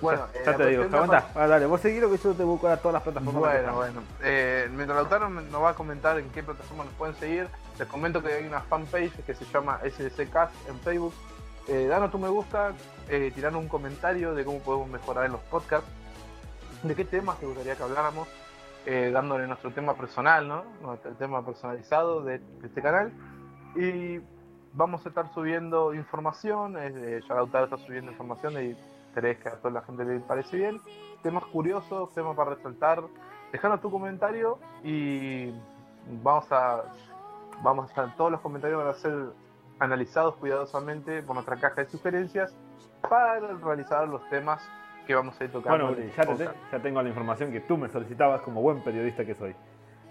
Bueno, 0.00 0.26
ya, 0.44 0.52
eh, 0.52 0.54
te 0.54 0.66
digo, 0.66 0.84
aguanta. 0.84 1.26
Ah, 1.34 1.46
dale, 1.46 1.66
vos 1.66 1.80
seguí 1.80 2.00
lo 2.00 2.10
que 2.10 2.16
yo 2.18 2.32
te 2.32 2.44
busco 2.44 2.68
a 2.68 2.76
todas 2.76 2.94
las 2.94 3.02
plataformas. 3.02 3.40
Bueno, 3.40 3.74
bueno. 3.74 4.02
Eh, 4.22 4.68
mientras 4.72 4.96
Lautaro 4.96 5.28
nos 5.28 5.62
va 5.62 5.70
a 5.70 5.74
comentar 5.74 6.18
en 6.18 6.28
qué 6.30 6.42
plataforma 6.42 6.84
nos 6.84 6.94
pueden 6.94 7.14
seguir, 7.16 7.48
les 7.78 7.88
comento 7.88 8.22
que 8.22 8.32
hay 8.32 8.46
una 8.46 8.60
fanpage 8.60 9.12
que 9.24 9.34
se 9.34 9.44
llama 9.46 9.80
SDC 9.84 10.30
Cast 10.30 10.54
en 10.68 10.78
Facebook. 10.80 11.12
Eh, 11.68 11.86
danos 11.86 12.10
tu 12.10 12.18
me 12.18 12.28
gusta, 12.28 12.72
eh, 13.08 13.30
tiranos 13.34 13.60
un 13.62 13.68
comentario 13.68 14.34
de 14.34 14.44
cómo 14.44 14.58
podemos 14.60 14.88
mejorar 14.88 15.26
en 15.26 15.32
los 15.32 15.40
podcasts, 15.42 15.88
de 16.82 16.94
qué 16.94 17.04
temas 17.04 17.38
te 17.38 17.46
gustaría 17.46 17.76
que 17.76 17.82
habláramos, 17.82 18.28
eh, 18.86 19.10
dándole 19.12 19.46
nuestro 19.46 19.70
tema 19.72 19.94
personal, 19.94 20.48
¿no? 20.48 20.64
Nuestro 20.82 21.12
tema 21.12 21.44
personalizado 21.44 22.22
de, 22.22 22.40
este 22.62 22.82
canal. 22.82 23.12
Y 23.76 24.20
vamos 24.72 25.04
a 25.06 25.08
estar 25.08 25.32
subiendo 25.32 25.94
información, 25.94 26.76
eh, 26.78 27.20
ya 27.26 27.34
Lautaro 27.34 27.64
está 27.64 27.76
subiendo 27.78 28.10
información 28.10 28.52
y 28.54 28.76
crees 29.14 29.38
que 29.38 29.48
a 29.48 29.56
toda 29.56 29.70
la 29.70 29.82
gente 29.82 30.04
le 30.04 30.20
parece 30.20 30.56
bien 30.56 30.80
temas 31.22 31.44
curiosos, 31.44 32.12
temas 32.14 32.36
para 32.36 32.54
resaltar. 32.54 33.02
Dejanos 33.52 33.80
tu 33.80 33.90
comentario 33.90 34.58
y 34.82 35.52
vamos 36.22 36.50
a 36.50 36.82
vamos 37.62 37.96
a 37.96 38.06
todos 38.16 38.32
los 38.32 38.40
comentarios 38.40 38.82
van 38.82 38.88
a 38.88 38.94
ser 38.94 39.12
analizados 39.78 40.34
cuidadosamente 40.36 41.22
por 41.22 41.34
nuestra 41.34 41.56
caja 41.56 41.82
de 41.82 41.90
sugerencias 41.90 42.56
para 43.08 43.38
realizar 43.38 44.08
los 44.08 44.28
temas 44.30 44.62
que 45.06 45.14
vamos 45.14 45.40
a 45.40 45.44
ir 45.44 45.50
tocando. 45.52 45.86
Bueno, 45.88 46.02
ya, 46.16 46.22
te- 46.24 46.48
ya 46.72 46.78
tengo 46.82 47.02
la 47.02 47.08
información 47.08 47.50
que 47.52 47.60
tú 47.60 47.76
me 47.76 47.88
solicitabas 47.88 48.40
como 48.42 48.60
buen 48.62 48.80
periodista 48.82 49.24
que 49.24 49.34
soy. 49.34 49.54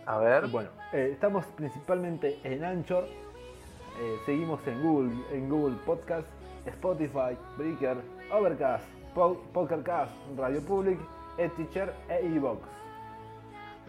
A 0.06 0.18
ver, 0.18 0.48
Bueno, 0.48 0.70
eh, 0.94 1.10
estamos 1.14 1.46
principalmente 1.48 2.40
en 2.44 2.64
Anchor, 2.64 3.06
eh, 3.06 4.18
seguimos 4.26 4.60
en 4.68 4.82
Google, 4.82 5.12
en 5.32 5.50
Google 5.50 5.76
Podcast, 5.86 6.28
Spotify, 6.66 7.38
Breaker, 7.58 7.98
Overcast, 8.32 8.84
Po- 9.14 9.42
Pokercast, 9.54 10.12
Radio 10.38 10.62
Public, 10.66 11.00
Teacher 11.58 11.94
e 12.10 12.26
Evox. 12.36 12.62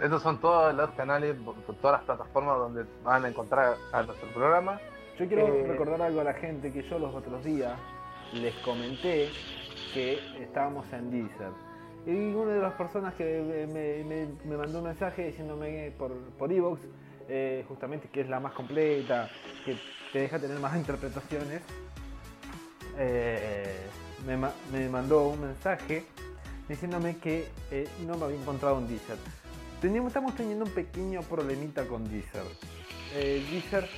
estos 0.02 0.22
son 0.22 0.38
todos 0.40 0.74
los 0.74 0.90
canales, 0.90 1.36
todas 1.80 1.98
las 1.98 2.02
plataformas 2.04 2.56
donde 2.58 2.84
van 3.04 3.24
a 3.24 3.28
encontrar 3.28 3.74
a 3.92 4.02
nuestro 4.02 4.28
programa. 4.30 4.80
Yo 5.18 5.26
quiero 5.28 5.46
Eh, 5.46 5.66
recordar 5.68 6.00
algo 6.02 6.20
a 6.22 6.24
la 6.24 6.32
gente 6.34 6.72
que 6.72 6.82
yo 6.82 6.98
los 6.98 7.14
otros 7.14 7.44
días 7.44 7.74
les 8.32 8.54
comenté 8.64 9.28
que 9.92 10.22
estábamos 10.40 10.90
en 10.92 11.10
Deezer. 11.10 11.52
Y 12.06 12.34
una 12.34 12.52
de 12.54 12.60
las 12.60 12.72
personas 12.74 13.14
que 13.14 13.66
me, 13.72 14.02
me- 14.04 14.56
mandó 14.56 14.78
un 14.78 14.84
mensaje 14.86 15.26
diciéndome 15.28 15.92
por, 15.96 16.12
por 16.38 16.52
Evox, 16.52 16.80
eh, 17.28 17.64
justamente 17.68 18.08
que 18.08 18.22
es 18.22 18.28
la 18.28 18.40
más 18.40 18.52
completa, 18.54 19.30
que 19.64 19.76
te 20.12 20.18
deja 20.20 20.40
tener 20.40 20.58
más 20.58 20.76
interpretaciones, 20.78 21.62
eh, 22.98 23.76
me, 24.26 24.36
me 24.70 24.88
mandó 24.88 25.28
un 25.28 25.40
mensaje 25.40 26.04
diciéndome 26.68 27.18
que 27.18 27.46
eh, 27.70 27.88
no 28.06 28.16
me 28.16 28.24
había 28.24 28.36
encontrado 28.40 28.78
en 28.78 28.88
Deezer. 28.88 29.18
Teníamos- 29.80 30.08
estamos 30.10 30.34
teniendo 30.36 30.64
un 30.64 30.70
pequeño 30.72 31.20
problemita 31.22 31.86
con 31.86 32.08
Deezer. 32.08 32.44
Eh, 33.14 33.44
Deezer 33.50 33.88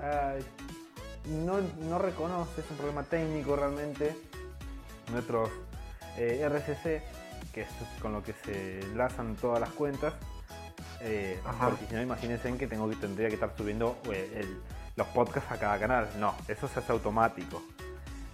ah, 0.00 0.34
no, 1.44 1.60
no 1.88 1.98
reconoce, 1.98 2.60
es 2.62 2.70
un 2.70 2.76
problema 2.76 3.04
técnico 3.04 3.56
realmente. 3.56 4.14
Nuestros 5.12 5.50
eh, 6.16 6.40
RCC, 6.48 7.02
que 7.52 7.60
es 7.62 7.68
con 8.00 8.12
lo 8.12 8.22
que 8.22 8.32
se 8.44 8.80
enlazan 8.80 9.36
todas 9.36 9.60
las 9.60 9.70
cuentas, 9.70 10.14
eh, 11.00 11.38
porque 11.70 11.86
si 11.86 11.94
no, 11.94 12.02
imagínense 12.02 12.48
en 12.48 12.58
que 12.58 12.66
tengo 12.66 12.88
que 12.88 12.96
tendría 12.96 13.28
que 13.28 13.34
estar 13.34 13.52
subiendo 13.56 13.96
eh, 14.10 14.38
el- 14.40 14.60
los 14.96 15.06
podcasts 15.08 15.50
a 15.50 15.58
cada 15.58 15.78
canal. 15.78 16.08
No, 16.18 16.34
eso 16.48 16.68
se 16.68 16.80
hace 16.80 16.92
automático. 16.92 17.62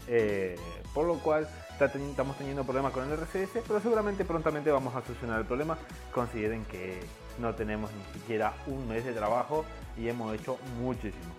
Eh, 0.09 0.57
por 0.95 1.07
lo 1.07 1.15
cual 1.19 1.47
estamos 1.79 2.37
teniendo 2.39 2.65
problemas 2.65 2.93
con 2.93 3.05
el 3.05 3.13
RCS, 3.13 3.63
pero 3.67 3.81
seguramente 3.81 4.25
prontamente 4.25 4.71
vamos 4.71 4.95
a 4.97 5.03
solucionar 5.03 5.39
el 5.41 5.47
problema. 5.47 5.79
Consideren 6.13 6.65
que 6.65 7.01
no 7.39 7.55
tenemos 7.55 7.91
ni 7.93 8.21
siquiera 8.21 8.55
un 8.67 8.89
mes 8.89 9.05
de 9.05 9.13
trabajo 9.13 9.65
y 9.97 10.09
hemos 10.09 10.35
hecho 10.35 10.59
muchísimo. 10.81 11.33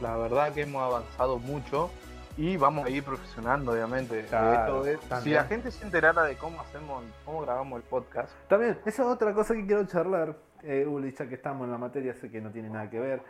La 0.00 0.16
verdad 0.16 0.52
que 0.52 0.62
hemos 0.62 0.82
avanzado 0.82 1.38
mucho 1.38 1.90
y 2.36 2.56
vamos 2.56 2.86
a 2.86 2.90
ir 2.90 3.02
profesionando, 3.02 3.72
obviamente. 3.72 4.24
Claro, 4.26 4.84
Esto 4.84 5.16
es- 5.16 5.22
si 5.22 5.30
la 5.30 5.44
gente 5.44 5.70
se 5.70 5.84
enterara 5.84 6.22
de 6.24 6.36
cómo 6.36 6.60
hacemos, 6.60 7.02
cómo 7.24 7.40
grabamos 7.42 7.78
el 7.78 7.82
podcast, 7.88 8.30
También, 8.48 8.78
esa 8.84 9.02
es 9.02 9.08
otra 9.08 9.32
cosa 9.32 9.54
que 9.54 9.64
quiero 9.66 9.84
charlar, 9.86 10.36
eh, 10.62 10.84
Uli, 10.86 11.12
ya 11.12 11.26
que 11.28 11.34
estamos 11.34 11.64
en 11.64 11.72
la 11.72 11.78
materia, 11.78 12.14
sé 12.14 12.30
que 12.30 12.40
no 12.40 12.50
tiene 12.50 12.68
nada 12.68 12.90
que 12.90 13.00
ver 13.00 13.22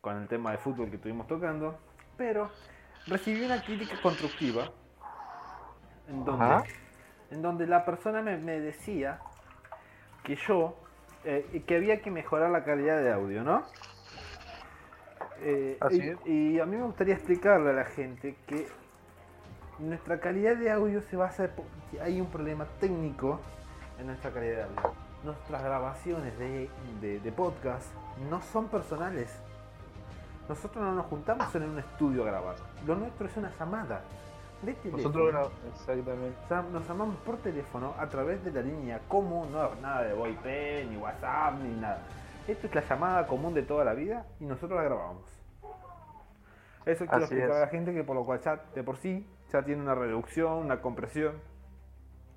con 0.00 0.16
el 0.20 0.28
tema 0.28 0.50
de 0.52 0.58
fútbol 0.58 0.88
que 0.90 0.96
estuvimos 0.96 1.26
tocando, 1.26 1.78
pero 2.16 2.50
recibí 3.06 3.44
una 3.44 3.62
crítica 3.62 3.96
constructiva 4.02 4.70
en 6.08 6.24
donde, 6.24 6.44
Ajá. 6.44 6.64
en 7.30 7.42
donde 7.42 7.66
la 7.66 7.84
persona 7.84 8.22
me, 8.22 8.36
me 8.36 8.60
decía 8.60 9.18
que 10.22 10.36
yo, 10.36 10.76
eh, 11.24 11.62
que 11.66 11.76
había 11.76 12.00
que 12.02 12.10
mejorar 12.10 12.50
la 12.50 12.64
calidad 12.64 12.98
de 13.02 13.12
audio, 13.12 13.42
¿no? 13.42 13.62
Eh, 15.40 15.76
Así 15.80 15.96
y, 15.96 16.08
es. 16.08 16.26
y 16.26 16.60
a 16.60 16.66
mí 16.66 16.76
me 16.76 16.84
gustaría 16.84 17.14
explicarle 17.14 17.70
a 17.70 17.72
la 17.72 17.84
gente 17.84 18.36
que 18.46 18.66
nuestra 19.78 20.20
calidad 20.20 20.56
de 20.56 20.70
audio 20.70 21.02
se 21.02 21.16
basa 21.16 21.48
porque 21.54 22.00
hay 22.00 22.20
un 22.20 22.28
problema 22.28 22.66
técnico 22.80 23.40
en 23.98 24.06
nuestra 24.06 24.30
calidad 24.30 24.56
de 24.56 24.62
audio. 24.64 24.94
Nuestras 25.24 25.62
grabaciones 25.62 26.38
de, 26.38 26.68
de- 27.00 27.20
de 27.20 27.32
podcast 27.32 27.86
no 28.30 28.40
son 28.42 28.68
personales. 28.68 29.34
Nosotros 30.48 30.84
no 30.84 30.94
nos 30.94 31.06
juntamos 31.06 31.52
en 31.54 31.62
un 31.64 31.78
estudio 31.78 32.22
a 32.22 32.26
grabar. 32.26 32.56
Lo 32.86 32.94
nuestro 32.96 33.26
es 33.26 33.36
una 33.36 33.50
llamada. 33.58 34.02
de. 34.62 34.76
Nosotros 34.90 35.32
gra- 35.32 35.48
exactamente. 35.72 36.36
O 36.44 36.48
sea, 36.48 36.62
nos 36.70 36.86
llamamos 36.86 37.16
por 37.24 37.38
teléfono 37.38 37.94
a 37.98 38.06
través 38.08 38.44
de 38.44 38.52
la 38.52 38.60
línea 38.60 39.00
común, 39.08 39.50
no 39.52 39.74
nada 39.76 40.02
de 40.02 40.12
VoIP, 40.12 40.44
ni 40.90 40.96
WhatsApp, 40.98 41.54
ni 41.62 41.74
nada. 41.80 42.02
Esto 42.46 42.66
es 42.66 42.74
la 42.74 42.82
llamada 42.82 43.26
común 43.26 43.54
de 43.54 43.62
toda 43.62 43.84
la 43.84 43.94
vida 43.94 44.26
y 44.38 44.44
nosotros 44.44 44.76
la 44.78 44.84
grabamos. 44.84 45.24
Eso 46.84 47.06
quiero 47.06 47.24
Así 47.24 47.34
explicar 47.34 47.50
es. 47.50 47.56
a 47.56 47.60
la 47.60 47.68
gente 47.68 47.94
que 47.94 48.04
por 48.04 48.14
lo 48.14 48.24
cual 48.26 48.40
ya 48.40 48.56
de 48.74 48.82
por 48.82 48.98
sí 48.98 49.26
ya 49.50 49.62
tiene 49.62 49.80
una 49.80 49.94
reducción, 49.94 50.52
una 50.52 50.82
compresión 50.82 51.36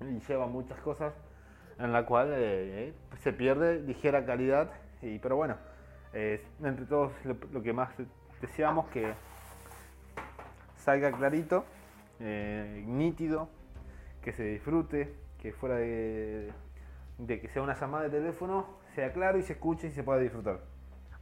y 0.00 0.20
lleva 0.20 0.46
muchas 0.46 0.78
cosas 0.80 1.12
en 1.78 1.92
la 1.92 2.06
cual 2.06 2.32
eh, 2.32 2.88
eh, 2.88 2.94
se 3.18 3.32
pierde 3.32 3.80
ligera 3.80 4.24
calidad. 4.24 4.70
Y, 5.02 5.18
pero 5.18 5.36
bueno, 5.36 5.56
eh, 6.14 6.42
entre 6.62 6.86
todos 6.86 7.12
lo, 7.24 7.36
lo 7.52 7.62
que 7.62 7.72
más 7.74 7.90
deseamos 8.40 8.88
que 8.88 9.12
salga 10.76 11.12
clarito, 11.12 11.64
eh, 12.20 12.82
nítido, 12.86 13.50
que 14.22 14.32
se 14.32 14.42
disfrute, 14.44 15.14
que 15.38 15.52
fuera 15.52 15.76
de, 15.76 16.50
de 17.18 17.40
que 17.40 17.48
sea 17.48 17.62
una 17.62 17.74
llamada 17.78 18.04
de 18.04 18.10
teléfono, 18.10 18.66
sea 18.98 19.12
claro 19.12 19.38
y 19.38 19.42
se 19.44 19.52
escuche 19.52 19.86
y 19.86 19.92
se 19.92 20.02
pueda 20.02 20.18
disfrutar. 20.18 20.58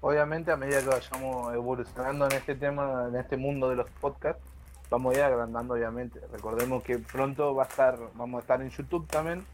Obviamente, 0.00 0.50
a 0.50 0.56
medida 0.56 0.80
que 0.80 0.88
vayamos 0.88 1.52
evolucionando 1.52 2.24
en 2.24 2.32
este 2.32 2.54
tema, 2.54 3.04
en 3.10 3.16
este 3.16 3.36
mundo 3.36 3.68
de 3.68 3.76
los 3.76 3.90
podcasts, 4.00 4.42
vamos 4.88 5.14
a 5.14 5.18
ir 5.18 5.24
agrandando, 5.24 5.74
obviamente. 5.74 6.18
Recordemos 6.32 6.82
que 6.82 6.98
pronto 6.98 7.54
va 7.54 7.64
a 7.64 7.66
estar, 7.66 7.98
vamos 8.14 8.38
a 8.38 8.40
estar 8.40 8.62
en 8.62 8.70
YouTube 8.70 9.06
también, 9.08 9.44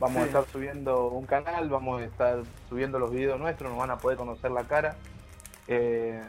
vamos 0.00 0.22
a 0.22 0.24
estar 0.24 0.46
subiendo 0.46 1.08
un 1.08 1.26
canal, 1.26 1.68
vamos 1.68 2.00
a 2.00 2.04
estar 2.06 2.38
subiendo 2.70 2.98
los 2.98 3.10
videos 3.10 3.38
nuestros, 3.38 3.68
nos 3.68 3.78
van 3.78 3.90
a 3.90 3.98
poder 3.98 4.16
conocer 4.16 4.50
la 4.50 4.64
cara. 4.64 4.96
Eh, 5.66 6.22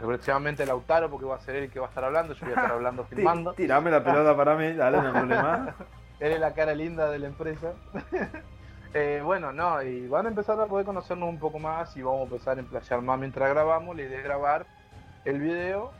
próximamente 0.00 0.66
Lautaro, 0.66 1.08
porque 1.08 1.26
va 1.26 1.36
a 1.36 1.40
ser 1.40 1.54
él 1.54 1.64
el 1.64 1.70
que 1.70 1.78
va 1.78 1.86
a 1.86 1.90
estar 1.90 2.02
hablando, 2.02 2.34
yo 2.34 2.40
voy 2.40 2.54
a 2.54 2.56
estar 2.56 2.72
hablando 2.72 3.04
filmando. 3.08 3.54
Tirame 3.54 3.92
la 3.92 4.02
pelota 4.02 4.36
para 4.36 4.56
mí, 4.56 4.72
dale, 4.72 4.96
no 4.96 5.06
hay 5.06 5.12
problema. 5.12 5.76
Él 6.18 6.32
es 6.32 6.40
la 6.40 6.54
cara 6.54 6.74
linda 6.74 7.08
de 7.08 7.20
la 7.20 7.28
empresa. 7.28 7.72
Eh, 8.94 9.22
bueno, 9.24 9.52
no, 9.52 9.82
y 9.82 10.06
van 10.06 10.26
a 10.26 10.28
empezar 10.28 10.60
a 10.60 10.66
poder 10.66 10.84
conocernos 10.84 11.26
un 11.26 11.38
poco 11.38 11.58
más 11.58 11.96
y 11.96 12.02
vamos 12.02 12.20
a 12.20 12.24
empezar 12.24 12.58
a 12.58 12.60
emplayar 12.60 13.00
más 13.00 13.18
mientras 13.18 13.48
grabamos. 13.48 13.96
La 13.96 14.02
idea 14.02 14.20
grabar 14.20 14.66
el 15.24 15.40
video 15.40 15.92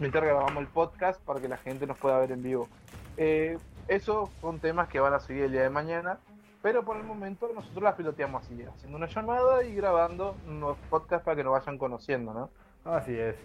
mientras 0.00 0.24
grabamos 0.24 0.56
el 0.56 0.66
podcast 0.66 1.20
para 1.22 1.40
que 1.40 1.48
la 1.48 1.56
gente 1.56 1.86
nos 1.86 1.96
pueda 1.98 2.18
ver 2.18 2.32
en 2.32 2.42
vivo. 2.42 2.68
Eh, 3.16 3.58
esos 3.86 4.28
son 4.40 4.58
temas 4.58 4.88
que 4.88 4.98
van 4.98 5.14
a 5.14 5.20
seguir 5.20 5.44
el 5.44 5.52
día 5.52 5.62
de 5.62 5.70
mañana, 5.70 6.18
pero 6.62 6.84
por 6.84 6.96
el 6.96 7.04
momento 7.04 7.48
nosotros 7.54 7.84
las 7.84 7.94
piloteamos 7.94 8.44
así, 8.44 8.60
haciendo 8.62 8.98
una 8.98 9.06
llamada 9.06 9.62
y 9.62 9.74
grabando 9.76 10.34
unos 10.48 10.76
podcasts 10.90 11.24
para 11.24 11.36
que 11.36 11.44
nos 11.44 11.52
vayan 11.52 11.78
conociendo, 11.78 12.34
¿no? 12.34 12.50
Así 12.92 13.16
es. 13.16 13.36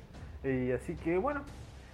Y 0.43 0.71
así 0.71 0.95
que 0.95 1.19
bueno, 1.19 1.43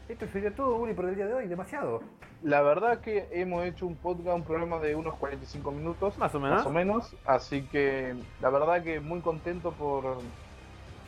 esto 0.10 0.28
sería 0.28 0.56
todo, 0.56 0.76
Uri, 0.78 0.94
por 0.94 1.06
el 1.06 1.16
día 1.16 1.26
de 1.28 1.34
hoy, 1.34 1.48
demasiado. 1.48 2.02
La 2.44 2.62
verdad 2.62 3.00
que 3.02 3.28
hemos 3.32 3.66
hecho 3.66 3.86
un 3.88 3.96
podcast, 3.96 4.36
un 4.36 4.44
programa 4.44 4.80
de 4.80 4.96
unos 4.96 5.16
45 5.16 5.72
minutos. 5.72 6.18
Más 6.18 6.34
o 6.36 6.40
menos. 6.40 6.58
Más 6.60 6.66
o 6.68 6.70
menos. 6.72 7.16
Así 7.26 7.64
que 7.64 8.16
la 8.42 8.50
verdad 8.50 8.84
que 8.84 9.00
muy 9.00 9.22
contento 9.22 9.72
por 9.72 10.18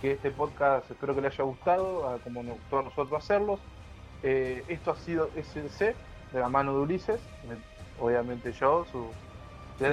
que 0.02 0.14
este 0.14 0.32
podcast 0.32 0.90
espero 0.90 1.14
que 1.14 1.22
le 1.22 1.28
haya 1.28 1.44
gustado, 1.44 2.20
como 2.24 2.42
nos 2.44 2.56
gustó 2.56 2.80
a 2.80 2.84
nosotros 2.84 3.24
hacerlos. 3.24 3.60
Eh, 4.24 4.64
esto 4.68 4.92
ha 4.92 4.96
sido 4.96 5.30
SDC 5.36 5.96
de 6.34 6.40
la 6.40 6.50
mano 6.50 6.74
de 6.74 6.80
Ulises, 6.82 7.20
me- 7.48 8.04
obviamente 8.04 8.52
yo, 8.54 8.86
su 8.92 9.08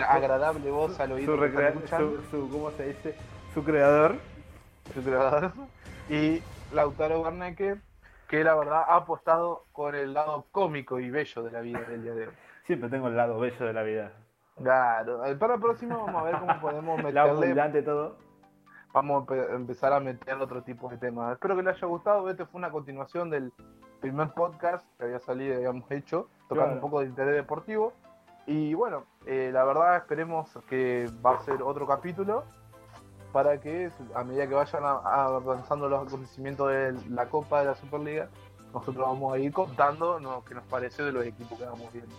agradable 0.09 0.71
voz 0.71 0.99
al 1.01 1.13
oído 1.13 1.35
Su, 1.37 1.41
recrea- 1.41 1.73
su, 1.89 2.21
su- 2.31 2.49
¿cómo 2.51 2.71
se 2.73 2.89
dice? 2.89 3.15
Su 3.55 3.63
creador. 3.63 4.17
su 4.95 5.03
creador, 5.03 5.53
y 6.09 6.41
Lautaro 6.73 7.23
Garneque, 7.23 7.77
que 8.29 8.43
la 8.45 8.55
verdad 8.55 8.83
ha 8.89 8.97
apostado 8.97 9.65
con 9.73 9.95
el 9.95 10.13
lado 10.15 10.47
cómico 10.53 10.99
y 11.01 11.11
bello 11.11 11.43
de 11.43 11.51
la 11.51 11.61
vida 11.61 11.81
del 11.81 12.03
día 12.03 12.15
de 12.15 12.27
hoy. 12.29 12.35
Siempre 12.65 12.89
tengo 12.89 13.09
el 13.09 13.17
lado 13.17 13.39
bello 13.39 13.67
de 13.67 13.73
la 13.73 13.83
vida. 13.83 14.13
Claro, 14.63 15.25
eh, 15.27 15.37
para 15.37 15.55
el 15.55 15.61
próximo 15.61 16.05
vamos 16.07 16.23
a 16.23 16.25
ver 16.25 16.39
cómo 16.39 16.61
podemos 16.61 16.97
meterle 17.03 17.61
ante 17.61 17.83
todo. 17.83 18.17
vamos 18.93 19.23
a 19.23 19.27
empe- 19.27 19.55
empezar 19.55 19.93
a 19.93 20.01
meter 20.01 20.35
otro 20.37 20.63
tipo 20.63 20.89
de 20.89 20.97
temas. 20.97 21.33
Espero 21.35 21.57
que 21.57 21.63
les 21.63 21.77
haya 21.77 21.87
gustado. 21.87 22.29
Este 22.31 22.47
fue 22.47 22.59
una 22.59 22.71
continuación 22.71 23.29
del 23.31 23.53
primer 24.01 24.31
podcast 24.31 24.87
que 24.99 25.05
había 25.05 25.21
salido 25.21 25.53
y 25.55 25.57
habíamos 25.57 25.91
hecho, 25.91 26.29
tocando 26.49 26.65
Claro. 26.65 26.75
un 26.75 26.81
poco 26.81 27.01
de 27.01 27.07
interés 27.07 27.35
deportivo. 27.35 27.93
Y 28.47 28.75
bueno, 28.75 29.05
eh, 29.27 29.51
la 29.53 29.65
verdad 29.65 29.97
esperemos 29.97 30.57
que 30.69 31.07
va 31.25 31.33
a 31.33 31.41
ser 31.41 31.63
otro 31.63 31.87
capítulo 31.87 32.45
para 33.37 33.61
que 33.61 33.91
a 34.15 34.25
medida 34.25 34.49
que 34.49 34.55
vayan 34.55 34.83
a- 34.83 34.93
a- 34.93 35.27
avanzando 35.27 35.91
los 35.91 36.07
acontecimientos 36.07 36.71
de 36.71 36.95
la 37.11 37.27
Copa 37.29 37.61
de 37.61 37.67
la 37.67 37.75
Superliga, 37.75 38.31
nosotros 38.73 38.97
vamos 39.07 39.35
a 39.35 39.39
ir 39.39 39.53
contando 39.53 40.19
lo 40.19 40.43
que 40.43 40.55
nos 40.55 40.65
pareció 40.65 41.05
de 41.05 41.13
los 41.13 41.27
equipos 41.27 41.59
que 41.59 41.67
vamos 41.67 41.93
viendo. 41.93 42.15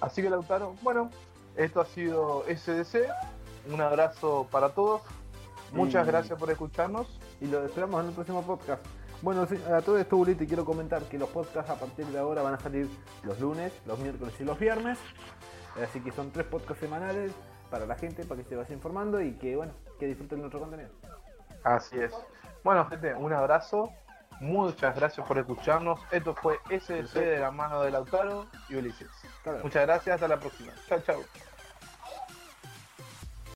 Así 0.00 0.20
que 0.22 0.28
Lautaro, 0.28 0.74
bueno, 0.82 1.08
esto 1.54 1.80
ha 1.80 1.84
sido 1.84 2.42
SDC. 2.48 3.06
Un 3.72 3.80
abrazo 3.80 4.48
para 4.50 4.70
todos. 4.70 5.02
Muchas 5.72 6.04
Y- 6.04 6.10
gracias 6.10 6.36
por 6.36 6.50
escucharnos. 6.50 7.06
Y 7.40 7.46
lo 7.46 7.64
esperamos 7.64 8.00
en 8.02 8.08
el 8.08 8.12
próximo 8.12 8.42
podcast. 8.42 8.84
Bueno, 9.22 9.42
a 9.72 9.82
todo 9.82 9.98
esto, 9.98 10.16
Uri, 10.16 10.34
te 10.34 10.48
quiero 10.48 10.64
comentar 10.64 11.00
que 11.04 11.16
los 11.16 11.28
podcasts 11.28 11.70
a 11.70 11.76
partir 11.76 12.06
de 12.06 12.18
ahora 12.18 12.42
van 12.42 12.54
a 12.54 12.58
salir 12.58 12.88
los 13.22 13.38
lunes, 13.38 13.72
los 13.86 14.00
miércoles 14.00 14.34
y 14.40 14.44
los 14.44 14.58
viernes. 14.58 14.98
Así 15.80 16.00
que 16.00 16.10
son 16.10 16.32
tres 16.32 16.46
podcasts 16.46 16.80
semanales 16.80 17.30
para 17.70 17.86
la 17.86 17.94
gente, 17.94 18.24
para 18.24 18.42
que 18.42 18.48
se 18.48 18.56
vaya 18.56 18.74
informando 18.74 19.20
y 19.22 19.34
que, 19.34 19.54
bueno, 19.54 19.72
que 20.00 20.06
disfruten 20.06 20.40
nuestro 20.40 20.58
contenido. 20.58 20.90
Así 21.62 22.00
es. 22.00 22.12
Bueno, 22.64 22.86
gente, 22.86 23.14
un 23.14 23.32
abrazo. 23.32 23.92
Muchas 24.40 24.96
gracias 24.96 25.26
por 25.26 25.38
escucharnos. 25.38 26.00
Esto 26.10 26.34
fue 26.34 26.58
SDC 26.70 27.12
de 27.12 27.38
la 27.38 27.50
mano 27.50 27.82
de 27.82 27.90
Lautaro 27.90 28.46
y 28.70 28.76
Ulises. 28.76 29.08
Muchas 29.62 29.86
gracias. 29.86 30.14
Hasta 30.14 30.26
la 30.28 30.40
próxima. 30.40 30.72
Chao, 30.88 31.00
chao. 31.00 31.20